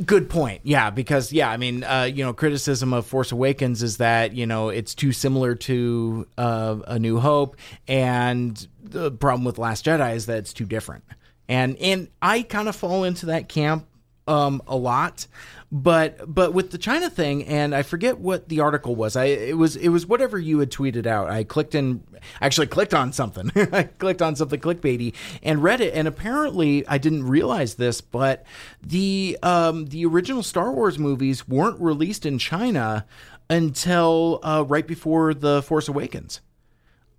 Good 0.06 0.30
point. 0.30 0.62
Yeah, 0.64 0.92
because 0.92 1.34
yeah, 1.34 1.50
I 1.50 1.58
mean, 1.58 1.84
uh, 1.84 2.04
you 2.04 2.24
know, 2.24 2.32
criticism 2.32 2.94
of 2.94 3.06
Force 3.06 3.32
Awakens 3.32 3.82
is 3.82 3.98
that 3.98 4.34
you 4.34 4.46
know 4.46 4.70
it's 4.70 4.94
too 4.94 5.12
similar 5.12 5.56
to 5.56 6.28
uh, 6.38 6.78
A 6.88 7.00
New 7.00 7.20
Hope, 7.20 7.58
and 7.88 8.68
the 8.84 9.12
problem 9.12 9.46
with 9.46 9.58
Last 9.58 9.86
Jedi 9.86 10.16
is 10.16 10.28
that 10.28 10.38
it's 10.38 10.54
too 10.54 10.66
different. 10.66 11.04
And 11.48 11.76
and 11.78 12.08
I 12.22 12.44
kind 12.44 12.70
of 12.70 12.76
fall 12.76 13.04
into 13.04 13.26
that 13.28 13.50
camp 13.50 13.88
um, 14.30 14.62
a 14.68 14.78
lot, 14.78 15.28
but 15.72 16.34
but 16.34 16.54
with 16.54 16.72
the 16.72 16.78
China 16.78 17.10
thing, 17.10 17.44
and 17.46 17.76
I 17.76 17.82
forget 17.82 18.20
what 18.20 18.48
the 18.48 18.60
article 18.60 18.96
was. 18.96 19.16
I 19.16 19.26
it 19.26 19.58
was 19.58 19.76
it 19.76 19.90
was 19.90 20.06
whatever 20.06 20.38
you 20.38 20.60
had 20.60 20.72
tweeted 20.72 21.06
out. 21.06 21.30
I 21.30 21.44
clicked 21.44 21.76
in, 21.76 22.04
actually 22.40 22.68
clicked 22.68 22.94
on 22.94 23.12
something. 23.12 23.52
I 23.74 23.84
clicked 23.84 24.22
on 24.22 24.36
something 24.36 24.60
clickbaity 24.60 25.14
and 25.44 25.64
read 25.64 25.82
it, 25.82 25.94
and 25.94 26.08
apparently 26.08 26.88
I 26.88 26.98
didn't 26.98 27.26
realize 27.26 27.76
this, 27.76 28.02
but 28.02 28.46
the 28.82 29.38
um, 29.44 29.88
the 29.88 30.06
original 30.06 30.44
Star 30.44 30.72
Wars 30.72 31.00
movies 31.00 31.48
weren't 31.48 31.82
released 31.82 32.26
in 32.26 32.38
China 32.38 33.06
until 33.50 34.40
uh, 34.44 34.64
right 34.68 34.86
before 34.86 35.34
the 35.34 35.64
Force 35.64 35.88
Awakens 35.88 36.42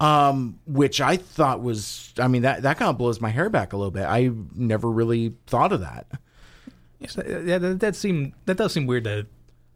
um, 0.01 0.59
which 0.67 1.01
I 1.01 1.17
thought 1.19 1.61
was, 1.63 2.15
I 2.19 2.27
mean, 2.27 2.43
that, 2.43 2.63
that 2.63 2.79
kind 2.79 2.89
of 2.89 2.97
blows 2.97 3.21
my 3.21 3.29
hair 3.29 3.51
back 3.51 3.75
a 3.75 3.77
little 3.77 3.91
bit. 3.91 4.05
I 4.05 4.31
never 4.55 4.91
really 4.91 5.35
thought 5.47 5.73
of 5.73 5.81
that. 5.81 6.07
Uh, 7.03 7.23
yeah, 7.41 7.59
that, 7.59 7.81
that 7.81 7.97
seem 7.97 8.35
that 8.47 8.57
does 8.57 8.73
seem 8.73 8.87
weird 8.87 9.05
that 9.05 9.27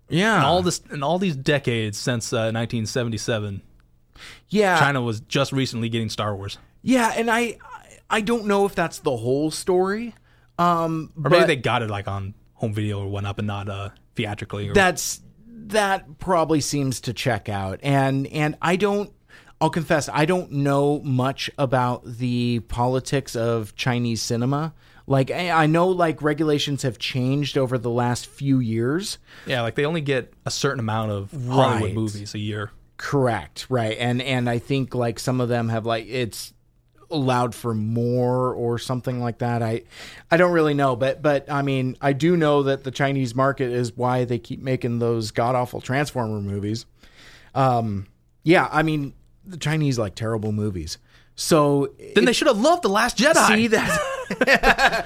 Yeah. 0.08 0.38
in 0.38 0.44
all 0.44 0.62
this 0.62 0.80
in 0.92 1.02
all 1.02 1.18
these 1.18 1.36
decades 1.36 1.98
since 1.98 2.32
uh, 2.32 2.52
1977, 2.52 3.62
yeah. 4.48 4.78
China 4.78 5.02
was 5.02 5.20
just 5.20 5.52
recently 5.52 5.88
getting 5.88 6.08
Star 6.08 6.34
Wars, 6.36 6.58
Yeah. 6.82 7.12
And 7.16 7.30
I, 7.30 7.58
I 8.10 8.20
don't 8.20 8.46
know 8.46 8.66
if 8.66 8.74
that's 8.74 8.98
the 9.00 9.16
whole 9.16 9.50
story. 9.50 10.14
Um, 10.58 11.12
or 11.16 11.30
maybe 11.30 11.40
but 11.42 11.46
they 11.46 11.56
got 11.56 11.82
it 11.82 11.90
like 11.90 12.06
on 12.06 12.34
home 12.54 12.72
video 12.72 13.00
or 13.00 13.08
whatnot, 13.08 13.36
but 13.36 13.44
not 13.44 13.68
uh, 13.68 13.88
theatrically. 14.14 14.68
Or, 14.68 14.74
that's, 14.74 15.20
that 15.48 16.18
probably 16.18 16.60
seems 16.60 17.00
to 17.02 17.12
check 17.12 17.48
out. 17.48 17.80
And, 17.82 18.26
and 18.28 18.56
I 18.62 18.76
don't, 18.76 19.10
I'll 19.60 19.70
confess, 19.70 20.08
I 20.12 20.26
don't 20.26 20.52
know 20.52 21.00
much 21.00 21.50
about 21.58 22.04
the 22.04 22.60
politics 22.68 23.34
of 23.34 23.74
Chinese 23.74 24.20
cinema. 24.22 24.74
Like, 25.06 25.30
I 25.30 25.66
know 25.66 25.88
like 25.88 26.22
regulations 26.22 26.82
have 26.82 26.98
changed 26.98 27.58
over 27.58 27.76
the 27.76 27.90
last 27.90 28.26
few 28.26 28.58
years. 28.58 29.18
yeah, 29.46 29.60
like 29.60 29.74
they 29.74 29.84
only 29.84 30.00
get 30.00 30.32
a 30.46 30.50
certain 30.50 30.80
amount 30.80 31.10
of 31.12 31.30
Hollywood 31.30 31.82
Right. 31.82 31.94
movies 31.94 32.34
a 32.34 32.38
year. 32.38 32.70
Correct, 32.96 33.66
right. 33.68 33.96
And 33.98 34.22
and 34.22 34.48
I 34.48 34.58
think 34.58 34.94
like 34.94 35.18
some 35.18 35.40
of 35.40 35.48
them 35.50 35.68
have 35.68 35.84
like 35.84 36.06
it's 36.08 36.54
allowed 37.10 37.54
for 37.54 37.74
more 37.74 38.54
or 38.54 38.78
something 38.78 39.20
like 39.20 39.38
that. 39.38 39.62
I 39.62 39.82
I 40.30 40.36
don't 40.38 40.52
really 40.52 40.74
know, 40.74 40.96
but 40.96 41.20
but 41.20 41.50
I 41.50 41.60
mean, 41.60 41.96
I 42.00 42.12
do 42.14 42.34
know 42.36 42.62
that 42.62 42.82
the 42.84 42.90
Chinese 42.90 43.34
market 43.34 43.70
is 43.72 43.94
why 43.96 44.24
they 44.24 44.38
keep 44.38 44.62
making 44.62 45.00
those 45.00 45.32
god 45.32 45.54
awful 45.54 45.80
Transformer 45.82 46.40
movies. 46.40 46.86
Um 47.54 48.06
yeah, 48.42 48.68
I 48.72 48.82
mean, 48.82 49.12
the 49.44 49.56
Chinese 49.58 49.98
like 49.98 50.14
terrible 50.14 50.52
movies. 50.52 50.96
So 51.36 51.90
Then 52.14 52.24
they 52.26 52.32
should 52.32 52.46
have 52.46 52.60
loved 52.60 52.82
the 52.82 52.88
Last 52.88 53.18
Jedi. 53.18 53.46
See 53.48 53.66
that? 53.68 53.98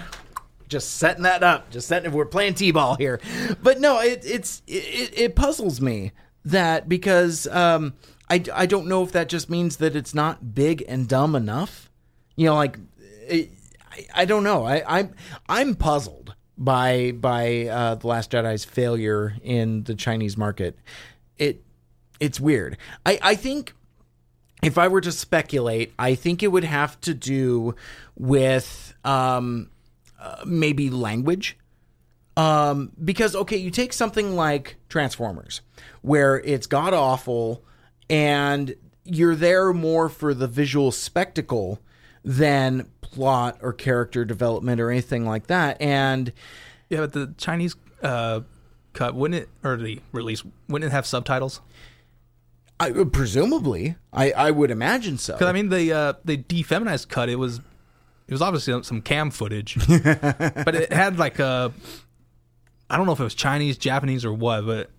just 0.69 0.97
setting 0.97 1.23
that 1.23 1.43
up. 1.43 1.71
Just 1.71 1.89
setting. 1.89 2.13
We're 2.13 2.27
playing 2.27 2.55
t-ball 2.55 2.97
here, 2.97 3.21
but 3.63 3.81
no, 3.81 4.01
it, 4.01 4.23
it's 4.25 4.63
it, 4.67 5.13
it 5.19 5.37
puzzles 5.37 5.81
me 5.81 6.13
that 6.45 6.89
because 6.89 7.47
um, 7.49 7.95
I 8.31 8.43
I 8.55 8.67
don't 8.67 8.87
know 8.87 9.03
if 9.03 9.13
that 9.13 9.29
just 9.29 9.51
means 9.51 9.79
that 9.79 9.97
it's 9.97 10.15
not 10.15 10.55
big 10.55 10.85
and 10.89 11.09
dumb 11.09 11.35
enough. 11.35 11.91
You 12.37 12.47
know, 12.47 12.55
like 12.55 12.79
it, 13.27 13.51
I, 13.91 14.07
I 14.15 14.25
don't 14.25 14.45
know. 14.45 14.65
I 14.65 14.83
I'm 14.87 15.15
I'm 15.49 15.75
puzzled 15.75 16.35
by 16.57 17.13
by 17.13 17.67
uh, 17.67 17.95
the 17.97 18.07
Last 18.07 18.33
Jedi's 18.33 18.65
failure 18.65 19.35
in 19.43 19.85
the 19.85 19.95
Chinese 19.95 20.37
market. 20.37 20.79
It 21.39 21.63
it's 22.21 22.41
weird. 22.41 22.77
I 23.07 23.19
I 23.23 23.35
think 23.35 23.75
if 24.63 24.77
I 24.77 24.89
were 24.89 25.01
to 25.01 25.13
speculate, 25.13 25.93
I 25.99 26.15
think 26.15 26.43
it 26.43 26.49
would 26.49 26.65
have 26.65 27.01
to 27.03 27.15
do 27.15 27.75
with 28.17 28.88
um, 29.09 29.71
uh, 30.21 30.45
maybe 30.45 30.91
language. 30.91 31.57
Um, 32.37 32.93
because, 33.03 33.35
okay, 33.35 33.57
you 33.57 33.71
take 33.71 33.93
something 33.93 34.37
like 34.37 34.77
Transformers, 34.89 35.61
where 36.03 36.39
it's 36.39 36.69
god 36.69 36.95
awful 36.95 37.65
and 38.09 38.77
you're 39.05 39.35
there 39.35 39.73
more 39.73 40.09
for 40.09 40.35
the 40.35 40.47
visual 40.47 40.93
spectacle 40.93 41.81
than 42.25 42.89
plot 43.01 43.59
or 43.61 43.73
character 43.73 44.25
development 44.25 44.81
or 44.81 44.91
anything 44.91 45.27
like 45.27 45.49
that. 45.49 45.81
And 45.81 46.33
yeah, 46.91 47.01
but 47.01 47.13
the 47.13 47.35
Chinese 47.39 47.75
uh, 48.03 48.43
cut 48.93 49.15
wouldn't 49.15 49.43
it 49.43 49.49
or 49.65 49.77
the 49.77 50.01
release 50.13 50.45
wouldn't 50.69 50.93
it 50.93 50.95
have 50.95 51.07
subtitles? 51.07 51.61
I, 52.81 52.93
presumably, 52.93 53.97
I, 54.13 54.31
I 54.31 54.51
would 54.53 54.71
imagine 54.71 55.19
so. 55.19 55.33
Because 55.33 55.49
I 55.49 55.53
mean, 55.53 55.69
the 55.69 55.93
uh, 55.93 56.13
the 56.25 56.37
defeminized 56.37 57.09
cut 57.09 57.29
it 57.29 57.37
was 57.37 57.61
it 58.29 58.33
was 58.33 58.43
obviously 58.43 58.81
some 58.83 59.01
cam 59.01 59.31
footage, 59.31 59.77
but 59.89 60.75
it 60.75 60.93
had 60.93 61.19
like 61.19 61.39
a 61.39 61.73
I 62.91 62.97
don't 62.97 63.07
know 63.07 63.13
if 63.13 63.21
it 63.21 63.25
was 63.25 63.35
Chinese, 63.35 63.79
Japanese, 63.79 64.25
or 64.25 64.33
what, 64.33 64.65
but 64.67 64.91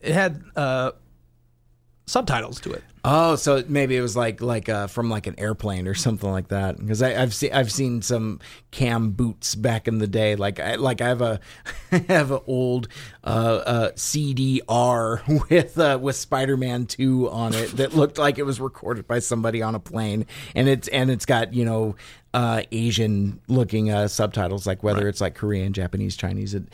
it 0.00 0.12
had 0.12 0.42
uh, 0.56 0.92
subtitles 2.10 2.60
to 2.60 2.72
it. 2.72 2.82
Oh, 3.02 3.36
so 3.36 3.64
maybe 3.66 3.96
it 3.96 4.02
was 4.02 4.14
like 4.16 4.42
like 4.42 4.68
uh, 4.68 4.86
from 4.86 5.08
like 5.08 5.26
an 5.26 5.34
airplane 5.38 5.88
or 5.88 5.94
something 5.94 6.30
like 6.30 6.48
that. 6.48 6.76
Because 6.78 7.02
I've 7.02 7.32
seen 7.32 7.52
I've 7.52 7.72
seen 7.72 8.02
some 8.02 8.40
cam 8.72 9.12
boots 9.12 9.54
back 9.54 9.88
in 9.88 9.98
the 9.98 10.06
day. 10.06 10.36
Like 10.36 10.60
I 10.60 10.74
like 10.74 11.00
I 11.00 11.08
have 11.08 11.22
a 11.22 11.40
I 11.92 11.98
have 12.08 12.30
an 12.30 12.40
old 12.46 12.88
uh, 13.24 13.62
uh, 13.64 13.90
CDR 13.92 15.48
with 15.50 15.78
uh, 15.78 15.98
with 16.00 16.16
Spider 16.16 16.56
Man 16.58 16.84
Two 16.84 17.30
on 17.30 17.54
it 17.54 17.70
that 17.76 17.94
looked 17.94 18.18
like 18.18 18.38
it 18.38 18.44
was 18.44 18.60
recorded 18.60 19.06
by 19.06 19.20
somebody 19.20 19.62
on 19.62 19.74
a 19.74 19.80
plane, 19.80 20.26
and 20.54 20.68
it's 20.68 20.88
and 20.88 21.10
it's 21.10 21.24
got 21.24 21.54
you 21.54 21.64
know 21.64 21.96
uh, 22.34 22.62
Asian 22.70 23.40
looking 23.48 23.90
uh, 23.90 24.08
subtitles, 24.08 24.66
like 24.66 24.82
whether 24.82 25.08
it's 25.08 25.22
like 25.22 25.34
Korean, 25.34 25.72
Japanese, 25.72 26.16
Chinese. 26.16 26.54
It, 26.54 26.64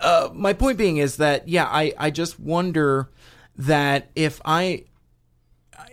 uh, 0.00 0.30
my 0.32 0.54
point 0.54 0.78
being 0.78 0.96
is 0.96 1.16
that 1.18 1.46
yeah, 1.46 1.66
I 1.66 1.92
I 1.98 2.10
just 2.10 2.40
wonder 2.40 3.10
that 3.60 4.10
if 4.14 4.40
I 4.44 4.84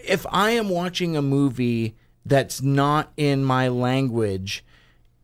if 0.06 0.26
I 0.32 0.52
am 0.52 0.70
watching 0.70 1.18
a 1.18 1.22
movie 1.22 1.96
that's 2.26 2.62
not 2.62 3.12
in 3.18 3.44
my 3.44 3.68
language, 3.68 4.64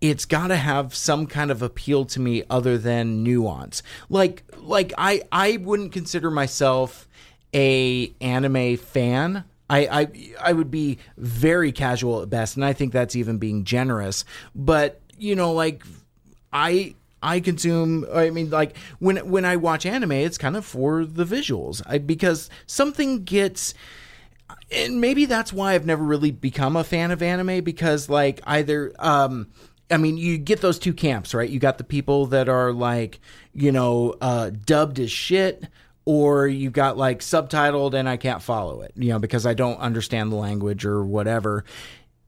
it's 0.01 0.25
got 0.25 0.47
to 0.47 0.57
have 0.57 0.93
some 0.93 1.25
kind 1.25 1.51
of 1.51 1.61
appeal 1.61 2.03
to 2.05 2.19
me 2.19 2.43
other 2.49 2.77
than 2.77 3.23
nuance. 3.23 3.81
Like 4.09 4.43
like 4.57 4.91
I 4.97 5.21
I 5.31 5.57
wouldn't 5.57 5.93
consider 5.93 6.29
myself 6.29 7.07
a 7.53 8.13
anime 8.19 8.75
fan. 8.75 9.45
I, 9.69 9.87
I 10.01 10.07
I 10.41 10.53
would 10.53 10.69
be 10.69 10.99
very 11.17 11.71
casual 11.71 12.21
at 12.21 12.29
best, 12.29 12.57
and 12.57 12.65
I 12.65 12.73
think 12.73 12.91
that's 12.91 13.15
even 13.15 13.37
being 13.37 13.63
generous. 13.63 14.25
But 14.53 14.99
you 15.17 15.35
know, 15.35 15.53
like 15.53 15.83
I 16.51 16.95
I 17.23 17.39
consume. 17.39 18.05
I 18.13 18.29
mean, 18.29 18.49
like 18.49 18.77
when 18.99 19.17
when 19.29 19.45
I 19.45 19.55
watch 19.55 19.85
anime, 19.85 20.11
it's 20.11 20.37
kind 20.37 20.55
of 20.55 20.65
for 20.65 21.05
the 21.05 21.25
visuals. 21.25 21.81
I, 21.85 21.97
because 21.97 22.49
something 22.67 23.23
gets, 23.23 23.73
and 24.71 25.01
maybe 25.01 25.25
that's 25.25 25.51
why 25.53 25.73
I've 25.73 25.85
never 25.85 26.03
really 26.03 26.31
become 26.31 26.75
a 26.75 26.83
fan 26.83 27.11
of 27.11 27.23
anime. 27.23 27.63
Because 27.63 28.09
like 28.09 28.41
either, 28.45 28.93
um, 28.99 29.47
I 29.89 29.97
mean, 29.97 30.17
you 30.17 30.37
get 30.37 30.61
those 30.61 30.77
two 30.77 30.93
camps, 30.93 31.33
right? 31.33 31.49
You 31.49 31.59
got 31.59 31.77
the 31.77 31.83
people 31.83 32.27
that 32.27 32.49
are 32.49 32.71
like, 32.71 33.19
you 33.53 33.71
know, 33.71 34.15
uh, 34.21 34.51
dubbed 34.51 34.99
as 34.99 35.11
shit. 35.11 35.65
Or 36.05 36.47
you've 36.47 36.73
got 36.73 36.97
like 36.97 37.21
subtitled 37.21 37.93
and 37.93 38.09
I 38.09 38.17
can't 38.17 38.41
follow 38.41 38.81
it, 38.81 38.91
you 38.97 39.07
know, 39.07 39.19
because 39.19 39.45
I 39.45 39.53
don't 39.53 39.79
understand 39.79 40.33
the 40.33 40.35
language 40.35 40.83
or 40.83 41.01
whatever. 41.01 41.63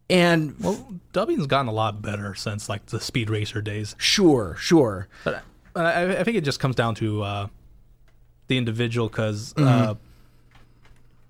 And 0.09 0.55
Well, 0.59 0.87
dubbing's 1.13 1.47
gotten 1.47 1.67
a 1.67 1.71
lot 1.73 2.01
better 2.01 2.35
since 2.35 2.69
like 2.69 2.85
the 2.87 2.99
Speed 2.99 3.29
Racer 3.29 3.61
days. 3.61 3.95
sure, 3.97 4.55
sure. 4.59 5.07
But 5.23 5.43
I, 5.75 6.19
I 6.19 6.23
think 6.23 6.37
it 6.37 6.43
just 6.45 6.59
comes 6.59 6.75
down 6.75 6.95
to 6.95 7.23
uh, 7.23 7.47
the 8.47 8.57
individual 8.57 9.07
because 9.09 9.53
Mm-hmm. 9.53 9.91
uh, 9.91 9.95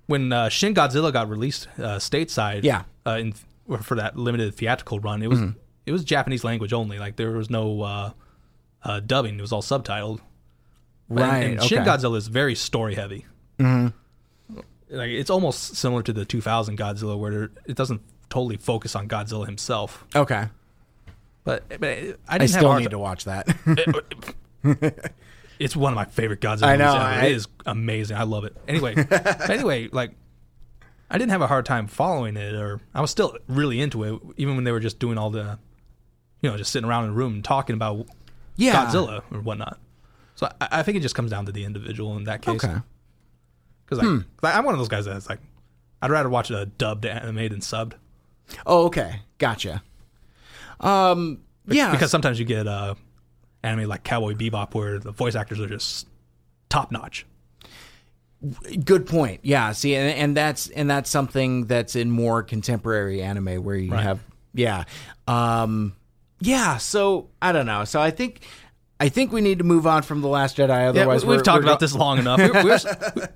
when 0.08 0.32
uh, 0.32 0.50
Shin 0.50 0.74
Godzilla 0.76 1.12
got 1.12 1.30
released 1.30 1.68
uh, 1.80 1.98
stateside, 1.98 2.64
Yeah. 2.64 2.84
Mm-hmm. 3.06 3.10
uh, 3.10 3.16
in, 3.18 3.34
or 3.68 3.78
for 3.80 3.96
that 3.96 4.18
limited 4.18 4.54
theatrical 4.56 5.00
run, 5.00 5.24
it 5.24 5.28
was 5.30 5.40
it 5.86 5.92
was 5.92 6.04
Japanese 6.04 6.44
language 6.44 6.74
only. 6.74 7.00
Like 7.00 7.16
there 7.16 7.32
was 7.32 7.50
no 7.50 7.82
uh, 7.82 8.12
uh, 8.84 9.00
dubbing; 9.00 9.38
it 9.40 9.42
was 9.42 9.52
all 9.52 9.62
subtitled. 9.64 10.20
And- 10.20 11.20
Right. 11.20 11.38
And, 11.44 11.60
okay. 11.60 11.68
Shin 11.68 11.84
Godzilla 11.84 12.18
is 12.18 12.28
very 12.28 12.56
story 12.56 12.96
heavy. 12.96 13.26
Mm-hmm. 13.60 14.58
Like 14.90 15.10
it's 15.10 15.30
almost 15.30 15.76
similar 15.76 16.02
to 16.04 16.14
the 16.14 16.26
2000 16.26 16.78
Godzilla, 16.78 17.18
where 17.18 17.50
it 17.68 17.76
doesn't 17.76 18.02
totally 18.36 18.58
focus 18.58 18.96
on 18.98 19.08
Godzilla 19.08 19.46
himself. 19.46 20.04
Okay. 20.14 20.48
But, 21.46 21.64
but 21.70 21.84
I 21.84 21.94
didn't 21.94 22.20
I 22.28 22.34
have 22.34 22.42
a 22.42 22.48
still 22.50 22.68
hard 22.68 22.82
need 22.82 22.92
to 22.92 23.00
watch 23.00 23.26
that. 23.26 23.48
Uh, 24.66 24.90
it's 25.60 25.76
one 25.76 25.94
of 25.94 25.96
my 25.96 26.06
favorite 26.06 26.42
Godzilla 26.42 26.64
I 26.64 26.76
know, 26.76 26.88
movies 26.88 26.96
ever. 26.96 27.04
I- 27.04 27.26
it 27.28 27.32
is 27.34 27.48
amazing. 27.68 28.18
I 28.18 28.24
love 28.24 28.46
it. 28.46 28.58
Anyway, 28.68 28.96
anyway, 29.48 29.90
like 29.92 30.12
I 31.08 31.20
didn't 31.20 31.30
have 31.30 31.44
a 31.44 31.48
hard 31.48 31.68
time 31.68 31.86
following 31.86 32.36
it, 32.36 32.56
or 32.56 32.82
I 32.96 33.00
was 33.00 33.12
still 33.12 33.38
really 33.48 33.80
into 33.80 34.04
it, 34.04 34.20
even 34.38 34.56
when 34.56 34.64
they 34.64 34.72
were 34.72 34.80
just 34.80 34.98
doing 34.98 35.20
all 35.20 35.30
the, 35.30 35.60
you 36.42 36.50
know, 36.50 36.58
just 36.58 36.72
sitting 36.72 36.90
around 36.90 37.04
in 37.06 37.10
a 37.12 37.14
room 37.14 37.36
and 37.36 37.44
talking 37.46 37.76
about 37.76 38.08
yeah. 38.56 38.88
Godzilla 38.88 39.22
or 39.32 39.40
whatnot. 39.40 39.80
So 40.34 40.52
I, 40.60 40.80
I 40.80 40.84
think 40.84 40.98
it 40.98 41.02
just 41.02 41.14
comes 41.16 41.30
down 41.30 41.46
to 41.46 41.52
the 41.52 41.64
individual 41.64 42.18
in 42.18 42.24
that 42.24 42.42
case. 42.42 42.64
Okay. 42.66 42.76
Because 43.86 44.00
like, 44.00 44.08
hmm. 44.08 44.20
'cause 44.42 44.52
I'm 44.56 44.66
one 44.66 44.74
of 44.74 44.80
those 44.80 44.90
guys 44.90 45.06
that's 45.06 45.30
like, 45.30 45.40
I'd 46.02 46.10
rather 46.10 46.28
watch 46.30 46.50
a 46.50 46.66
dubbed 46.66 47.06
anime 47.06 47.36
than 47.36 47.60
subbed. 47.60 47.94
Oh, 48.66 48.86
okay. 48.86 49.22
Gotcha. 49.38 49.82
Um. 50.80 51.40
Yeah. 51.68 51.92
Because 51.92 52.12
sometimes 52.12 52.40
you 52.40 52.46
get 52.46 52.68
uh, 52.68 52.96
anime 53.64 53.88
like 53.90 54.04
Cowboy 54.04 54.34
Bebop 54.34 54.74
where 54.74 55.00
the 55.00 55.12
voice 55.12 55.36
actors 55.36 55.60
are 55.60 55.68
just 55.68 56.08
top 56.70 56.92
notch. 56.92 57.26
good 58.84 59.06
point. 59.08 59.40
Yeah. 59.44 59.72
See, 59.72 59.96
and, 59.96 60.10
and 60.18 60.38
that's 60.38 60.68
and 60.70 60.90
that's 60.90 61.10
something 61.10 61.66
that's 61.66 61.96
in 61.96 62.12
more 62.12 62.44
contemporary 62.44 63.22
anime 63.22 63.64
where 63.64 63.76
you 63.76 63.92
Right. 63.92 64.04
have 64.04 64.20
yeah, 64.54 64.84
um, 65.28 65.96
yeah. 66.40 66.78
So 66.78 67.30
I 67.42 67.52
don't 67.52 67.66
know. 67.66 67.84
So 67.86 68.02
I 68.02 68.12
think. 68.12 68.42
I 68.98 69.10
think 69.10 69.34
we 69.34 69.42
need 69.42 69.58
to 69.58 69.66
move 69.66 69.86
on 69.86 70.04
from 70.04 70.22
the 70.22 70.30
Last 70.30 70.56
Jedi. 70.56 70.88
Otherwise, 70.88 71.26
we- 71.26 71.36
we've 71.36 71.44
talked 71.44 71.64
about 71.64 71.80
go- 71.80 71.84
this 71.86 71.94
long 71.94 72.18
enough. 72.18 72.40
We're, 72.40 72.64
we're, 72.64 72.80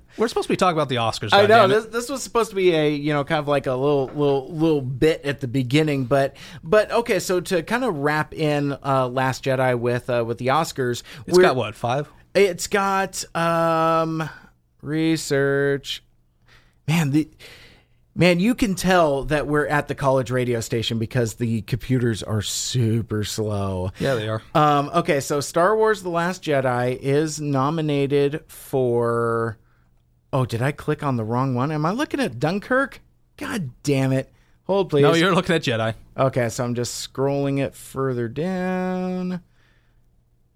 we're 0.16 0.28
supposed 0.28 0.46
to 0.46 0.52
be 0.52 0.56
talking 0.56 0.76
about 0.76 0.88
the 0.88 0.96
Oscars. 0.96 1.30
I 1.34 1.44
know 1.46 1.68
this, 1.68 1.84
this 1.86 2.08
was 2.08 2.22
supposed 2.22 2.48
to 2.50 2.56
be 2.56 2.72
a 2.72 2.90
you 2.90 3.12
know 3.12 3.24
kind 3.24 3.40
of 3.40 3.46
like 3.48 3.66
a 3.66 3.74
little 3.74 4.06
little 4.06 4.48
little 4.54 4.80
bit 4.80 5.22
at 5.26 5.40
the 5.40 5.48
beginning, 5.48 6.06
but 6.06 6.34
but 6.64 6.90
okay. 6.90 7.18
So 7.18 7.40
to 7.40 7.62
kind 7.62 7.84
of 7.84 7.94
wrap 7.96 8.32
in 8.32 8.76
uh, 8.82 9.08
Last 9.08 9.44
Jedi 9.44 9.78
with 9.78 10.08
uh, 10.08 10.24
with 10.26 10.38
the 10.38 10.46
Oscars, 10.46 11.02
It's 11.26 11.36
got 11.38 11.56
what 11.56 11.74
five? 11.74 12.08
It's 12.34 12.66
got 12.66 13.22
um 13.36 14.28
research. 14.82 16.02
Man, 16.88 17.10
the 17.10 17.28
man, 18.14 18.40
you 18.40 18.54
can 18.54 18.74
tell 18.74 19.24
that 19.24 19.46
we're 19.46 19.66
at 19.66 19.88
the 19.88 19.94
college 19.94 20.30
radio 20.30 20.60
station 20.60 20.98
because 20.98 21.34
the 21.34 21.62
computers 21.62 22.22
are 22.22 22.42
super 22.42 23.24
slow. 23.24 23.92
Yeah, 23.98 24.14
they 24.14 24.28
are. 24.28 24.42
Um, 24.54 24.90
okay, 24.94 25.20
so 25.20 25.40
Star 25.40 25.76
Wars: 25.76 26.02
The 26.02 26.10
Last 26.10 26.42
Jedi 26.42 26.98
is 26.98 27.40
nominated 27.40 28.44
for. 28.48 29.58
Oh, 30.32 30.44
did 30.44 30.62
I 30.62 30.70
click 30.72 31.02
on 31.02 31.16
the 31.16 31.24
wrong 31.24 31.54
one? 31.54 31.72
Am 31.72 31.84
I 31.84 31.90
looking 31.90 32.20
at 32.20 32.38
Dunkirk? 32.38 33.00
God 33.36 33.70
damn 33.82 34.12
it! 34.12 34.32
Hold 34.64 34.90
please. 34.90 35.02
No, 35.02 35.14
you're 35.14 35.34
looking 35.34 35.56
at 35.56 35.62
Jedi. 35.62 35.94
Okay, 36.16 36.48
so 36.48 36.64
I'm 36.64 36.74
just 36.74 37.12
scrolling 37.12 37.58
it 37.58 37.74
further 37.74 38.28
down. 38.28 39.42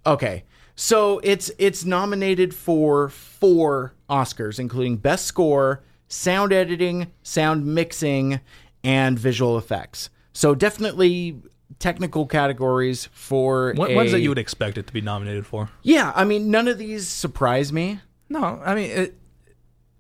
Okay. 0.07 0.45
So 0.77 1.21
it's 1.23 1.51
it's 1.59 1.85
nominated 1.85 2.55
for 2.55 3.09
four 3.09 3.95
Oscars, 4.11 4.59
including 4.59 4.97
Best 4.97 5.27
Score, 5.27 5.83
Sound 6.09 6.53
Editing, 6.53 7.11
Sound 7.23 7.67
Mixing, 7.67 8.41
and 8.83 9.19
Visual 9.19 9.57
Effects. 9.59 10.11
So 10.33 10.55
definitely 10.55 11.37
technical 11.79 12.27
categories 12.27 13.07
for 13.13 13.73
What 13.77 13.91
a- 13.91 13.95
ones 13.97 14.13
that 14.13 14.21
you 14.21 14.29
would 14.29 14.39
expect 14.39 14.79
it 14.79 14.87
to 14.87 14.93
be 14.93 15.01
nominated 15.01 15.47
for? 15.47 15.71
Yeah, 15.83 16.13
I 16.15 16.25
mean 16.25 16.51
none 16.51 16.69
of 16.69 16.79
these 16.79 17.09
surprise 17.09 17.73
me. 17.73 18.01
No, 18.29 18.61
I 18.65 18.75
mean, 18.75 18.91
it, 18.91 19.19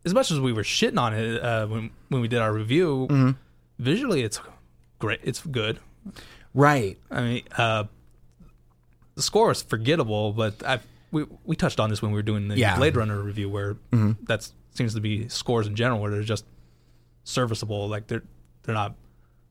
as 0.05 0.13
much 0.15 0.31
as 0.31 0.39
we 0.41 0.53
were 0.53 0.63
shitting 0.63 0.99
on 1.01 1.15
it 1.15 1.43
uh, 1.43 1.67
when 1.67 1.91
when 2.09 2.21
we 2.21 2.29
did 2.29 2.41
our 2.41 2.53
review, 2.53 3.07
Mm-hmm. 3.11 3.31
visually 3.79 4.23
it's 4.23 4.41
great. 4.99 5.21
It's 5.23 5.41
good. 5.41 5.79
Right. 6.53 6.99
I 7.11 7.21
mean, 7.23 7.43
uh, 7.57 7.85
the 9.15 9.23
score 9.23 9.51
is 9.51 9.63
forgettable, 9.63 10.33
but 10.33 10.63
I 10.65 10.81
we 11.11 11.25
we 11.45 11.57
touched 11.57 11.81
on 11.81 11.91
this 11.91 12.03
when 12.03 12.11
we 12.13 12.17
were 12.17 12.23
doing 12.23 12.49
the 12.49 12.57
Yeah. 12.59 12.71
Mm-hmm. 12.71 12.79
Blade 12.81 12.97
Runner 12.97 13.21
review, 13.23 13.49
where 13.49 13.77
that 14.27 14.51
seems 14.75 14.95
to 14.95 15.01
be 15.01 15.29
scores 15.29 15.67
in 15.67 15.75
general, 15.75 16.01
where 16.01 16.11
they're 16.11 16.23
just 16.23 16.45
serviceable, 17.25 17.89
like 17.89 18.07
they're 18.07 18.23
they're 18.63 18.75
not 18.75 18.95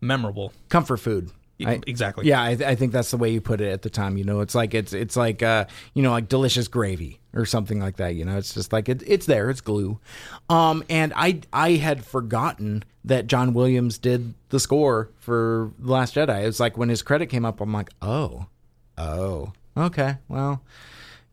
memorable. 0.01 0.53
Comfort 0.69 0.97
food. 0.97 1.31
I- 1.65 1.79
exactly. 1.87 2.25
Yeah, 2.27 2.41
I, 2.41 2.49
I 2.49 2.75
think 2.75 2.91
that's 2.91 3.11
the 3.11 3.17
way 3.17 3.29
you 3.29 3.39
put 3.39 3.61
it 3.61 3.71
at 3.71 3.83
the 3.83 3.89
time. 3.89 4.17
You 4.17 4.25
know, 4.25 4.41
it's 4.41 4.53
like 4.55 4.73
it's 4.73 4.91
it's 4.91 5.15
like 5.15 5.41
uh, 5.41 5.65
you 5.93 6.01
know, 6.03 6.11
like 6.11 6.27
delicious 6.27 6.67
gravy 6.67 7.19
or 7.33 7.45
something 7.45 7.79
like 7.79 7.97
that. 7.97 8.15
You 8.15 8.25
know, 8.25 8.37
it's 8.37 8.53
just 8.53 8.73
like 8.73 8.89
it, 8.89 9.01
it's 9.05 9.27
there, 9.27 9.49
it's 9.49 9.61
glue. 9.61 9.99
Um, 10.49 10.83
and 10.89 11.13
I 11.15 11.39
I 11.53 11.71
had 11.73 12.03
forgotten 12.03 12.83
that 13.05 13.27
John 13.27 13.53
Williams 13.53 13.97
did 13.97 14.33
the 14.49 14.59
score 14.59 15.09
for 15.19 15.71
The 15.79 15.91
Last 15.91 16.15
Jedi. 16.15 16.43
It's 16.45 16.59
like 16.59 16.77
when 16.77 16.89
his 16.89 17.01
credit 17.01 17.27
came 17.27 17.45
up, 17.45 17.61
I'm 17.61 17.71
like, 17.71 17.91
oh, 18.01 18.47
oh, 18.97 19.53
okay, 19.77 20.17
well. 20.27 20.61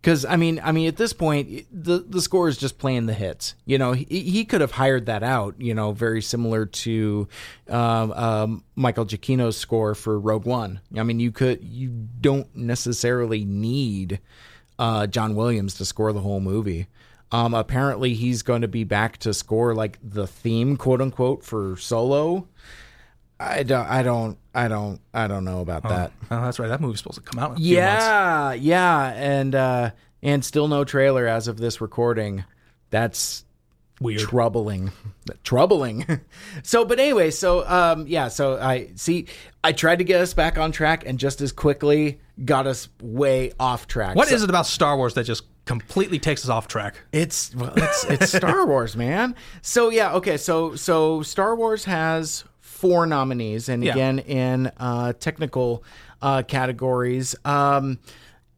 Because 0.01 0.25
I 0.25 0.37
mean, 0.37 0.61
I 0.65 0.73
mean, 0.73 0.89
at 0.89 0.97
this 0.97 1.13
point, 1.13 1.67
the 1.71 1.99
the 1.99 2.23
score 2.23 2.49
is 2.49 2.57
just 2.57 2.79
playing 2.79 3.05
the 3.05 3.13
hits. 3.13 3.55
You 3.67 3.77
know, 3.77 3.93
he, 3.93 4.05
he 4.05 4.45
could 4.47 4.63
have 4.63 4.71
hired 4.73 5.07
that 5.07 5.23
out. 5.23 5.57
You 5.59 5.75
know, 5.75 5.93
very 5.93 6.23
similar 6.23 6.65
to 6.65 7.29
um, 7.69 8.13
um, 8.13 8.65
Michael 8.77 9.05
Giacchino's 9.05 9.59
score 9.59 9.95
for 9.95 10.19
Rogue 10.19 10.47
One. 10.47 10.81
I 10.97 11.03
mean, 11.03 11.21
you 11.21 11.33
could 11.33 11.63
you 11.63 11.91
don't 12.21 12.55
necessarily 12.57 13.45
need 13.45 14.21
uh, 14.79 15.07
John 15.07 15.35
Williams 15.35 15.75
to 15.75 15.85
score 15.85 16.13
the 16.15 16.21
whole 16.21 16.41
movie. 16.41 16.87
Um, 17.33 17.53
apparently, 17.53 18.15
he's 18.15 18.43
going 18.43 18.63
to 18.63 18.69
be 18.69 18.85
back 18.85 19.19
to 19.19 19.35
score 19.35 19.75
like 19.75 19.99
the 20.03 20.27
theme, 20.27 20.77
quote 20.77 21.03
unquote, 21.03 21.45
for 21.45 21.77
Solo. 21.77 22.49
I 23.39 23.63
don't, 23.63 23.87
I 23.87 24.03
don't, 24.03 24.39
I 24.55 24.69
don't, 24.69 25.01
I 25.15 25.27
don't 25.29 25.45
know 25.45 25.61
about 25.61 25.85
that. 25.85 26.13
Oh, 26.31 26.43
that's 26.43 26.59
right. 26.59 26.69
That 26.69 26.81
movie's 26.81 26.99
supposed 26.99 27.19
to 27.19 27.23
come 27.23 27.39
out. 27.43 27.51
In 27.51 27.57
a 27.57 27.61
few. 27.61 27.77
Yeah, 27.77 28.53
yeah, 28.55 29.13
and 29.15 29.55
uh 29.55 29.91
and 30.23 30.45
still 30.45 30.69
no 30.69 30.85
trailer 30.85 31.27
as 31.27 31.49
of 31.49 31.57
this 31.57 31.81
recording. 31.81 32.45
That's 32.91 33.45
Weird. 34.01 34.21
troubling. 34.21 34.93
troubling. 35.45 36.21
so, 36.63 36.85
but 36.85 36.99
anyway, 36.99 37.31
so 37.31 37.67
um 37.69 38.07
yeah, 38.07 38.29
so 38.29 38.59
I 38.59 38.91
see 38.97 39.27
I 39.63 39.73
tried 39.73 39.97
to 39.97 40.05
get 40.05 40.21
us 40.21 40.35
back 40.35 40.59
on 40.59 40.73
track 40.73 41.05
and 41.07 41.19
just 41.19 41.41
as 41.41 41.53
quickly 41.53 42.21
got 42.45 42.67
us 42.67 42.89
way 43.01 43.53
off 43.61 43.87
track. 43.87 44.17
What 44.17 44.29
so, 44.29 44.35
is 44.35 44.43
it 44.43 44.51
about 44.51 44.67
Star 44.67 44.97
Wars 44.97 45.15
that 45.15 45.25
just 45.25 45.45
completely 45.65 46.19
takes 46.19 46.45
us 46.45 46.51
off 46.51 46.67
track? 46.67 46.97
It's 47.13 47.55
well, 47.55 47.73
it's 47.77 48.05
it's 48.05 48.33
Star 48.33 48.67
Wars, 48.69 48.97
man. 48.97 49.37
So 49.63 49.91
yeah, 49.91 50.15
okay. 50.15 50.37
So 50.37 50.75
so 50.75 51.23
Star 51.23 51.55
Wars 51.55 51.85
has 51.85 52.45
four 52.81 53.07
nominees, 53.07 53.69
and 53.69 53.85
Yeah. 53.85 53.93
again 53.93 54.19
in 54.21 54.71
uh, 54.79 55.13
technical 55.15 55.85
uh, 56.23 56.43
categories. 56.43 57.35
Um, 57.45 57.99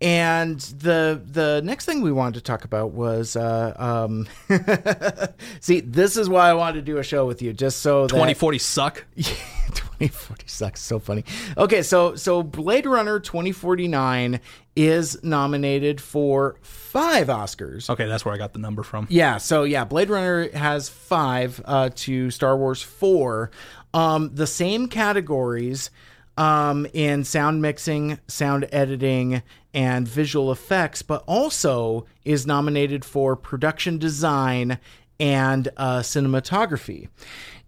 and 0.01 0.59
the 0.59 1.21
the 1.25 1.61
next 1.65 1.85
thing 1.85 2.01
we 2.03 2.11
wanted 2.11 2.35
to 2.35 2.41
talk 2.41 2.65
about 2.65 2.91
was 2.93 3.37
uh, 3.37 3.73
um, 3.79 4.27
see 5.61 5.81
this 5.81 6.17
is 6.17 6.29
why 6.29 6.49
I 6.51 6.55
wanted 6.55 6.75
to 6.81 6.83
do 6.83 6.99
a 6.99 7.03
show 7.05 7.25
with 7.27 7.41
you 7.43 7.53
just 7.53 7.81
so 7.81 8.03
that 8.03 8.09
2040 8.11 8.59
suck. 8.59 9.05
2040 9.17 10.49
sucks. 10.49 10.81
So 10.81 10.99
funny. 10.99 11.25
Okay, 11.57 11.83
so 11.83 12.17
so 12.17 12.43
Blade 12.43 12.87
Runner 12.87 13.21
2049 13.21 14.41
is 14.75 15.23
nominated 15.23 16.01
for 16.01 16.57
five 16.63 17.29
Oscars. 17.29 17.89
Okay, 17.89 18.07
that's 18.07 18.25
where 18.25 18.35
I 18.35 18.39
got 18.39 18.53
the 18.55 18.59
number 18.59 18.83
from. 18.83 19.07
Yeah, 19.09 19.37
so 19.37 19.63
yeah, 19.63 19.85
Blade 19.85 20.11
Runner 20.11 20.51
has 20.57 20.89
five 20.89 21.61
uh, 21.65 21.91
to 21.95 22.31
Star 22.33 22.57
Wars 22.57 22.83
four. 22.83 23.51
Um, 23.95 24.31
the 24.35 24.47
same 24.47 24.89
categories 24.89 25.91
um, 26.37 26.87
in 26.93 27.25
sound 27.25 27.61
mixing, 27.63 28.19
sound 28.27 28.69
editing, 28.73 29.43
and 29.75 30.07
visual 30.07 30.53
effects, 30.53 31.03
but 31.03 31.23
also 31.27 32.07
is 32.25 32.47
nominated 32.47 33.05
for 33.05 33.37
production 33.37 33.99
design 33.99 34.79
and 35.21 35.69
uh, 35.77 36.01
cinematography. 36.01 37.09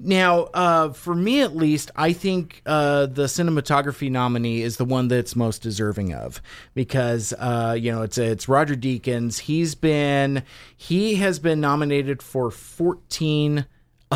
Now, 0.01 0.49
uh, 0.55 0.93
for 0.93 1.15
me 1.15 1.41
at 1.41 1.55
least, 1.55 1.91
I 1.95 2.13
think 2.13 2.63
uh, 2.67 3.07
the 3.07 3.25
cinematography 3.25 4.11
nominee 4.11 4.63
is 4.63 4.77
the 4.77 4.85
one 4.85 5.07
that's 5.09 5.37
most 5.37 5.63
deserving 5.63 6.13
of 6.13 6.43
because 6.75 7.33
uh, 7.39 7.77
you 7.79 7.93
know 7.93 8.03
it's 8.03 8.19
it's 8.19 8.49
Roger 8.49 8.75
Deakins. 8.75 9.39
He's 9.41 9.75
been 9.75 10.43
he 10.77 11.15
has 11.17 11.39
been 11.39 11.61
nominated 11.61 12.23
for 12.23 12.51
fourteen 12.51 13.67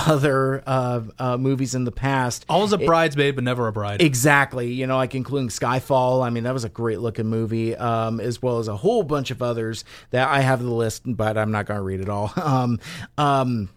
other 0.07 0.63
uh, 0.67 1.03
uh, 1.19 1.37
movies 1.37 1.75
in 1.75 1.85
the 1.85 1.93
past. 1.93 2.45
Always 2.49 2.73
a 2.73 2.79
bridesmaid, 2.79 3.35
but 3.35 3.45
never 3.45 3.67
a 3.69 3.73
bride. 3.73 4.03
Exactly. 4.03 4.73
You 4.73 4.87
know, 4.87 4.97
like 4.97 5.15
including 5.15 5.49
Skyfall. 5.49 6.25
I 6.25 6.31
mean, 6.31 6.45
that 6.45 6.55
was 6.55 6.65
a 6.65 6.69
great 6.69 7.01
looking 7.01 7.27
movie, 7.27 7.77
um, 7.77 8.21
as 8.21 8.43
well 8.43 8.59
as 8.59 8.69
a 8.69 8.77
whole 8.77 9.03
bunch 9.03 9.31
of 9.31 9.43
others 9.43 9.85
that 10.11 10.29
I 10.29 10.41
have 10.41 10.63
the 10.63 10.71
list, 10.71 11.03
but 11.07 11.37
I'm 11.37 11.51
not 11.51 11.67
going 11.67 11.79
to 11.79 11.85
read 11.85 12.01
it 12.01 12.09
all. 12.09 12.33
Um, 12.49 12.81
um, 13.19 13.69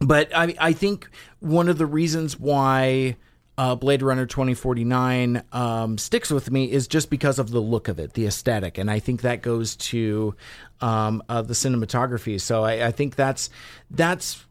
but 0.00 0.34
I, 0.34 0.54
I 0.58 0.72
think 0.72 1.08
one 1.38 1.68
of 1.68 1.78
the 1.78 1.86
reasons 1.86 2.38
why 2.40 3.16
uh, 3.60 3.74
Blade 3.74 4.02
Runner 4.02 4.24
2049 4.24 5.42
um, 5.52 5.98
sticks 5.98 6.30
with 6.30 6.50
me 6.50 6.72
is 6.72 6.88
just 6.88 7.10
because 7.10 7.38
of 7.38 7.50
the 7.50 7.60
look 7.60 7.88
of 7.88 7.98
it, 7.98 8.14
the 8.14 8.26
aesthetic, 8.26 8.78
and 8.78 8.90
I 8.90 8.98
think 9.00 9.20
that 9.20 9.42
goes 9.42 9.76
to 9.76 10.34
um, 10.80 11.22
uh, 11.28 11.42
the 11.42 11.52
cinematography. 11.52 12.40
So 12.40 12.64
I, 12.64 12.86
I 12.86 12.90
think 12.90 13.16
that's 13.16 13.50
that's 13.90 14.44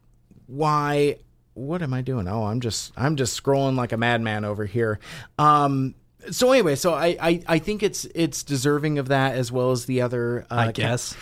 why. 0.50 1.16
What 1.54 1.82
am 1.82 1.92
I 1.92 2.00
doing? 2.00 2.28
Oh, 2.28 2.44
I'm 2.44 2.60
just 2.60 2.92
I'm 2.96 3.16
just 3.16 3.40
scrolling 3.42 3.76
like 3.76 3.92
a 3.92 3.96
madman 3.96 4.44
over 4.44 4.64
here. 4.66 4.98
Um, 5.38 5.94
so 6.30 6.52
anyway, 6.52 6.74
so 6.76 6.94
I, 6.94 7.16
I 7.20 7.42
I 7.46 7.58
think 7.58 7.82
it's 7.82 8.06
it's 8.14 8.42
deserving 8.42 8.98
of 8.98 9.08
that 9.08 9.34
as 9.34 9.50
well 9.50 9.70
as 9.72 9.84
the 9.86 10.00
other. 10.02 10.46
Uh, 10.50 10.54
I 10.54 10.66
ca- 10.66 10.72
guess. 10.72 11.16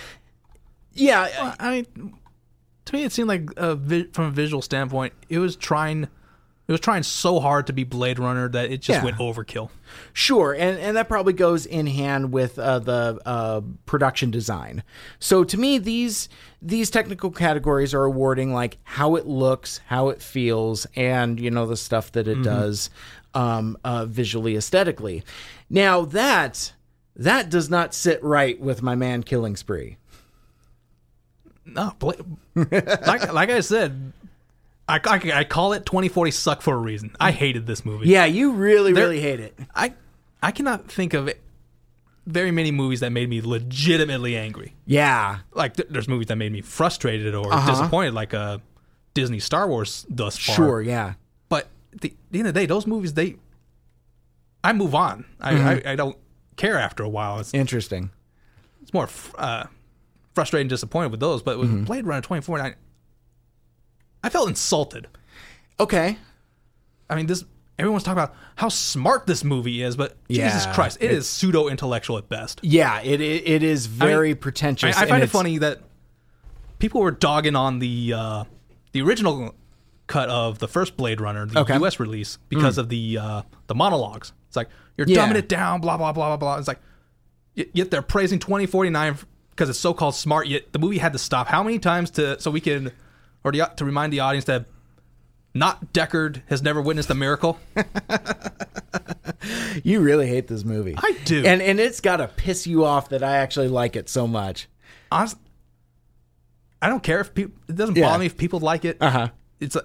yeah, 0.93 1.55
I 1.59 1.71
mean, 1.71 2.15
to 2.85 2.95
me, 2.95 3.05
it 3.05 3.13
seemed 3.13 3.29
like 3.29 3.49
uh, 3.57 3.75
vi- 3.77 4.09
from 4.13 4.27
a 4.27 4.31
visual 4.31 4.61
standpoint, 4.63 5.13
it 5.29 5.39
was 5.39 5.57
trying, 5.57 6.09
it 6.69 6.73
was 6.73 6.81
trying 6.81 7.03
so 7.03 7.41
hard 7.41 7.67
to 7.69 7.73
be 7.73 7.83
Blade 7.83 8.19
Runner 8.19 8.47
that 8.51 8.71
it 8.71 8.83
just 8.83 8.99
Yeah. 8.99 9.05
went 9.05 9.17
overkill. 9.17 9.71
Sure, 10.13 10.53
and 10.53 10.79
and 10.79 10.97
that 10.99 11.09
probably 11.09 11.33
goes 11.33 11.65
in 11.65 11.87
hand 11.87 12.31
with 12.31 12.59
uh, 12.59 12.79
the 12.79 13.19
uh, 13.25 13.63
production 13.87 14.31
design. 14.31 14.83
So 15.19 15.45
to 15.45 15.59
me, 15.59 15.79
these 15.79 16.29
these 16.61 16.91
technical 16.91 17.31
categories 17.31 17.95
are 17.95 18.05
awarding 18.05 18.53
like 18.53 18.77
how 18.85 19.15
it 19.17 19.27
looks, 19.27 19.81
how 19.87 20.11
it 20.11 20.21
feels, 20.21 20.87
and 20.95 21.41
you 21.41 21.51
know 21.51 21.67
the 21.67 21.77
stuff 21.77 22.13
that 22.13 22.29
it 22.29 22.43
does 22.43 22.91
um, 23.35 23.79
uh, 23.83 24.05
visually, 24.05 24.55
aesthetically. 24.57 25.23
Now 25.71 26.05
that 26.05 26.75
that 27.17 27.49
does 27.49 27.71
not 27.71 27.95
sit 27.95 28.23
right 28.23 28.61
with 28.61 28.83
my 28.83 28.95
man 28.95 29.23
Killing 29.23 29.57
Spree. 29.57 29.97
No, 31.65 31.93
like 32.55 33.33
like 33.33 33.51
I 33.51 33.61
said, 33.61 34.13
I, 34.89 35.01
I, 35.05 35.33
I 35.41 35.45
call 35.45 35.75
it 35.75 35.85
2040 35.87 36.31
suck 36.31 36.63
for 36.63 36.75
a 36.75 36.79
reason. 36.79 37.15
I 37.21 37.31
hated 37.31 37.67
this 37.67 37.85
movie. 37.85 38.09
Yeah, 38.09 38.25
you 38.25 38.53
really 38.53 38.93
really 38.93 39.21
hate 39.21 39.41
it. 39.41 39.59
I 39.75 39.93
I 40.43 40.51
cannot 40.53 40.91
think 40.91 41.15
of 41.15 41.31
very 42.27 42.51
many 42.51 42.71
movies 42.71 43.01
that 43.01 43.11
made 43.11 43.29
me 43.29 43.41
legitimately 43.41 44.37
angry. 44.37 44.75
Yeah, 44.87 45.39
Like 45.55 45.77
th- 45.77 45.89
there's 45.91 46.09
movies 46.09 46.27
that 46.29 46.37
made 46.37 46.53
me 46.53 46.61
frustrated 46.61 47.35
or 47.35 47.53
Uh-huh. 47.53 47.71
disappointed, 47.71 48.13
like 48.15 48.35
uh, 48.35 48.59
Disney 49.15 49.39
Star 49.41 49.67
Wars 49.67 50.05
thus 50.11 50.37
far. 50.37 50.55
sure, 50.55 50.83
yeah. 50.83 51.15
But 51.49 51.69
at 51.95 52.01
the, 52.03 52.15
the 52.31 52.39
end 52.41 52.49
of 52.49 52.55
the 52.55 52.61
day, 52.61 52.67
those 52.67 52.87
movies 52.87 53.15
they 53.15 53.37
I 54.63 54.73
move 54.73 54.95
on. 54.95 55.25
I 55.41 55.53
Mm-hmm. 55.55 55.89
I, 55.89 55.93
I 55.93 55.97
don't 55.97 56.17
care 56.57 56.79
after 56.79 57.03
a 57.03 57.09
while. 57.09 57.39
It's, 57.41 57.55
Interesting. 57.55 58.11
it's 58.83 58.93
more 58.93 59.05
f- 59.05 59.35
uh, 59.39 59.65
frustrated 60.35 60.63
and 60.65 60.71
disappointed 60.71 61.11
with 61.11 61.21
those. 61.21 61.43
But 61.43 61.59
with 61.59 61.69
Mm-hmm. 61.71 61.85
Blade 61.85 62.07
Runner 62.07 62.21
2049, 62.21 62.75
I 64.29 64.31
felt 64.31 64.49
insulted. 64.49 65.09
Okay. 65.81 66.19
I 67.09 67.15
mean, 67.17 67.27
this 67.27 67.45
everyone's 67.79 68.03
talking 68.03 68.19
about 68.23 68.35
how 68.57 68.69
smart 68.69 69.27
this 69.27 69.43
movie 69.43 69.83
is, 69.83 69.97
but 69.97 70.17
Jesus 70.29 70.67
Christ, 70.75 70.99
it 71.01 71.11
is 71.11 71.27
pseudo 71.27 71.69
intellectual 71.69 72.19
at 72.19 72.29
best. 72.29 72.61
Yeah, 72.63 73.01
it 73.01 73.23
it, 73.23 73.49
it 73.49 73.63
is 73.63 73.87
very 73.87 74.35
pretentious. 74.35 74.95
I, 74.99 75.05
I 75.05 75.07
find 75.07 75.23
it 75.23 75.31
funny 75.31 75.57
that 75.59 75.81
people 76.79 77.01
were 77.01 77.11
dogging 77.11 77.57
on 77.57 77.79
the 77.79 78.13
uh, 78.15 78.45
the 78.93 79.01
original 79.01 79.55
cut 80.07 80.29
of 80.29 80.59
the 80.59 80.69
first 80.69 80.97
Blade 80.99 81.21
Runner, 81.23 81.47
the 81.47 81.61
Okay. 81.61 81.77
U.S. 81.77 81.99
release, 81.99 82.39
because 82.51 82.77
of 82.77 82.91
the 82.91 83.17
uh, 83.19 83.43
the 83.67 83.75
monologues. 83.75 84.33
It's 84.49 84.57
like 84.57 84.69
you're 84.99 85.07
Yeah. 85.09 85.27
dumbing 85.27 85.37
it 85.37 85.49
down, 85.49 85.81
blah 85.81 85.97
blah 85.97 86.13
blah 86.13 86.29
blah 86.29 86.37
blah. 86.37 86.59
It's 86.59 86.69
like 86.69 86.81
y- 87.57 87.67
yet 87.73 87.91
they're 87.91 88.03
praising 88.03 88.39
2049 88.39 89.17
because 89.51 89.71
it's 89.71 89.79
so 89.79 89.95
called 89.95 90.15
smart. 90.15 90.47
Yet 90.49 90.73
the 90.73 90.79
movie 90.79 90.99
had 90.99 91.15
to 91.15 91.19
stop 91.19 91.47
how 91.47 91.63
many 91.63 91.79
times 91.79 92.11
to 92.13 92.39
so 92.41 92.51
we 92.51 92.61
can 92.61 92.93
or 93.45 93.53
the, 93.53 93.71
to 93.77 93.85
remind 93.85 94.13
the 94.13 94.21
audience 94.21 94.45
that 94.47 94.67
not 95.55 95.93
Deckard 95.93 96.43
has 96.49 96.63
never 96.63 96.81
witnessed 96.83 97.11
a 97.11 97.15
miracle. 97.15 97.59
You 99.85 100.01
really 100.01 100.27
hate 100.27 100.49
this 100.49 100.65
movie. 100.65 100.95
I 100.97 101.17
do. 101.25 101.45
And 101.45 101.63
and 101.63 101.79
it's 101.79 102.01
got 102.01 102.17
to 102.17 102.29
piss 102.29 102.67
you 102.67 102.85
off 102.85 103.11
that 103.11 103.23
I 103.23 103.37
actually 103.37 103.69
like 103.69 103.95
it 103.97 104.09
so 104.09 104.27
much. 104.27 104.69
Honest, 105.11 105.37
I 106.83 106.89
don't 106.89 107.03
care 107.03 107.21
if 107.21 107.33
people. 107.33 107.55
It 107.69 107.77
doesn't 107.77 107.97
Yeah. 107.97 108.07
bother 108.07 108.19
me 108.19 108.27
if 108.27 108.37
people 108.37 108.59
like 108.61 108.85
it. 108.85 108.99
Uh-huh. 109.01 109.29
It's 109.61 109.77
a. 109.77 109.85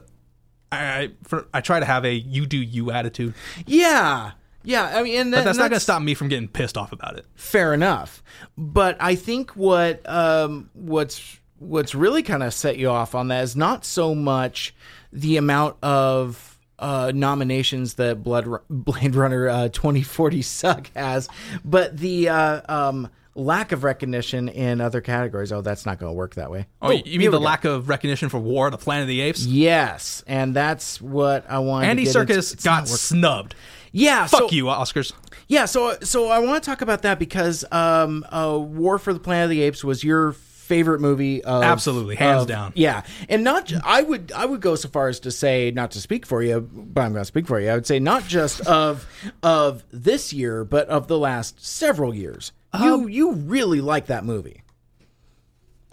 I 0.72 0.78
I, 1.02 1.10
for, 1.24 1.48
I 1.54 1.62
try 1.62 1.80
to 1.80 1.86
have 1.86 2.04
a 2.06 2.14
you 2.14 2.46
do 2.48 2.58
you 2.58 2.92
attitude, 2.92 3.36
Yeah. 3.68 4.32
Yeah, 4.66 4.98
I 4.98 5.04
mean, 5.04 5.20
and 5.20 5.34
that, 5.34 5.44
that's 5.44 5.58
not 5.58 5.64
going 5.70 5.74
to 5.78 5.80
stop 5.82 6.02
me 6.02 6.14
from 6.14 6.30
getting 6.30 6.48
pissed 6.48 6.78
off 6.78 6.94
about 6.94 7.18
it. 7.18 7.26
fair 7.36 7.74
enough. 7.74 8.24
But 8.58 8.96
I 9.00 9.16
think 9.16 9.52
what 9.58 10.02
um, 10.10 10.70
what's 10.74 11.38
what's 11.64 11.96
really 11.96 12.24
kind 12.24 12.44
of 12.44 12.54
set 12.54 12.78
you 12.78 12.90
off 12.90 13.16
on 13.16 13.30
that 13.30 13.44
is 13.44 13.56
not 13.56 13.86
so 13.86 14.14
much 14.14 14.74
the 15.12 15.38
amount 15.38 15.78
of 15.84 16.60
uh, 16.80 17.12
nominations 17.14 17.96
that 17.96 18.24
Blood 18.24 18.48
Ru- 18.48 18.60
Blade 18.70 19.16
Runner 19.16 19.48
uh, 19.48 19.70
2040 19.70 20.42
suck 20.42 20.92
has, 20.96 21.30
but 21.64 21.98
the 21.98 22.30
uh, 22.30 22.62
um, 22.68 23.10
lack 23.36 23.72
of 23.72 23.84
recognition 23.84 24.50
in 24.50 24.82
other 24.82 25.02
categories. 25.02 25.52
Oh, 25.52 25.62
that's 25.62 25.86
not 25.86 26.00
going 26.00 26.10
to 26.10 26.14
work 26.14 26.36
that 26.36 26.52
way. 26.52 26.68
Oh, 26.82 26.92
you 26.92 27.20
mean 27.20 27.32
the 27.32 27.40
lack 27.40 27.66
of 27.66 27.90
recognition 27.90 28.30
for 28.30 28.40
War 28.40 28.70
the 28.70 28.78
Planet 28.78 29.04
of 29.04 29.08
the 29.08 29.22
Apes? 29.22 29.46
Yes, 29.46 30.24
and 30.28 30.56
that's 30.56 31.02
what 31.02 31.50
I 31.50 31.60
want. 31.60 31.86
Andy 31.86 32.06
to 32.06 32.12
get 32.12 32.22
into. 32.22 32.34
Serkis 32.34 32.64
got 32.64 32.88
snubbed. 32.88 33.56
Yeah, 33.92 34.26
Fuck 34.26 34.40
so, 34.40 34.50
you, 34.50 34.66
Oscars. 34.66 35.14
Yeah, 35.48 35.66
so 35.66 35.98
so 36.02 36.30
I 36.30 36.40
want 36.40 36.64
to 36.64 36.70
talk 36.70 36.82
about 36.82 37.04
that 37.04 37.20
because 37.20 37.64
um, 37.72 38.26
uh, 38.32 38.58
War 38.60 38.98
for 38.98 39.14
the 39.14 39.20
Planet 39.20 39.46
of 39.46 39.50
the 39.52 39.62
Apes 39.62 39.84
was 39.84 40.04
your 40.04 40.34
favorite 40.76 41.02
movie. 41.02 41.44
Of, 41.44 41.64
Absolutely, 41.64 42.16
hands 42.16 42.44
of- 42.44 42.48
down. 42.48 42.72
Yeah, 42.76 43.04
and 43.30 43.44
not 43.44 43.66
ju- 43.68 43.80
I 43.84 44.02
would 44.02 44.32
I 44.36 44.46
would 44.46 44.62
go 44.62 44.76
so 44.76 44.90
far 44.90 45.08
as 45.08 45.20
to 45.22 45.32
say 45.32 45.72
not 45.72 45.92
to 45.92 46.02
speak 46.02 46.26
for 46.26 46.42
you, 46.42 46.62
but 46.62 47.02
I'm 47.02 47.12
going 47.14 47.22
to 47.22 47.26
speak 47.26 47.48
for 47.48 47.60
you. 47.60 47.70
I 47.70 47.76
would 47.76 47.86
say 47.88 48.00
not 48.00 48.28
just 48.28 48.62
of 48.62 49.06
of 49.44 49.84
this 49.92 50.34
year, 50.34 50.64
but 50.66 50.88
of 50.90 51.08
the 51.08 51.18
last 51.20 51.64
several 51.66 52.14
years. 52.14 52.52
Um, 52.74 52.84
you 52.84 53.08
you 53.08 53.32
really 53.34 53.82
like 53.82 54.08
that 54.08 54.26
movie, 54.26 54.64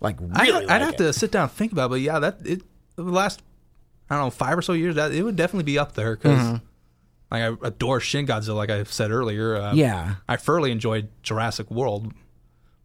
like 0.01 0.17
I, 0.35 0.45
really. 0.47 0.65
I'd 0.67 0.69
like 0.69 0.81
have 0.81 0.95
it. 0.95 0.99
to 0.99 1.13
sit 1.13 1.31
down 1.31 1.43
and 1.45 1.53
think 1.53 1.73
about, 1.73 1.87
it, 1.87 1.91
but 1.91 2.01
yeah, 2.01 2.19
that 2.21 2.39
it 2.47 2.63
the 2.97 3.03
last 3.03 3.43
I 4.09 4.17
don't 4.17 4.27
know 4.27 4.31
five 4.31 4.57
or 4.59 4.63
so 4.63 4.73
years 4.73 4.95
that 4.97 5.13
it 5.13 5.23
would 5.23 5.37
definitely 5.37 5.65
be 5.65 5.79
up 5.79 5.93
there 5.93 6.17
because 6.17 6.39
Mm-hmm. 6.39 6.65
like 7.31 7.43
I 7.43 7.67
adore 7.69 8.01
Shin 8.01 8.27
Godzilla, 8.27 8.57
like 8.57 8.71
I 8.71 8.83
said 8.85 9.11
earlier. 9.11 9.57
Uh, 9.57 9.75
Yeah. 9.75 10.15
I 10.29 10.37
thoroughly 10.37 10.73
enjoyed 10.73 11.09
Jurassic 11.23 11.71
World, 11.71 12.13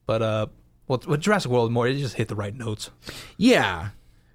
but 0.05 0.21
uh, 0.21 0.47
well, 0.87 1.01
with 1.07 1.21
Jurassic 1.21 1.51
World 1.51 1.71
more, 1.71 1.87
it 1.87 1.97
just 1.97 2.15
hit 2.15 2.27
the 2.27 2.35
right 2.35 2.55
notes. 2.55 2.91
Yeah, 3.37 3.89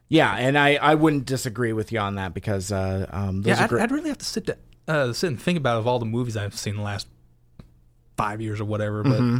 yeah, 0.08 0.34
and 0.36 0.58
I 0.58 0.74
I 0.76 0.94
wouldn't 0.94 1.24
disagree 1.26 1.72
with 1.72 1.92
you 1.92 1.98
on 2.00 2.16
that 2.16 2.34
because 2.34 2.72
uh, 2.72 3.06
um 3.10 3.42
those 3.42 3.56
Yeah, 3.58 3.64
I'd, 3.64 3.68
great. 3.70 3.82
I'd 3.82 3.90
really 3.92 4.08
have 4.08 4.18
to 4.18 4.24
sit 4.24 4.46
da- 4.46 4.54
uh, 4.88 5.12
sit 5.12 5.28
and 5.28 5.40
think 5.40 5.56
about 5.58 5.78
of 5.78 5.86
all 5.86 5.98
the 5.98 6.06
movies 6.06 6.36
I've 6.36 6.56
seen 6.58 6.76
the 6.76 6.82
last 6.82 7.06
five 8.16 8.40
years 8.40 8.60
or 8.60 8.64
whatever. 8.64 9.02
But 9.02 9.10
but 9.10 9.20
Mm-hmm. 9.20 9.38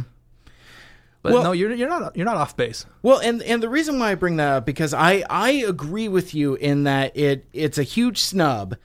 Well- 1.23 1.43
no, 1.43 1.51
you're 1.51 1.71
you're 1.73 1.89
not 1.89 2.15
you're 2.15 2.25
not 2.25 2.37
off 2.37 2.57
base. 2.57 2.85
Well, 3.03 3.19
and 3.19 3.43
and 3.43 3.61
the 3.61 3.69
reason 3.69 3.99
why 3.99 4.11
I 4.11 4.15
bring 4.15 4.37
that 4.37 4.47
up 4.57 4.65
because 4.65 4.93
I 4.93 5.23
I 5.29 5.51
agree 5.51 6.07
with 6.07 6.33
you 6.33 6.55
in 6.55 6.83
that 6.85 7.15
it 7.15 7.45
it's 7.53 7.77
a 7.77 7.83
huge 7.83 8.17
snub, 8.19 8.75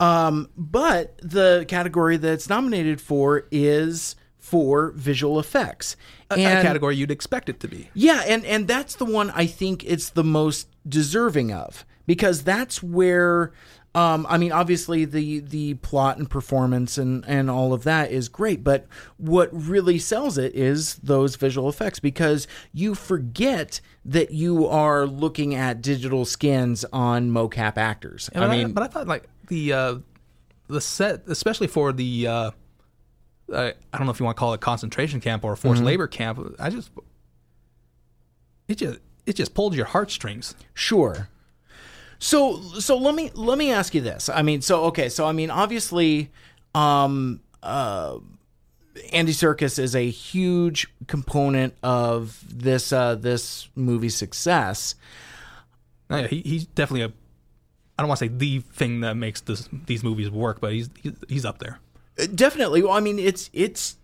um, 0.00 0.48
but 0.56 1.18
the 1.22 1.64
category 1.68 2.16
that 2.16 2.32
it's 2.32 2.48
nominated 2.48 3.00
for 3.00 3.46
is 3.52 4.16
for 4.50 4.92
visual 4.96 5.38
effects. 5.38 5.96
A, 6.30 6.34
a 6.34 6.62
category 6.62 6.96
you'd 6.96 7.10
expect 7.10 7.48
it 7.48 7.60
to 7.60 7.68
be. 7.68 7.90
yeah, 7.94 8.22
and 8.26 8.44
and 8.44 8.66
that's 8.66 8.94
the 8.96 9.04
one 9.04 9.30
I 9.30 9.46
think 9.46 9.84
it's 9.84 10.10
the 10.10 10.24
most 10.24 10.68
deserving 10.88 11.52
of 11.52 11.84
because 12.06 12.42
that's 12.44 12.82
where 12.82 13.52
Um, 13.94 14.26
I 14.28 14.36
mean, 14.38 14.52
obviously 14.52 15.06
the 15.06 15.40
the 15.40 15.74
plot 15.74 16.18
and 16.18 16.28
performance 16.28 16.98
and 16.98 17.24
and 17.26 17.50
all 17.50 17.72
of 17.72 17.82
that 17.84 18.12
is 18.12 18.28
great, 18.28 18.62
but 18.62 18.86
what 19.16 19.48
really 19.52 19.98
sells 19.98 20.36
it 20.38 20.54
is 20.54 20.96
those 20.96 21.36
visual 21.36 21.68
effects 21.68 21.98
because 21.98 22.46
you 22.72 22.94
forget 22.94 23.80
that 24.04 24.30
you 24.30 24.66
are 24.68 25.06
looking 25.06 25.54
at 25.54 25.82
digital 25.82 26.24
skins 26.26 26.84
on 26.92 27.30
mocap 27.30 27.76
actors. 27.78 28.28
And 28.34 28.44
I 28.44 28.48
mean, 28.48 28.72
but 28.72 28.82
I 28.82 28.88
thought 28.88 29.08
like 29.08 29.24
the 29.48 29.72
uh, 29.72 29.94
the 30.68 30.80
set, 30.82 31.22
especially 31.26 31.66
for 31.66 31.92
the 31.92 32.26
uh, 32.26 32.50
uh, 33.52 33.72
I 33.92 33.98
don't 33.98 34.06
know 34.06 34.12
if 34.12 34.20
you 34.20 34.24
want 34.24 34.36
to 34.36 34.40
call 34.40 34.52
it 34.52 34.56
a 34.56 34.58
concentration 34.58 35.20
camp 35.20 35.44
or 35.44 35.52
a 35.52 35.56
forced 35.56 35.82
labor 35.82 36.06
camp. 36.06 36.56
I 36.58 36.70
just 36.70 36.90
it 38.68 38.76
just 38.76 38.98
it 39.26 39.36
just 39.36 39.54
pulled 39.54 39.74
your 39.74 39.86
heartstrings. 39.86 40.54
Sure. 40.74 41.28
So 42.18 42.60
so 42.80 42.96
let 42.96 43.14
me 43.14 43.30
let 43.34 43.58
me 43.58 43.72
ask 43.72 43.94
you 43.94 44.00
this. 44.00 44.28
I 44.28 44.42
mean, 44.42 44.60
so 44.60 44.84
okay, 44.86 45.08
so 45.08 45.26
I 45.26 45.32
mean, 45.32 45.50
obviously, 45.50 46.30
um, 46.74 47.40
uh, 47.62 48.18
Andy 49.12 49.32
Serkis 49.32 49.78
is 49.78 49.94
a 49.94 50.08
huge 50.08 50.88
component 51.06 51.74
of 51.82 52.42
this 52.48 52.92
uh, 52.92 53.14
this 53.14 53.68
movie's 53.74 54.16
success. 54.16 54.94
No, 56.10 56.24
he, 56.24 56.40
he's 56.40 56.66
definitely 56.66 57.02
a. 57.02 57.12
I 57.98 58.02
don't 58.02 58.08
want 58.08 58.18
to 58.20 58.26
say 58.26 58.28
the 58.28 58.60
thing 58.60 59.00
that 59.00 59.16
makes 59.16 59.40
this 59.40 59.68
these 59.86 60.02
movies 60.04 60.30
work, 60.30 60.60
but 60.60 60.72
he's, 60.72 60.88
he's 61.28 61.44
up 61.44 61.58
there. 61.58 61.80
Uh, 62.18 62.26
Definitely. 62.34 62.82
Well, 62.82 62.92
I 62.92 63.00
mean, 63.00 63.18
it's 63.18 63.50
it's. 63.52 63.96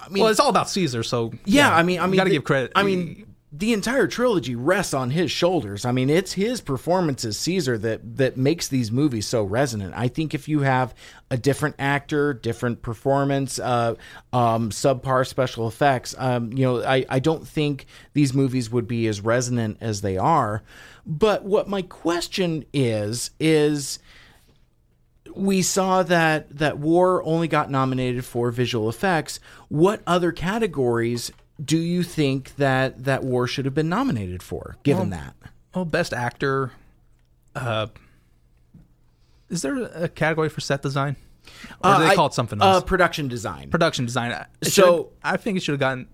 I 0.00 0.08
mean, 0.08 0.22
Well, 0.22 0.30
it's 0.30 0.40
all 0.40 0.50
about 0.50 0.70
Caesar, 0.70 1.02
so 1.02 1.32
yeah, 1.44 1.74
I 1.74 1.82
mean, 1.82 1.98
I 1.98 2.06
mean, 2.06 2.16
got 2.16 2.24
to 2.24 2.30
give 2.30 2.44
credit. 2.44 2.70
I 2.76 2.84
mean, 2.84 3.26
the 3.54 3.74
entire 3.74 4.06
trilogy 4.06 4.54
rests 4.54 4.94
on 4.94 5.10
his 5.10 5.30
shoulders. 5.30 5.84
I 5.84 5.92
mean, 5.92 6.08
it's 6.08 6.32
his 6.32 6.62
performance 6.62 7.22
as 7.24 7.36
Caesar 7.38 7.76
that 7.78 8.16
that 8.16 8.36
makes 8.38 8.68
these 8.68 8.90
movies 8.90 9.26
so 9.26 9.42
resonant. 9.42 9.92
I 9.94 10.08
think 10.08 10.32
if 10.32 10.48
you 10.48 10.60
have 10.60 10.94
a 11.30 11.36
different 11.36 11.76
actor, 11.78 12.32
different 12.32 12.80
performance, 12.80 13.58
uh, 13.58 13.96
um, 14.32 14.70
subpar 14.70 15.26
special 15.26 15.68
effects, 15.68 16.14
um, 16.16 16.52
you 16.52 16.64
know, 16.64 16.82
I, 16.82 17.04
I 17.10 17.18
don't 17.18 17.46
think 17.46 17.86
these 18.14 18.32
movies 18.32 18.70
would 18.70 18.88
be 18.88 19.06
as 19.06 19.20
resonant 19.20 19.78
as 19.82 20.00
they 20.00 20.16
are. 20.16 20.62
But 21.04 21.44
what 21.44 21.68
my 21.68 21.82
question 21.82 22.64
is 22.72 23.32
is 23.38 23.98
we 25.34 25.62
saw 25.62 26.02
that 26.04 26.56
that 26.58 26.78
War 26.78 27.22
only 27.24 27.48
got 27.48 27.70
nominated 27.70 28.24
for 28.24 28.50
visual 28.50 28.88
effects. 28.88 29.40
What 29.68 30.02
other 30.06 30.32
categories 30.32 31.30
do 31.62 31.78
you 31.78 32.02
think 32.02 32.56
that 32.56 33.04
that 33.04 33.22
War 33.24 33.46
should 33.46 33.64
have 33.64 33.74
been 33.74 33.88
nominated 33.88 34.42
for? 34.42 34.76
Given 34.82 35.10
that, 35.10 35.34
oh, 35.74 35.84
best 35.84 36.12
actor. 36.12 36.72
Uh, 37.54 37.88
is 39.50 39.62
there 39.62 39.76
a 39.94 40.08
category 40.08 40.48
for 40.48 40.60
set 40.60 40.82
design? 40.82 41.16
Or 41.84 41.94
do 41.94 42.00
they 42.00 42.06
Uh, 42.06 42.10
I- 42.10 42.14
call 42.14 42.26
it 42.26 42.34
something 42.34 42.62
uh, 42.62 42.66
else? 42.74 42.84
production 42.84 43.28
design. 43.28 43.70
production 43.70 44.06
design. 44.06 44.46
It 44.60 44.68
So- 44.72 45.10
I 45.22 45.36
think 45.36 45.56
it 45.58 45.62
should 45.62 45.72
have 45.72 45.80
gotten 45.80 46.08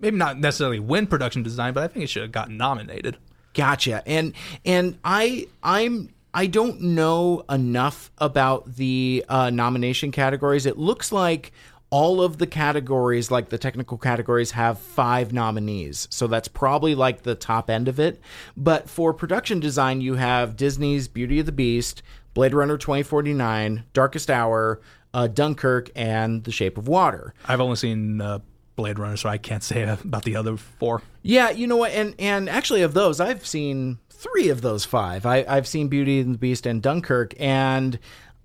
maybe 0.00 0.16
not 0.16 0.38
necessarily 0.38 0.78
win 0.78 1.06
production 1.06 1.42
design, 1.42 1.74
but 1.74 1.82
I 1.82 1.88
think 1.88 2.04
it 2.04 2.08
should 2.08 2.22
have 2.22 2.32
gotten 2.32 2.56
nominated. 2.56 3.18
Gotcha. 3.54 4.02
And 4.06 4.32
and 4.64 4.98
I 5.04 5.48
I'm 5.62 6.10
I 6.34 6.46
don't 6.46 6.80
know 6.80 7.44
enough 7.48 8.10
about 8.18 8.76
the 8.76 9.24
uh, 9.28 9.50
nomination 9.50 10.12
categories. 10.12 10.66
It 10.66 10.78
looks 10.78 11.10
like 11.10 11.52
all 11.90 12.20
of 12.20 12.38
the 12.38 12.46
categories, 12.46 13.30
like 13.30 13.48
the 13.48 13.58
technical 13.58 13.96
categories, 13.96 14.50
have 14.50 14.78
five 14.78 15.32
nominees. 15.32 16.06
So 16.10 16.26
that's 16.26 16.48
probably 16.48 16.94
like 16.94 17.22
the 17.22 17.34
top 17.34 17.70
end 17.70 17.88
of 17.88 17.98
it. 17.98 18.20
But 18.56 18.90
for 18.90 19.14
production 19.14 19.58
design, 19.58 20.00
you 20.00 20.14
have 20.14 20.56
Disney's 20.56 21.08
Beauty 21.08 21.40
of 21.40 21.46
the 21.46 21.52
Beast, 21.52 22.02
Blade 22.34 22.54
Runner 22.54 22.76
2049, 22.76 23.84
Darkest 23.94 24.30
Hour, 24.30 24.80
uh, 25.14 25.28
Dunkirk, 25.28 25.90
and 25.96 26.44
The 26.44 26.52
Shape 26.52 26.76
of 26.76 26.88
Water. 26.88 27.32
I've 27.46 27.60
only 27.60 27.76
seen 27.76 28.20
uh, 28.20 28.40
Blade 28.76 28.98
Runner, 28.98 29.16
so 29.16 29.30
I 29.30 29.38
can't 29.38 29.62
say 29.62 29.82
about 30.04 30.24
the 30.24 30.36
other 30.36 30.56
four. 30.56 31.02
Yeah, 31.22 31.50
you 31.50 31.66
know 31.66 31.76
what? 31.76 31.92
And 31.92 32.14
and 32.18 32.48
actually, 32.48 32.82
of 32.82 32.94
those, 32.94 33.18
I've 33.18 33.46
seen 33.46 33.98
three 34.18 34.48
of 34.48 34.60
those 34.60 34.84
five. 34.84 35.24
I, 35.24 35.44
I've 35.48 35.66
seen 35.66 35.88
Beauty 35.88 36.20
and 36.20 36.34
the 36.34 36.38
Beast 36.38 36.66
and 36.66 36.82
Dunkirk, 36.82 37.34
and 37.38 37.98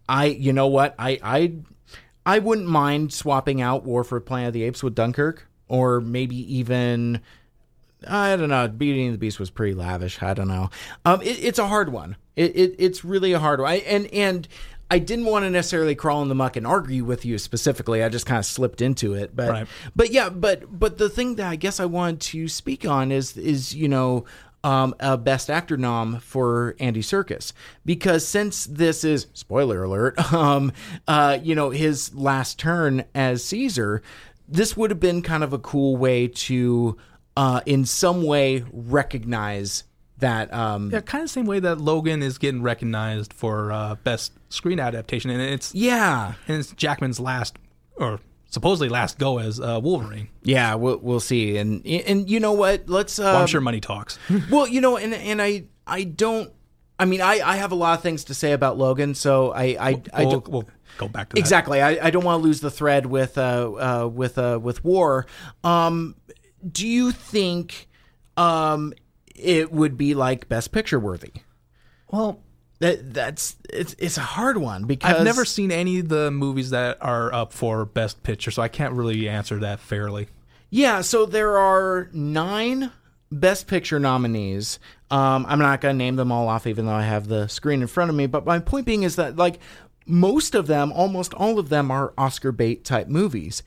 I, 0.08 0.26
you 0.26 0.54
know 0.54 0.68
what? 0.68 0.96
I 1.00 1.20
I 1.24 1.54
I 2.26 2.40
wouldn't 2.40 2.68
mind 2.68 3.12
swapping 3.12 3.62
out 3.62 3.84
War 3.84 4.04
for 4.04 4.20
Planet 4.20 4.50
of 4.50 4.54
the 4.54 4.64
Apes 4.64 4.84
with 4.84 4.96
Dunkirk, 4.96 5.48
or 5.68 6.00
maybe 6.02 6.36
even. 6.58 7.22
I 8.06 8.36
don't 8.36 8.50
know. 8.50 8.68
Beauty 8.68 9.06
and 9.06 9.14
the 9.14 9.18
Beast 9.18 9.40
was 9.40 9.50
pretty 9.50 9.74
lavish. 9.74 10.22
I 10.22 10.34
don't 10.34 10.50
know. 10.50 10.70
Um, 11.06 11.22
it, 11.22 11.42
it's 11.42 11.58
a 11.58 11.68
hard 11.68 11.90
one. 11.90 12.18
It, 12.36 12.54
it 12.56 12.76
it's 12.78 13.06
really 13.06 13.32
a 13.32 13.40
hard 13.40 13.62
one. 13.62 13.72
I, 13.72 13.76
and 13.76 14.08
and 14.14 14.46
I 14.92 15.00
didn't 15.00 15.24
want 15.26 15.46
to 15.46 15.50
necessarily 15.50 15.96
crawl 15.96 16.22
in 16.22 16.28
the 16.28 16.36
muck 16.36 16.58
and 16.58 16.68
argue 16.68 17.06
with 17.06 17.24
you 17.24 17.38
specifically. 17.38 18.04
I 18.04 18.10
just 18.10 18.26
kind 18.26 18.40
of 18.40 18.46
slipped 18.46 18.82
into 18.82 19.14
it. 19.14 19.34
But 19.36 19.50
Right. 19.50 19.68
but 19.96 20.12
yeah, 20.12 20.28
but 20.30 20.78
but 20.78 20.98
the 20.98 21.10
thing 21.10 21.36
that 21.36 21.48
I 21.50 21.56
guess 21.56 21.80
I 21.80 21.86
wanted 21.86 22.20
to 22.22 22.48
speak 22.50 22.86
on 22.86 23.10
is 23.12 23.38
is 23.38 23.74
you 23.74 23.88
know 23.88 24.26
um, 24.64 24.96
a 25.00 25.18
Best 25.18 25.50
Actor 25.50 25.78
nom 25.78 26.20
for 26.20 26.76
Andy 26.80 27.02
Serkis 27.02 27.54
because 27.86 28.26
since 28.26 28.66
this 28.66 29.04
is 29.04 29.28
spoiler 29.34 29.84
alert, 29.84 30.34
um, 30.34 30.72
uh, 31.08 31.38
you 31.42 31.56
know 31.56 31.70
his 31.70 32.14
last 32.16 32.60
turn 32.60 33.04
as 33.14 33.44
Caesar, 33.44 34.02
this 34.48 34.78
would 34.78 34.90
have 34.90 35.00
been 35.00 35.22
kind 35.22 35.44
of 35.44 35.54
a 35.54 35.60
cool 35.60 35.98
way 35.98 36.28
to, 36.28 36.98
uh, 37.36 37.62
in 37.66 37.86
some 37.86 38.24
way, 38.24 38.64
recognize 38.72 39.84
that. 40.20 40.54
Um, 40.54 40.90
Yeah, 40.92 41.02
kind 41.02 41.24
of 41.24 41.30
same 41.30 41.46
way 41.46 41.60
that 41.60 41.80
Logan 41.80 42.22
is 42.22 42.38
getting 42.38 42.62
recognized 42.62 43.34
for 43.34 43.72
uh, 43.72 43.96
best 43.96 44.32
screen 44.50 44.80
adaptation, 44.80 45.30
and 45.30 45.42
it's 45.42 45.74
yeah, 45.76 46.34
and 46.48 46.58
it's 46.58 46.72
Jackman's 46.74 47.20
last 47.20 47.58
or 47.96 48.20
supposedly 48.54 48.88
last 48.88 49.18
go 49.18 49.40
as 49.40 49.60
uh, 49.60 49.80
Wolverine. 49.82 50.30
yeah, 50.44 50.76
we'll 50.76 51.00
we'll 51.00 51.20
see, 51.20 51.58
and 51.58 51.86
and 51.86 52.30
you 52.30 52.40
know 52.40 52.54
what? 52.54 52.88
Let's. 52.88 53.20
Uh, 53.20 53.24
Well, 53.24 53.38
I'm 53.42 53.48
sure 53.48 53.62
money 53.62 53.82
talks. 53.82 54.20
Well, 54.50 54.68
you 54.68 54.80
know, 54.80 54.98
and 54.98 55.14
and 55.14 55.42
I 55.42 55.66
I 55.88 56.04
don't. 56.04 56.52
I 57.00 57.06
mean, 57.06 57.22
I 57.22 57.42
I 57.44 57.56
have 57.58 57.72
a 57.72 57.76
lot 57.76 57.98
of 57.98 58.04
things 58.04 58.26
to 58.26 58.34
say 58.34 58.52
about 58.52 58.78
Logan, 58.78 59.16
so 59.16 59.52
I 59.52 59.64
I, 59.64 60.02
I 60.14 60.22
we'll, 60.22 60.32
don't. 60.32 60.48
we'll 60.48 60.68
go 60.98 61.08
back 61.08 61.30
to 61.30 61.36
that. 61.36 61.40
Exactly. 61.40 61.82
I, 61.82 62.08
I 62.08 62.10
don't 62.12 62.24
want 62.24 62.42
to 62.42 62.48
lose 62.48 62.62
the 62.62 62.72
thread 62.72 63.08
with 63.08 63.38
uh, 63.38 64.04
uh 64.04 64.08
with 64.08 64.38
uh 64.38 64.60
with 64.62 64.84
war. 64.86 65.26
Um, 65.64 66.16
do 66.72 66.88
you 66.88 67.12
think 67.12 67.88
um 68.38 68.94
it 69.36 69.72
would 69.72 69.98
be 69.98 70.14
like 70.14 70.48
best 70.48 70.72
picture 70.72 71.00
worthy? 71.00 71.32
Well, 72.12 72.40
That 72.84 73.14
that's 73.14 73.56
it's 73.70 73.96
it's 73.98 74.18
a 74.18 74.22
hard 74.22 74.58
one 74.58 74.84
because 74.84 75.16
I've 75.16 75.24
never 75.24 75.46
seen 75.46 75.72
any 75.72 76.00
of 76.00 76.10
the 76.10 76.32
movies 76.32 76.72
that 76.72 76.98
are 77.00 77.34
up 77.34 77.54
for 77.54 77.86
best 77.86 78.24
picture, 78.24 78.52
so 78.52 78.62
I 78.62 78.68
can't 78.68 78.94
really 78.94 79.30
answer 79.30 79.58
that 79.60 79.80
fairly. 79.80 80.28
Yeah, 80.70 81.00
so 81.00 81.26
there 81.26 81.58
are 81.58 82.10
nine 82.12 82.92
Best 83.32 83.68
Picture 83.68 84.00
nominees. 84.00 84.80
Um, 85.10 85.46
I'm 85.48 85.60
not 85.60 85.80
going 85.80 85.94
to 85.94 85.98
name 85.98 86.18
them 86.18 86.30
all 86.30 86.50
off, 86.50 86.68
even 86.68 86.86
though 86.86 86.94
I 86.94 87.04
have 87.04 87.28
the 87.28 87.48
screen 87.48 87.82
in 87.82 87.88
front 87.88 88.10
of 88.10 88.18
me. 88.18 88.28
But 88.28 88.46
my 88.46 88.60
point 88.60 88.86
being 88.86 89.04
is 89.04 89.16
that, 89.16 89.38
like, 89.38 89.60
most 90.06 90.54
of 90.54 90.68
them, 90.68 90.92
almost 90.92 91.34
all 91.36 91.60
of 91.60 91.70
them, 91.70 91.90
are 91.90 92.14
Oscar 92.18 92.52
bait 92.52 92.84
type 92.84 93.08
movies. 93.08 93.64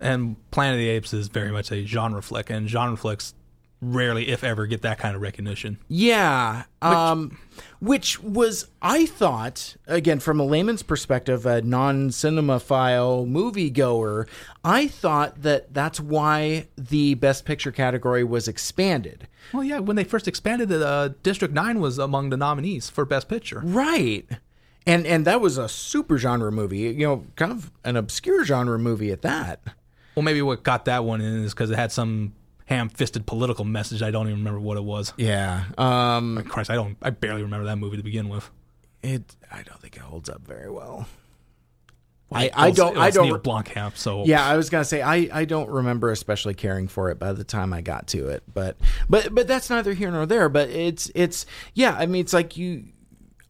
And 0.00 0.36
Planet 0.50 0.76
of 0.76 0.78
the 0.78 0.88
Apes 0.88 1.12
is 1.12 1.28
very 1.28 1.52
much 1.52 1.70
a 1.70 1.84
genre 1.84 2.22
flick, 2.22 2.48
and 2.48 2.70
genre 2.70 2.96
flicks 2.96 3.34
rarely, 3.80 4.28
if 4.28 4.44
ever, 4.44 4.66
get 4.66 4.82
that 4.82 4.98
kind 4.98 5.16
of 5.16 5.22
recognition. 5.22 5.78
Yeah. 5.88 6.64
Um, 6.82 7.38
which 7.80 8.22
was, 8.22 8.66
I 8.82 9.06
thought, 9.06 9.76
again, 9.86 10.20
from 10.20 10.40
a 10.40 10.44
layman's 10.44 10.82
perspective, 10.82 11.46
a 11.46 11.62
non 11.62 12.10
cinemaphile 12.10 13.28
moviegoer, 13.28 14.28
I 14.64 14.88
thought 14.88 15.42
that 15.42 15.72
that's 15.72 16.00
why 16.00 16.68
the 16.76 17.14
Best 17.14 17.44
Picture 17.44 17.72
category 17.72 18.24
was 18.24 18.48
expanded. 18.48 19.26
Well, 19.52 19.64
yeah, 19.64 19.78
when 19.78 19.96
they 19.96 20.04
first 20.04 20.28
expanded 20.28 20.70
it, 20.70 20.82
uh, 20.82 21.10
District 21.22 21.54
9 21.54 21.80
was 21.80 21.98
among 21.98 22.30
the 22.30 22.36
nominees 22.36 22.90
for 22.90 23.04
Best 23.04 23.28
Picture. 23.28 23.60
Right. 23.64 24.26
And 24.86 25.06
and 25.06 25.26
that 25.26 25.42
was 25.42 25.58
a 25.58 25.68
super 25.68 26.16
genre 26.16 26.50
movie, 26.50 26.78
you 26.78 27.06
know, 27.06 27.26
kind 27.36 27.52
of 27.52 27.70
an 27.84 27.96
obscure 27.96 28.44
genre 28.44 28.78
movie 28.78 29.12
at 29.12 29.20
that. 29.22 29.60
Well, 30.14 30.22
maybe 30.22 30.42
what 30.42 30.62
got 30.62 30.86
that 30.86 31.04
one 31.04 31.20
in 31.20 31.44
is 31.44 31.52
because 31.52 31.70
it 31.70 31.76
had 31.76 31.92
some 31.92 32.32
ham-fisted 32.70 33.26
political 33.26 33.64
message. 33.66 34.00
I 34.00 34.10
don't 34.10 34.26
even 34.28 34.38
remember 34.38 34.60
what 34.60 34.76
it 34.78 34.84
was. 34.84 35.12
Yeah. 35.18 35.64
Um 35.76 36.42
Christ, 36.48 36.70
I 36.70 36.76
don't. 36.76 36.96
I 37.02 37.10
barely 37.10 37.42
remember 37.42 37.66
that 37.66 37.76
movie 37.76 37.98
to 37.98 38.02
begin 38.02 38.28
with. 38.30 38.48
it 39.02 39.36
I 39.52 39.62
don't 39.62 39.80
think 39.80 39.96
it 39.96 40.02
holds 40.02 40.28
up 40.30 40.40
very 40.46 40.70
well. 40.70 41.06
Well, 42.30 42.40
I- 42.42 42.44
it 42.44 42.52
I 42.56 42.70
don't- 42.70 42.96
I 42.96 43.10
don't 43.10 43.26
Neil 43.26 43.38
Blomkamp. 43.40 43.96
So 43.96 44.24
Yeah, 44.24 44.46
I 44.46 44.56
was 44.56 44.70
gonna 44.70 44.84
say 44.84 45.02
I, 45.02 45.28
I 45.32 45.44
don't 45.44 45.68
remember 45.68 46.10
especially 46.12 46.54
caring 46.54 46.86
for 46.86 47.10
it 47.10 47.18
by 47.18 47.32
the 47.32 47.42
time 47.44 47.72
I 47.72 47.80
got 47.80 48.06
to 48.08 48.28
it, 48.28 48.44
but 48.54 48.76
but 49.08 49.34
but 49.34 49.48
that's 49.48 49.68
neither 49.68 49.92
here 49.92 50.10
nor 50.12 50.24
there. 50.26 50.48
But 50.48 50.70
it's 50.70 51.10
it's 51.14 51.44
yeah, 51.74 51.94
I 51.98 52.06
mean 52.06 52.20
it's 52.20 52.32
like 52.32 52.56
you, 52.56 52.84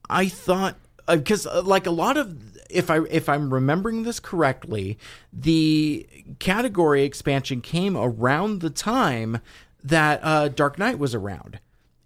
I 0.08 0.28
thought 0.28 0.76
because 1.06 1.46
uh, 1.46 1.60
like 1.62 1.86
a 1.86 1.90
lot 1.90 2.16
of 2.16 2.34
if 2.72 2.90
I 2.90 3.00
if 3.10 3.28
I'm 3.28 3.52
remembering 3.52 4.02
this 4.02 4.20
correctly, 4.20 4.98
the 5.32 6.06
category 6.38 7.04
expansion 7.04 7.60
came 7.60 7.96
around 7.96 8.60
the 8.60 8.70
time 8.70 9.40
that 9.84 10.20
uh, 10.22 10.48
Dark 10.48 10.78
Knight 10.78 10.98
was 10.98 11.14
around. 11.14 11.58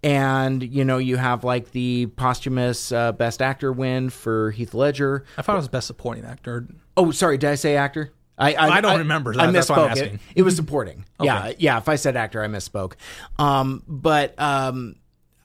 and 0.03 0.61
you 0.63 0.85
know 0.85 0.97
you 0.97 1.17
have 1.17 1.43
like 1.43 1.71
the 1.71 2.05
posthumous 2.15 2.91
uh, 2.91 3.11
Best 3.11 3.41
Actor 3.41 3.71
win 3.73 4.09
for 4.09 4.51
Heath 4.51 4.73
Ledger. 4.73 5.25
I 5.37 5.41
thought 5.41 5.53
it 5.53 5.57
was 5.57 5.67
best 5.67 5.87
supporting 5.87 6.25
actor. 6.25 6.67
Oh, 6.95 7.11
sorry, 7.11 7.37
did 7.37 7.49
I 7.49 7.55
say 7.55 7.75
actor? 7.75 8.11
I 8.37 8.53
I, 8.53 8.67
I 8.77 8.81
don't 8.81 8.99
remember. 8.99 9.31
I 9.33 9.45
That- 9.47 9.53
that's 9.53 9.69
why 9.69 9.77
I'm 9.77 9.87
misspoke. 9.87 9.91
asking. 9.91 10.13
It, 10.15 10.19
it 10.35 10.41
was 10.43 10.55
supporting. 10.55 11.05
Yeah, 11.21 11.53
yeah. 11.57 11.77
If 11.77 11.89
I 11.89 11.95
said 11.95 12.15
actor, 12.17 12.43
I 12.43 12.47
misspoke. 12.47 12.93
Um, 13.39 13.81
but 13.87 14.37
um, 14.39 14.95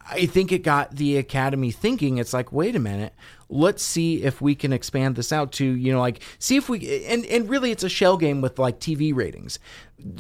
I 0.09 0.26
think 0.26 0.51
it 0.51 0.62
got 0.62 0.96
the 0.96 1.18
Academy 1.18 1.70
thinking. 1.70 2.18
It's 2.18 2.32
like, 2.32 2.53
wait 2.53 2.74
a 2.74 2.80
minute, 2.80 3.14
let's 3.48 3.82
see 3.82 4.22
if 4.22 4.40
we 4.40 4.55
can 4.55 4.72
expand 4.72 5.16
this 5.16 5.32
out 5.32 5.53
to 5.53 5.64
you 5.64 5.92
know 5.92 5.98
like 5.98 6.22
see 6.38 6.57
if 6.57 6.68
we 6.68 7.05
and 7.07 7.26
and 7.26 7.48
really 7.48 7.70
it's 7.70 7.82
a 7.82 7.88
shell 7.88 8.16
game 8.16 8.40
with 8.40 8.59
like 8.59 8.80
TV 8.80 9.14
ratings, 9.14 9.59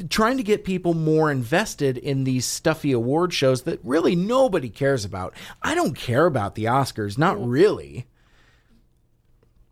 trying 0.08 0.36
to 0.36 0.42
get 0.42 0.64
people 0.64 0.94
more 0.94 1.30
invested 1.30 1.96
in 1.96 2.24
these 2.24 2.44
stuffy 2.44 2.92
award 2.92 3.32
shows 3.32 3.62
that 3.62 3.80
really 3.82 4.16
nobody 4.16 4.68
cares 4.68 5.04
about. 5.04 5.34
I 5.62 5.74
don't 5.74 5.94
care 5.94 6.26
about 6.26 6.54
the 6.54 6.64
Oscars, 6.64 7.16
not 7.16 7.42
really. 7.44 8.06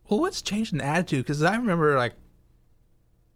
Well, 0.09 0.21
what's 0.21 0.41
changed 0.41 0.73
in 0.73 0.81
attitude? 0.81 1.25
Because 1.25 1.43
I 1.43 1.55
remember 1.55 1.95
like 1.95 2.13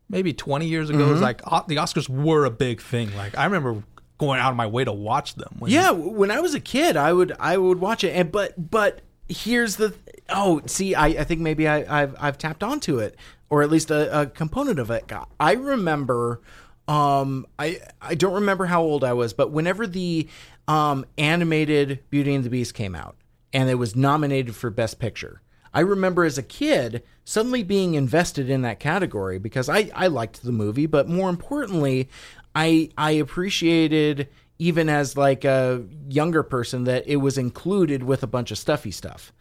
maybe 0.10 0.34
20 0.34 0.68
years 0.68 0.90
ago, 0.90 1.00
it 1.00 1.04
was 1.04 1.22
mm-hmm. 1.22 1.24
like 1.24 1.68
the 1.68 1.76
Oscars 1.76 2.10
were 2.10 2.46
a 2.46 2.52
big 2.52 2.82
thing. 2.82 3.16
Like 3.16 3.38
I 3.38 3.46
remember 3.46 3.84
going 4.18 4.40
out 4.40 4.52
of 4.52 4.56
my 4.56 4.68
way 4.68 4.84
to 4.84 4.94
watch 4.94 5.36
them. 5.36 5.56
When, 5.60 5.72
Yeah, 5.72 5.92
when 5.92 6.32
I 6.32 6.40
was 6.40 6.54
a 6.54 6.60
kid, 6.60 6.98
I 6.98 7.14
would 7.14 7.34
I 7.40 7.58
would 7.58 7.80
watch 7.80 8.04
it, 8.04 8.12
and 8.12 8.32
but 8.32 8.70
but 8.72 9.02
here's 9.28 9.78
the 9.78 9.94
oh 10.30 10.62
see 10.66 10.96
I, 10.96 11.08
I 11.08 11.24
think 11.24 11.42
maybe 11.42 11.68
I, 11.68 12.04
I've 12.04 12.16
I've 12.20 12.38
tapped 12.38 12.64
onto 12.64 13.00
it 13.00 13.16
or 13.50 13.62
at 13.64 13.70
least 13.70 13.92
a, 13.92 14.22
a 14.22 14.26
component 14.26 14.80
of 14.80 14.92
it. 14.92 15.12
I 15.40 15.54
remember 15.54 16.42
um 16.88 17.46
I 17.58 17.80
I 18.02 18.16
don't 18.16 18.34
remember 18.34 18.66
how 18.66 18.82
old 18.82 19.04
I 19.04 19.14
was, 19.14 19.34
but 19.34 19.52
whenever 19.52 19.88
the 19.88 20.28
um 20.68 21.06
animated 21.18 22.00
Beauty 22.10 22.34
and 22.36 22.44
the 22.44 22.50
Beast 22.50 22.74
came 22.74 22.96
out 22.96 23.16
and 23.54 23.70
it 23.70 23.76
was 23.76 23.96
nominated 23.96 24.56
for 24.56 24.70
Best 24.70 25.00
Picture. 25.00 25.42
I 25.76 25.80
remember 25.80 26.24
as 26.24 26.38
a 26.38 26.44
kid 26.44 27.02
suddenly 27.26 27.64
being 27.64 27.96
invested 27.96 28.48
in 28.50 28.62
that 28.62 28.80
category 28.80 29.40
because 29.40 29.70
I, 29.70 29.90
I 29.96 30.06
liked 30.06 30.44
the 30.44 30.52
movie, 30.52 30.86
but 30.86 31.10
more 31.10 31.30
importantly, 31.30 32.10
I 32.56 32.90
I 32.98 33.12
appreciated 33.12 34.30
even 34.60 34.88
as 34.88 35.18
like 35.18 35.44
a 35.44 35.84
younger 36.08 36.44
person 36.44 36.84
that 36.86 37.08
it 37.08 37.18
was 37.18 37.38
included 37.38 38.04
with 38.04 38.24
a 38.24 38.28
bunch 38.28 38.52
of 38.52 38.58
stuffy 38.58 38.92
stuff. 38.92 39.34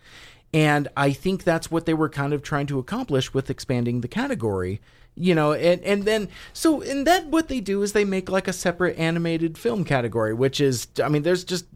And 0.55 0.89
I 0.97 1.13
think 1.13 1.45
that's 1.45 1.71
what 1.71 1.87
they 1.87 1.95
were 1.95 2.09
kind 2.09 2.33
of 2.33 2.43
trying 2.43 2.67
to 2.67 2.79
accomplish 2.79 3.33
with 3.33 3.49
expanding 3.51 4.01
the 4.01 4.09
category. 4.09 4.81
You 5.15 5.35
know, 5.35 5.53
and, 5.53 5.83
and 5.83 6.05
then 6.05 6.29
so 6.55 6.81
and 6.81 7.07
then 7.07 7.31
what 7.31 7.49
they 7.49 7.61
do 7.61 7.83
is 7.83 7.93
they 7.93 8.05
make 8.05 8.31
like 8.31 8.49
a 8.49 8.53
separate 8.53 8.99
animated 8.99 9.59
film 9.59 9.85
category, 9.85 10.33
which 10.33 10.61
is 10.61 10.89
I 11.03 11.09
mean, 11.09 11.23
there's 11.23 11.45
just 11.45 11.67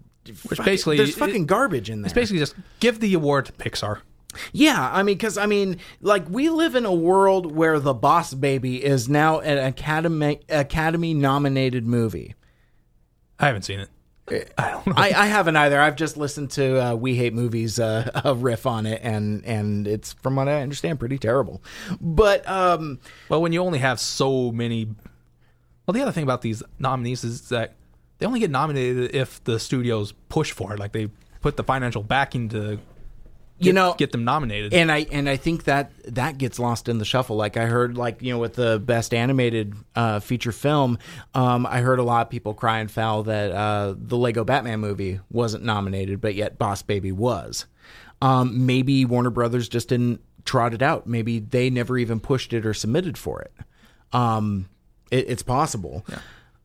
Which 0.48 0.58
basically- 0.64 0.96
there's 0.96 1.14
fucking 1.14 1.44
garbage 1.46 1.90
in 1.90 2.00
there. 2.00 2.06
It's 2.06 2.14
basically 2.14 2.38
just 2.38 2.54
give 2.80 3.00
the 3.00 3.12
award 3.14 3.46
to 3.46 3.52
Pixar. 3.52 4.00
Yeah, 4.52 4.90
I 4.92 5.02
mean, 5.02 5.16
because 5.16 5.38
I 5.38 5.46
mean, 5.46 5.78
like 6.00 6.28
we 6.28 6.48
live 6.48 6.74
in 6.74 6.84
a 6.84 6.94
world 6.94 7.54
where 7.54 7.78
the 7.78 7.94
Boss 7.94 8.34
Baby 8.34 8.84
is 8.84 9.08
now 9.08 9.40
an 9.40 9.58
Academy 9.58 10.40
Academy 10.48 11.14
nominated 11.14 11.86
movie. 11.86 12.34
I 13.38 13.46
haven't 13.46 13.62
seen 13.62 13.80
it. 13.80 13.90
I 14.58 14.70
don't 14.70 14.86
know. 14.88 14.94
I, 14.96 15.12
I 15.14 15.26
haven't 15.26 15.56
either. 15.56 15.80
I've 15.80 15.94
just 15.94 16.16
listened 16.16 16.50
to 16.52 16.84
uh, 16.84 16.94
We 16.94 17.14
Hate 17.14 17.32
Movies 17.32 17.78
uh, 17.78 18.10
a 18.24 18.34
riff 18.34 18.66
on 18.66 18.86
it, 18.86 19.00
and 19.02 19.44
and 19.44 19.86
it's 19.86 20.14
from 20.14 20.36
what 20.36 20.48
I 20.48 20.62
understand 20.62 20.98
pretty 20.98 21.18
terrible. 21.18 21.62
But 22.00 22.48
um, 22.48 22.98
Well, 23.28 23.40
when 23.40 23.52
you 23.52 23.60
only 23.60 23.78
have 23.78 24.00
so 24.00 24.50
many. 24.50 24.88
Well, 25.86 25.92
the 25.92 26.02
other 26.02 26.10
thing 26.10 26.24
about 26.24 26.42
these 26.42 26.64
nominees 26.80 27.22
is 27.22 27.48
that 27.50 27.76
they 28.18 28.26
only 28.26 28.40
get 28.40 28.50
nominated 28.50 29.14
if 29.14 29.44
the 29.44 29.60
studios 29.60 30.12
push 30.28 30.50
for 30.50 30.74
it. 30.74 30.80
Like 30.80 30.90
they 30.90 31.10
put 31.40 31.56
the 31.56 31.62
financial 31.62 32.02
backing 32.02 32.48
to 32.48 32.80
you 33.58 33.72
know, 33.72 33.94
get 33.96 34.12
them 34.12 34.24
nominated. 34.24 34.74
and 34.74 34.92
I 34.92 35.06
and 35.10 35.28
I 35.28 35.36
think 35.36 35.64
that 35.64 35.92
that 36.14 36.38
gets 36.38 36.58
lost 36.58 36.88
in 36.88 36.98
the 36.98 37.04
shuffle. 37.04 37.36
Like 37.36 37.56
I 37.56 37.66
heard, 37.66 37.96
like 37.96 38.20
you 38.22 38.32
know, 38.32 38.38
with 38.38 38.54
the 38.54 38.78
best 38.78 39.14
animated 39.14 39.74
uh, 39.94 40.20
feature 40.20 40.52
film, 40.52 40.98
um, 41.34 41.66
I 41.66 41.80
heard 41.80 41.98
a 41.98 42.02
lot 42.02 42.26
of 42.26 42.30
people 42.30 42.54
cry 42.54 42.80
and 42.80 42.90
foul 42.90 43.22
that 43.24 43.52
uh, 43.52 43.94
the 43.96 44.16
Lego 44.16 44.44
Batman 44.44 44.80
movie 44.80 45.20
wasn't 45.30 45.64
nominated, 45.64 46.20
but 46.20 46.34
yet 46.34 46.58
Boss 46.58 46.82
Baby 46.82 47.12
was. 47.12 47.66
Um, 48.22 48.66
maybe 48.66 49.04
Warner 49.04 49.30
Brothers 49.30 49.68
just 49.68 49.88
didn't 49.88 50.20
trot 50.44 50.74
it 50.74 50.82
out. 50.82 51.06
Maybe 51.06 51.38
they 51.38 51.70
never 51.70 51.98
even 51.98 52.20
pushed 52.20 52.52
it 52.52 52.64
or 52.64 52.74
submitted 52.74 53.18
for 53.18 53.42
it. 53.42 53.52
Um, 54.12 54.68
it 55.10 55.26
it's 55.28 55.42
possible. 55.42 56.04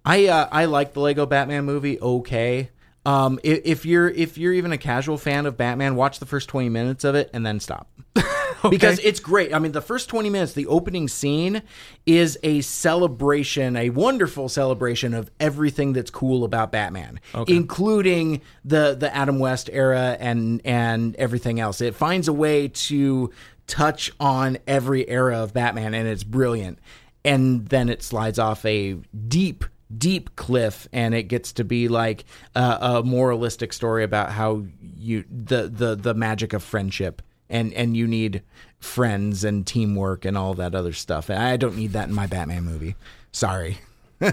I 0.06 0.28
uh, 0.28 0.50
I 0.52 0.66
like 0.66 0.94
the 0.94 1.00
Lego 1.00 1.26
Batman 1.26 1.66
movie. 1.66 2.00
Okay. 2.00 2.70
Um, 3.06 3.40
if, 3.44 3.62
if 3.64 3.86
you're 3.86 4.10
if 4.10 4.38
you're 4.38 4.54
even 4.54 4.72
a 4.72 4.78
casual 4.78 5.18
fan 5.18 5.46
of 5.46 5.58
Batman, 5.58 5.96
watch 5.96 6.20
the 6.20 6.26
first 6.26 6.50
twenty 6.50 6.70
minutes 6.70 7.04
of 7.04 7.16
it 7.16 7.30
and 7.34 7.46
then 7.46 7.60
stop. 7.60 7.88
Because 8.70 9.00
it's 9.00 9.20
great. 9.20 9.54
I 9.54 9.60
mean, 9.60 9.72
the 9.72 9.82
first 9.82 10.08
20 10.10 10.30
minutes, 10.30 10.54
the 10.54 10.68
opening 10.68 11.08
scene 11.08 11.64
is 12.06 12.38
a 12.44 12.62
celebration, 12.62 13.76
a 13.76 13.90
wonderful 13.90 14.50
celebration 14.50 15.14
of 15.14 15.32
everything 15.40 15.94
that's 15.94 16.12
cool 16.12 16.44
about 16.44 16.72
Batman, 16.72 17.20
including 17.48 18.42
the 18.64 18.94
the 18.94 19.14
Adam 19.16 19.40
West 19.40 19.70
era 19.74 20.16
and 20.20 20.62
and 20.64 21.16
everything 21.16 21.60
else. 21.60 21.82
It 21.82 21.96
finds 21.96 22.28
a 22.28 22.34
way 22.34 22.68
to 22.68 23.32
touch 23.66 24.12
on 24.20 24.58
every 24.68 25.08
era 25.10 25.42
of 25.42 25.54
Batman 25.54 25.94
and 25.94 26.08
it's 26.08 26.24
brilliant. 26.24 26.80
And 27.24 27.68
then 27.68 27.90
it 27.90 28.04
slides 28.04 28.40
off 28.40 28.66
a 28.66 28.94
deep 29.28 29.64
deep 29.98 30.36
cliff 30.36 30.88
and 30.94 31.14
it 31.14 31.24
gets 31.24 31.54
to 31.54 31.64
be 31.64 31.88
like 31.88 32.26
a, 32.56 32.78
a 32.82 33.04
moralistic 33.04 33.74
story 33.74 34.04
about 34.04 34.32
how 34.32 34.64
you 34.98 35.24
the 35.30 35.68
the 35.68 35.96
the 35.96 36.14
magic 36.14 36.54
of 36.54 36.64
friendship 36.64 37.22
and 37.50 37.74
and 37.74 37.96
you 37.96 38.08
need 38.08 38.42
friends 38.80 39.44
and 39.44 39.68
teamwork 39.68 40.26
and 40.26 40.38
all 40.38 40.54
that 40.54 40.74
other 40.76 40.94
stuff. 40.94 41.30
And 41.30 41.40
i 41.40 41.58
don't 41.58 41.76
need 41.76 41.94
that 41.94 42.10
in 42.10 42.16
my 42.16 42.28
batman 42.28 42.64
movie. 42.64 42.96
Sorry. 43.32 43.80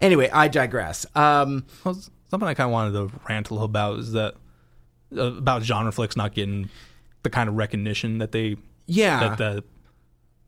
Anyway 0.00 0.30
i 0.30 0.48
digress. 0.48 1.06
Um 1.14 1.64
Well, 1.84 1.98
something 2.30 2.48
I 2.48 2.54
kind 2.54 2.68
of 2.68 2.72
wanted 2.72 2.92
to 2.92 3.20
rant 3.28 3.50
a 3.50 3.54
little 3.54 3.66
about 3.66 3.98
is 3.98 4.12
that 4.12 4.34
uh, 5.16 5.22
about 5.22 5.62
genre 5.62 5.90
flicks 5.92 6.16
not 6.16 6.34
getting 6.34 6.68
the 7.22 7.30
kind 7.30 7.48
of 7.48 7.56
recognition 7.56 8.18
that 8.18 8.32
they 8.32 8.56
yeah. 8.86 9.20
that 9.20 9.38
the 9.38 9.64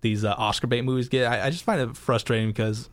these 0.01 0.24
uh, 0.24 0.34
Oscar 0.36 0.66
bait 0.66 0.82
movies 0.82 1.09
get. 1.09 1.30
I, 1.30 1.47
I 1.47 1.51
just 1.51 1.64
find 1.64 1.80
it 1.80 1.97
frustrating 1.97 2.49
because 2.49 2.88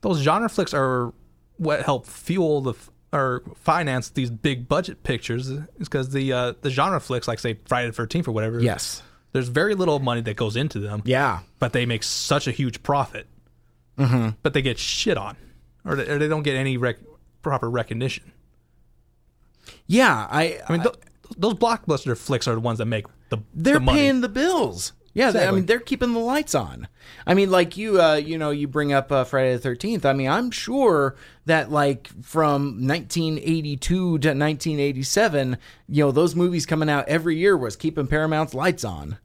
those 0.00 0.18
genre 0.20 0.48
flicks 0.48 0.72
are 0.74 1.12
what 1.56 1.82
help 1.82 2.06
fuel 2.06 2.60
the 2.60 2.74
or 3.12 3.42
finance 3.56 4.10
these 4.10 4.30
big 4.30 4.68
budget 4.68 5.02
pictures. 5.02 5.48
Is 5.48 5.60
because 5.78 6.10
the 6.10 6.32
uh, 6.32 6.52
the 6.60 6.70
genre 6.70 7.00
flicks, 7.00 7.26
like 7.28 7.38
say 7.38 7.58
Friday 7.66 7.88
the 7.88 7.92
Thirteenth 7.92 8.28
or 8.28 8.32
whatever. 8.32 8.60
yes 8.60 9.02
there's 9.32 9.48
very 9.48 9.74
little 9.74 9.98
money 9.98 10.22
that 10.22 10.36
goes 10.36 10.56
into 10.56 10.78
them. 10.80 11.02
yeah 11.04 11.40
but 11.58 11.72
they 11.74 11.84
make 11.84 12.02
such 12.02 12.46
a 12.46 12.50
huge 12.50 12.82
profit. 12.82 13.26
Mm-hmm. 13.98 14.30
But 14.42 14.54
they 14.54 14.62
get 14.62 14.78
shit 14.78 15.16
on, 15.18 15.36
or 15.84 15.96
they, 15.96 16.08
or 16.08 16.18
they 16.18 16.28
don't 16.28 16.42
get 16.44 16.54
any 16.56 16.76
rec- 16.76 16.98
proper 17.42 17.68
recognition. 17.68 18.32
yeah 19.86 20.26
i 20.30 20.60
I 20.68 20.72
mean, 20.72 20.82
th- 20.82 20.94
those 21.36 21.54
blockbuster 21.54 22.16
flicks 22.16 22.48
are 22.48 22.54
the 22.54 22.60
ones 22.60 22.78
that 22.78 22.86
make 22.86 23.06
the 23.28 23.38
they're 23.54 23.78
the 23.78 23.86
paying 23.86 24.20
the 24.22 24.28
bills. 24.28 24.92
Yeah, 25.18 25.30
they- 25.32 25.46
I 25.46 25.50
mean 25.50 25.66
they're 25.66 25.80
keeping 25.80 26.12
the 26.12 26.20
lights 26.20 26.54
on. 26.54 26.86
I 27.26 27.34
mean, 27.34 27.50
like 27.50 27.76
you, 27.76 28.00
uh, 28.00 28.14
you 28.14 28.38
know, 28.38 28.50
you 28.50 28.68
bring 28.68 28.92
up 28.92 29.10
uh, 29.12 29.24
Friday 29.24 29.52
the 29.52 29.58
Thirteenth. 29.58 30.06
I 30.06 30.12
mean, 30.12 30.28
I'm 30.28 30.50
sure 30.50 31.16
that 31.46 31.70
like 31.70 32.08
from 32.22 32.86
1982 32.86 34.18
to 34.18 34.28
1987, 34.28 35.58
you 35.88 36.04
know, 36.04 36.10
those 36.12 36.34
movies 36.34 36.66
coming 36.66 36.88
out 36.88 37.08
every 37.08 37.36
year 37.36 37.56
was 37.56 37.76
keeping 37.76 38.06
Paramount's 38.06 38.54
lights 38.54 38.84
on. 38.84 39.18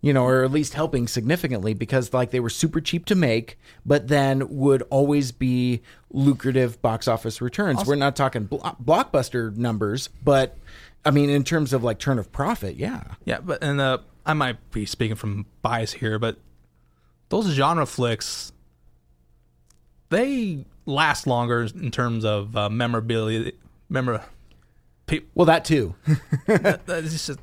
You 0.00 0.12
know, 0.12 0.26
or 0.26 0.44
at 0.44 0.50
least 0.50 0.74
helping 0.74 1.08
significantly 1.08 1.72
because 1.72 2.12
like 2.12 2.30
they 2.30 2.38
were 2.40 2.50
super 2.50 2.78
cheap 2.82 3.06
to 3.06 3.14
make, 3.14 3.58
but 3.86 4.08
then 4.08 4.46
would 4.50 4.82
always 4.90 5.32
be 5.32 5.80
lucrative 6.10 6.82
box 6.82 7.08
office 7.08 7.40
returns. 7.40 7.86
we're 7.86 7.94
not 7.94 8.14
talking 8.14 8.44
blo- 8.44 8.76
blockbuster 8.84 9.56
numbers, 9.56 10.08
but 10.22 10.58
I 11.06 11.10
mean, 11.10 11.30
in 11.30 11.42
terms 11.42 11.72
of 11.72 11.82
like 11.82 11.98
turn 11.98 12.18
of 12.18 12.30
profit, 12.32 12.76
yeah. 12.76 13.02
Yeah, 13.24 13.38
but 13.40 13.64
and 13.64 13.80
uh, 13.80 13.98
I 14.26 14.32
might 14.32 14.70
be 14.70 14.86
speaking 14.86 15.16
from 15.16 15.46
bias 15.62 15.92
here, 15.92 16.18
but 16.18 16.38
those 17.28 17.46
genre 17.48 17.86
flicks 17.86 18.52
they 20.10 20.64
last 20.86 21.26
longer 21.26 21.62
in 21.74 21.90
terms 21.90 22.24
of 22.24 22.56
uh, 22.56 22.68
memorability. 22.70 23.52
Memor, 23.88 24.22
pe- 25.06 25.22
Well, 25.34 25.46
that 25.46 25.64
too. 25.64 25.94
it's 26.46 27.26
just, 27.26 27.40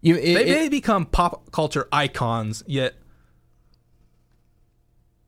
You, 0.00 0.16
it, 0.16 0.22
they, 0.34 0.42
it- 0.42 0.54
they 0.54 0.68
become 0.68 1.06
pop 1.06 1.50
culture 1.52 1.86
icons. 1.92 2.62
Yet, 2.66 2.94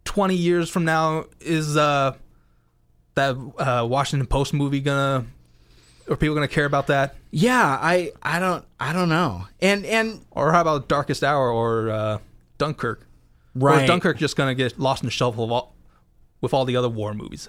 twenty 0.05 0.37
years 0.37 0.69
from 0.71 0.85
now, 0.85 1.27
is 1.41 1.77
uh, 1.77 2.15
that 3.15 3.37
uh, 3.59 3.87
Washington 3.89 4.27
Post 4.27 4.55
movie 4.55 4.81
gonna? 4.81 5.27
Are 6.09 6.17
people 6.17 6.35
gonna 6.35 6.49
care 6.49 6.65
about 6.67 6.89
that? 6.89 7.17
Yeah, 7.33 7.79
I, 7.81 8.13
I 8.23 8.39
don't, 8.39 8.65
I 8.79 8.93
don't 8.93 9.09
know. 9.09 9.47
And 9.61 9.85
and 9.85 10.25
Or 10.31 10.53
how 10.53 10.61
about 10.61 10.89
Darkest 10.89 11.25
Hour 11.25 11.51
or 11.51 11.91
uh, 11.91 12.19
Dunkirk? 12.59 13.01
Or 13.61 13.69
Right. 13.71 13.83
is 13.83 13.89
Dunkirk 13.89 14.19
just 14.19 14.37
gonna 14.37 14.55
get 14.55 14.79
lost 14.79 15.03
in 15.03 15.07
the 15.07 15.11
shuffle 15.11 15.43
of 15.45 15.51
all, 15.51 15.75
with 16.41 16.55
all 16.55 16.65
the 16.65 16.77
other 16.77 16.89
war 16.89 17.13
movies? 17.15 17.49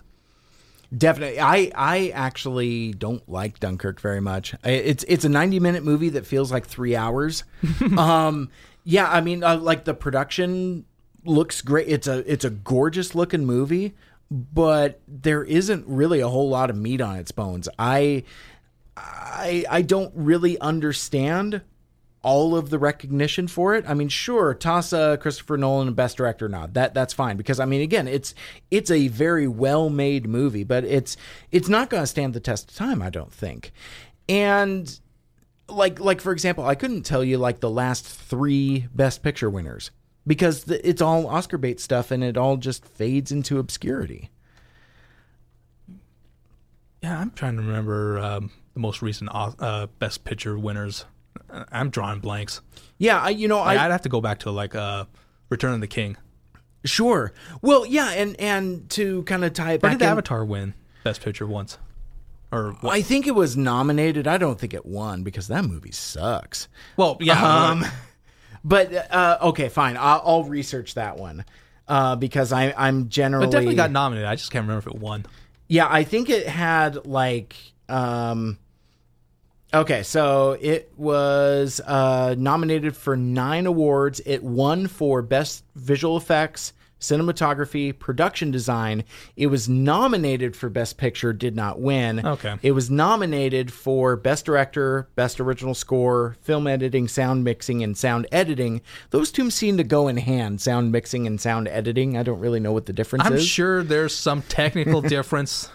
Definitely. 0.95 1.39
I 1.39 1.71
I 1.75 2.09
actually 2.13 2.93
don't 2.93 3.27
like 3.27 3.59
Dunkirk 3.59 3.99
very 3.99 4.21
much. 4.21 4.53
It's 4.63 5.03
it's 5.07 5.25
a 5.25 5.29
90 5.29 5.59
minute 5.59 5.83
movie 5.83 6.09
that 6.09 6.25
feels 6.25 6.51
like 6.51 6.65
3 6.67 6.95
hours. 6.95 7.43
um 7.97 8.49
yeah, 8.83 9.09
I 9.09 9.21
mean 9.21 9.43
uh, 9.43 9.57
like 9.57 9.85
the 9.85 9.93
production 9.95 10.85
looks 11.25 11.61
great. 11.61 11.87
It's 11.87 12.05
a 12.07 12.19
it's 12.31 12.45
a 12.45 12.49
gorgeous 12.51 13.15
looking 13.15 13.43
movie, 13.45 13.95
but 14.29 14.99
there 15.07 15.43
isn't 15.43 15.85
really 15.87 16.19
a 16.19 16.27
whole 16.27 16.49
lot 16.49 16.69
of 16.69 16.75
meat 16.75 17.01
on 17.01 17.15
its 17.17 17.31
bones. 17.31 17.67
I 17.79 18.23
I 18.95 19.65
I 19.69 19.81
don't 19.81 20.11
really 20.15 20.59
understand 20.59 21.61
all 22.23 22.55
of 22.55 22.69
the 22.69 22.79
recognition 22.79 23.47
for 23.47 23.75
it. 23.75 23.83
I 23.87 23.93
mean, 23.93 24.07
sure, 24.07 24.57
uh, 24.65 25.17
Christopher 25.17 25.57
Nolan 25.57 25.93
Best 25.93 26.17
Director 26.17 26.47
nod. 26.47 26.73
That 26.73 26.93
that's 26.93 27.13
fine 27.13 27.37
because 27.37 27.59
I 27.59 27.65
mean, 27.65 27.81
again, 27.81 28.07
it's 28.07 28.33
it's 28.71 28.89
a 28.89 29.09
very 29.09 29.47
well 29.47 29.89
made 29.89 30.27
movie, 30.27 30.63
but 30.63 30.85
it's 30.85 31.17
it's 31.51 31.67
not 31.67 31.89
going 31.89 32.03
to 32.03 32.07
stand 32.07 32.33
the 32.33 32.39
test 32.39 32.71
of 32.71 32.77
time. 32.77 33.01
I 33.01 33.09
don't 33.09 33.33
think. 33.33 33.71
And 34.29 34.99
like 35.67 35.99
like 35.99 36.21
for 36.21 36.31
example, 36.31 36.65
I 36.65 36.75
couldn't 36.75 37.03
tell 37.03 37.23
you 37.23 37.37
like 37.37 37.59
the 37.59 37.69
last 37.69 38.05
three 38.05 38.87
Best 38.93 39.21
Picture 39.21 39.49
winners 39.49 39.91
because 40.25 40.63
the, 40.63 40.87
it's 40.87 41.01
all 41.01 41.27
Oscar 41.27 41.57
bait 41.57 41.79
stuff 41.79 42.09
and 42.09 42.23
it 42.23 42.37
all 42.37 42.55
just 42.55 42.85
fades 42.85 43.31
into 43.31 43.59
obscurity. 43.59 44.29
Yeah, 47.01 47.19
I'm 47.19 47.31
trying 47.31 47.57
to 47.57 47.61
remember 47.61 48.17
um, 48.17 48.51
the 48.73 48.79
most 48.79 49.01
recent 49.01 49.29
uh, 49.33 49.87
Best 49.99 50.23
Picture 50.23 50.57
winners. 50.57 51.05
I'm 51.71 51.89
drawing 51.89 52.19
blanks. 52.19 52.61
Yeah, 52.97 53.19
I 53.19 53.29
you 53.29 53.47
know 53.47 53.59
Like, 53.59 53.77
I 53.77 53.85
I'd 53.85 53.91
have 53.91 54.01
to 54.03 54.09
go 54.09 54.21
back 54.21 54.39
to 54.39 54.51
like 54.51 54.75
uh, 54.75 55.05
Return 55.49 55.73
of 55.73 55.81
the 55.81 55.87
King. 55.87 56.17
sure. 56.85 57.33
Well, 57.61 57.85
yeah, 57.85 58.09
and 58.11 58.39
and 58.39 58.89
to 58.91 59.23
kind 59.23 59.43
of 59.43 59.53
tie 59.53 59.73
it 59.73 59.75
Or 59.77 59.79
back 59.79 59.91
did 59.99 60.03
in- 60.05 60.09
Avatar 60.09 60.43
win 60.45 60.73
Best 61.03 61.21
Picture 61.21 61.45
once? 61.47 61.77
Or 62.51 62.73
what? 62.81 62.93
I 62.93 63.01
think 63.01 63.25
it 63.27 63.33
was 63.35 63.57
nominated. 63.57 64.27
I 64.27 64.37
don't 64.37 64.59
think 64.59 64.73
it 64.75 64.85
won 64.85 65.23
because 65.23 65.47
that 65.47 65.65
movie 65.65 65.91
sucks. 65.91 66.67
well, 66.97 67.17
yeah. 67.19 67.41
Um, 67.43 67.83
but 68.63 68.93
uh, 69.11 69.37
okay, 69.41 69.69
fine. 69.69 69.97
I'll, 69.97 70.21
I'll 70.23 70.43
research 70.43 70.93
that 70.93 71.17
one 71.17 71.45
uh, 71.87 72.15
because 72.15 72.51
I, 72.53 72.73
I'm 72.77 73.09
generally 73.09 73.47
but 73.47 73.51
definitely 73.53 73.75
got 73.75 73.91
nominated. 73.91 74.27
I 74.27 74.35
just 74.35 74.51
can't 74.51 74.63
remember 74.63 74.87
if 74.87 74.95
it 74.95 74.99
won. 75.01 75.25
yeah. 75.67 75.87
I 75.89 76.03
think 76.03 76.29
it 76.29 76.47
had 76.47 77.07
like 77.07 77.55
um, 77.89 78.59
okay, 79.73 80.03
so 80.03 80.57
it 80.61 80.91
was 80.97 81.81
uh, 81.85 82.35
nominated 82.37 82.95
for 82.95 83.15
nine 83.15 83.65
awards. 83.65 84.21
It 84.25 84.43
won 84.43 84.87
for 84.87 85.21
best 85.21 85.63
visual 85.75 86.17
effects. 86.17 86.73
Cinematography, 86.99 87.99
production 87.99 88.49
design. 88.49 89.03
It 89.35 89.47
was 89.47 89.67
nominated 89.67 90.55
for 90.55 90.69
Best 90.69 90.97
Picture, 90.97 91.33
did 91.33 91.53
not 91.53 91.81
win. 91.81 92.25
Okay. 92.25 92.55
It 92.61 92.71
was 92.71 92.89
nominated 92.89 93.73
for 93.73 94.15
Best 94.15 94.45
Director, 94.45 95.09
Best 95.15 95.41
Original 95.41 95.73
Score, 95.73 96.37
Film 96.39 96.65
Editing, 96.65 97.09
Sound 97.09 97.43
Mixing, 97.43 97.83
and 97.83 97.97
Sound 97.97 98.25
Editing. 98.31 98.81
Those 99.09 99.33
two 99.33 99.49
seem 99.51 99.75
to 99.75 99.83
go 99.83 100.07
in 100.07 100.15
hand, 100.15 100.61
sound 100.61 100.93
mixing 100.93 101.27
and 101.27 101.41
sound 101.41 101.67
editing. 101.67 102.15
I 102.17 102.23
don't 102.23 102.39
really 102.39 102.61
know 102.61 102.71
what 102.71 102.85
the 102.85 102.93
difference 102.93 103.25
is. 103.25 103.31
I'm 103.31 103.37
is. 103.37 103.47
sure 103.47 103.83
there's 103.83 104.15
some 104.15 104.41
technical 104.43 105.01
difference. 105.15 105.69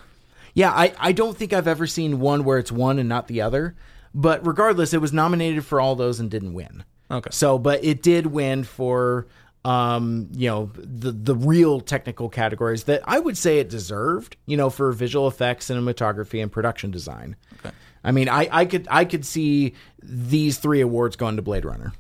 Yeah, 0.55 0.70
I, 0.70 0.92
I 0.99 1.12
don't 1.12 1.36
think 1.36 1.53
I've 1.53 1.68
ever 1.68 1.86
seen 1.86 2.20
one 2.20 2.44
where 2.44 2.59
it's 2.59 2.72
one 2.72 2.99
and 2.99 3.09
not 3.09 3.28
the 3.28 3.40
other. 3.40 3.76
But 4.14 4.46
regardless, 4.46 4.94
it 4.94 5.01
was 5.01 5.12
nominated 5.12 5.64
for 5.64 5.80
all 5.80 5.94
those 5.94 6.18
and 6.18 6.30
didn't 6.30 6.55
win. 6.55 6.84
Okay. 7.11 7.30
So, 7.30 7.59
but 7.59 7.84
it 7.84 8.03
did 8.03 8.26
win 8.26 8.64
for 8.64 9.26
um, 9.64 10.28
you 10.32 10.49
know, 10.49 10.70
the 10.74 11.12
the 11.12 11.34
real 11.34 11.80
technical 11.80 12.28
categories 12.28 12.84
that 12.84 13.03
I 13.05 13.18
would 13.18 13.36
say 13.36 13.59
it 13.59 13.68
deserved, 13.68 14.36
you 14.46 14.57
know, 14.57 14.70
for 14.70 14.92
visual 14.92 15.28
effects, 15.28 15.68
cinematography, 15.68 16.42
and 16.42 16.51
production 16.51 16.90
design. 16.90 17.36
Okay. 17.59 17.74
I 18.05 18.12
mean, 18.12 18.28
I, 18.28 18.49
I 18.51 18.64
could 18.64 18.86
I 18.90 19.05
could 19.05 19.26
see 19.26 19.74
these 20.03 20.59
three 20.59 20.80
awards 20.80 21.16
going 21.16 21.36
to 21.36 21.42
Blade 21.42 21.64
Runner. 21.64 21.92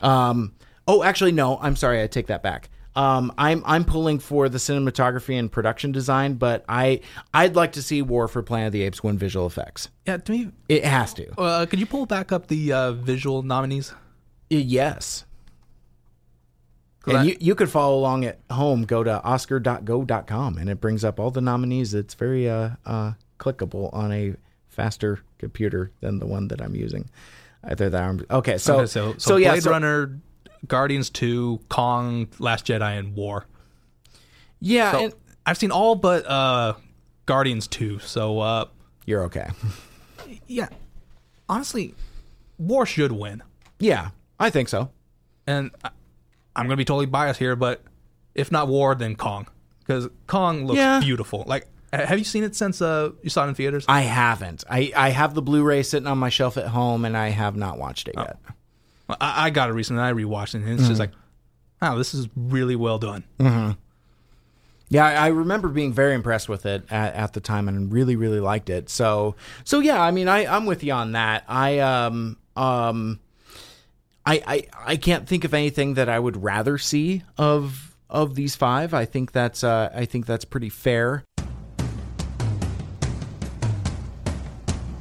Um. 0.00 0.54
Oh, 0.88 1.02
actually, 1.02 1.32
no. 1.32 1.58
I'm 1.58 1.76
sorry. 1.76 2.02
I 2.02 2.06
take 2.06 2.28
that 2.28 2.42
back. 2.42 2.70
Um. 2.96 3.32
I'm 3.38 3.62
I'm 3.66 3.84
pulling 3.84 4.18
for 4.18 4.48
the 4.48 4.58
cinematography 4.58 5.38
and 5.38 5.50
production 5.52 5.92
design, 5.92 6.34
but 6.34 6.64
I 6.68 7.00
I'd 7.34 7.54
like 7.54 7.72
to 7.72 7.82
see 7.82 8.02
War 8.02 8.26
for 8.28 8.42
Planet 8.42 8.68
of 8.68 8.72
the 8.72 8.82
Apes 8.82 9.02
win 9.02 9.18
visual 9.18 9.46
effects. 9.46 9.88
Yeah, 10.06 10.16
to 10.16 10.32
me, 10.32 10.50
It 10.68 10.84
has 10.84 11.12
to. 11.14 11.30
uh, 11.40 11.66
could 11.66 11.78
you 11.78 11.86
pull 11.86 12.06
back 12.06 12.32
up 12.32 12.46
the 12.48 12.72
uh, 12.72 12.92
visual 12.92 13.42
nominees? 13.42 13.92
Yes. 14.48 15.24
And 17.06 17.18
I- 17.18 17.22
you, 17.24 17.36
you 17.38 17.54
could 17.54 17.70
follow 17.70 17.96
along 17.98 18.24
at 18.24 18.40
home. 18.50 18.84
Go 18.84 19.04
to 19.04 19.22
oscar.go.com 19.22 20.58
and 20.58 20.68
it 20.68 20.80
brings 20.80 21.04
up 21.04 21.20
all 21.20 21.30
the 21.30 21.40
nominees. 21.40 21.94
It's 21.94 22.14
very 22.14 22.48
uh, 22.50 22.70
uh, 22.84 23.12
clickable 23.38 23.92
on 23.94 24.10
a 24.12 24.34
faster 24.68 25.20
computer 25.38 25.92
than 26.00 26.18
the 26.18 26.26
one 26.26 26.48
that 26.48 26.60
I'm 26.60 26.74
using. 26.74 27.08
Either 27.62 27.88
that. 27.90 28.22
Okay, 28.30 28.58
so 28.58 28.78
Okay, 28.78 28.86
so, 28.86 29.14
so, 29.18 29.36
yeah, 29.36 29.52
Blade 29.52 29.62
so- 29.64 29.70
Runner, 29.70 30.18
Guardians 30.66 31.10
2, 31.10 31.60
Kong, 31.68 32.28
Last 32.38 32.66
Jedi, 32.66 32.98
and 32.98 33.14
War. 33.14 33.46
yeah, 34.60 34.92
So 34.92 35.04
and 35.04 35.14
I've 35.44 35.58
seen 35.58 35.70
all 35.70 35.94
but 35.94 36.26
uh, 36.26 36.74
Guardians 37.26 37.66
2. 37.68 37.98
So, 38.00 38.40
uh, 38.40 38.64
you're 39.04 39.22
okay. 39.24 39.48
yeah, 40.46 40.68
honestly, 41.48 41.94
War 42.58 42.86
should 42.86 43.12
win. 43.12 43.42
yeah, 43.78 44.10
I 44.40 44.50
think 44.50 44.68
so. 44.68 44.90
And 45.46 45.70
I, 45.84 45.90
I'm 46.56 46.64
going 46.66 46.70
to 46.74 46.76
be 46.76 46.84
totally 46.84 47.06
biased 47.06 47.38
here, 47.38 47.54
but 47.54 47.82
if 48.34 48.50
not 48.50 48.66
War, 48.68 48.94
then 48.94 49.14
Kong. 49.14 49.46
Because 49.80 50.08
Kong 50.26 50.66
looks 50.66 50.78
Yeah. 50.78 50.98
beautiful. 51.00 51.44
Like, 51.46 51.66
have 51.92 52.18
you 52.18 52.24
seen 52.24 52.42
it 52.42 52.56
since 52.56 52.82
uh, 52.82 53.10
you 53.22 53.30
saw 53.30 53.44
it 53.44 53.48
in 53.50 53.54
theaters? 53.54 53.84
I 53.88 54.00
haven't. 54.00 54.64
I, 54.68 54.92
I 54.96 55.10
have 55.10 55.34
the 55.34 55.42
Blu-ray 55.42 55.84
sitting 55.84 56.08
on 56.08 56.18
my 56.18 56.28
shelf 56.28 56.56
at 56.56 56.66
home, 56.66 57.04
and 57.04 57.16
I 57.16 57.28
have 57.28 57.54
not 57.56 57.78
watched 57.78 58.08
it 58.08 58.14
Oh. 58.18 58.22
yet. 58.22 58.38
I, 59.08 59.46
I 59.46 59.50
got 59.50 59.70
it 59.70 59.72
recently, 59.72 60.02
I 60.02 60.12
rewatched 60.12 60.54
it, 60.54 60.62
and 60.62 60.78
it's 60.78 60.88
just 60.88 60.98
like, 61.00 61.12
wow, 61.80 61.96
this 61.96 62.14
is 62.14 62.28
really 62.34 62.76
well 62.76 62.98
done. 62.98 63.24
Yeah, 64.88 65.04
I 65.04 65.12
I 65.14 65.26
remember 65.28 65.68
being 65.68 65.92
very 65.92 66.14
impressed 66.14 66.48
with 66.48 66.64
it 66.64 66.84
at, 66.90 67.14
at 67.14 67.32
the 67.32 67.40
time 67.40 67.66
and 67.68 67.92
really, 67.92 68.14
really 68.14 68.38
liked 68.38 68.70
it. 68.70 68.88
So, 68.88 69.34
so 69.64 69.80
yeah, 69.80 70.00
I 70.00 70.12
mean, 70.12 70.28
I, 70.28 70.46
I'm 70.46 70.64
with 70.64 70.84
you 70.84 70.92
on 70.92 71.12
that. 71.12 71.42
I, 71.48 71.80
um, 71.80 72.36
um, 72.54 73.18
I, 74.24 74.42
I, 74.46 74.66
I 74.92 74.96
can't 74.96 75.26
think 75.28 75.44
of 75.44 75.54
anything 75.54 75.94
that 75.94 76.08
I 76.08 76.18
would 76.18 76.42
rather 76.42 76.78
see 76.78 77.22
of 77.36 77.96
of 78.08 78.36
these 78.36 78.54
five. 78.54 78.94
I 78.94 79.04
think 79.04 79.32
that's, 79.32 79.64
uh, 79.64 79.90
I 79.92 80.04
think 80.04 80.26
that's 80.26 80.44
pretty 80.44 80.68
fair. 80.68 81.24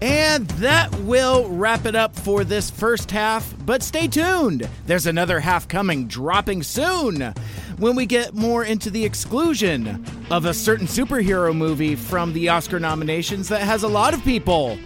And 0.05 0.47
that 0.59 0.93
will 0.99 1.49
wrap 1.49 1.87
it 1.87 1.95
up 1.95 2.15
for 2.15 2.43
this 2.43 2.69
first 2.69 3.09
half, 3.09 3.51
but 3.65 3.81
stay 3.81 4.07
tuned. 4.07 4.69
There's 4.85 5.07
another 5.07 5.39
half 5.39 5.67
coming, 5.67 6.05
dropping 6.05 6.61
soon, 6.61 7.33
when 7.79 7.95
we 7.95 8.05
get 8.05 8.35
more 8.35 8.63
into 8.63 8.91
the 8.91 9.03
exclusion 9.03 10.05
of 10.29 10.45
a 10.45 10.53
certain 10.53 10.85
superhero 10.85 11.55
movie 11.55 11.95
from 11.95 12.33
the 12.33 12.49
Oscar 12.49 12.79
nominations 12.79 13.49
that 13.49 13.61
has 13.61 13.81
a 13.81 13.87
lot 13.87 14.13
of 14.13 14.23
people 14.23 14.77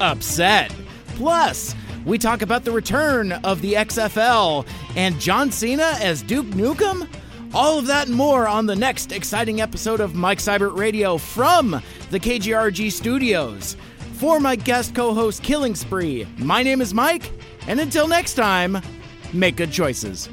upset. 0.00 0.74
Plus, 1.08 1.74
we 2.06 2.16
talk 2.16 2.40
about 2.40 2.64
the 2.64 2.72
return 2.72 3.32
of 3.32 3.60
the 3.60 3.74
XFL 3.74 4.66
and 4.96 5.20
John 5.20 5.50
Cena 5.50 5.98
as 6.00 6.22
Duke 6.22 6.46
Nukem. 6.46 7.06
All 7.52 7.78
of 7.78 7.86
that 7.88 8.06
and 8.06 8.16
more 8.16 8.48
on 8.48 8.64
the 8.64 8.74
next 8.74 9.12
exciting 9.12 9.60
episode 9.60 10.00
of 10.00 10.14
Mike 10.14 10.38
Cybert 10.38 10.74
Radio 10.74 11.18
from 11.18 11.82
the 12.10 12.18
KGRG 12.18 12.90
studios. 12.90 13.76
For 14.14 14.38
my 14.38 14.54
guest 14.54 14.94
co 14.94 15.12
host 15.12 15.42
Killing 15.42 15.74
Spree, 15.74 16.26
my 16.38 16.62
name 16.62 16.80
is 16.80 16.94
Mike, 16.94 17.32
and 17.66 17.80
until 17.80 18.06
next 18.06 18.34
time, 18.34 18.80
make 19.32 19.56
good 19.56 19.72
choices. 19.72 20.28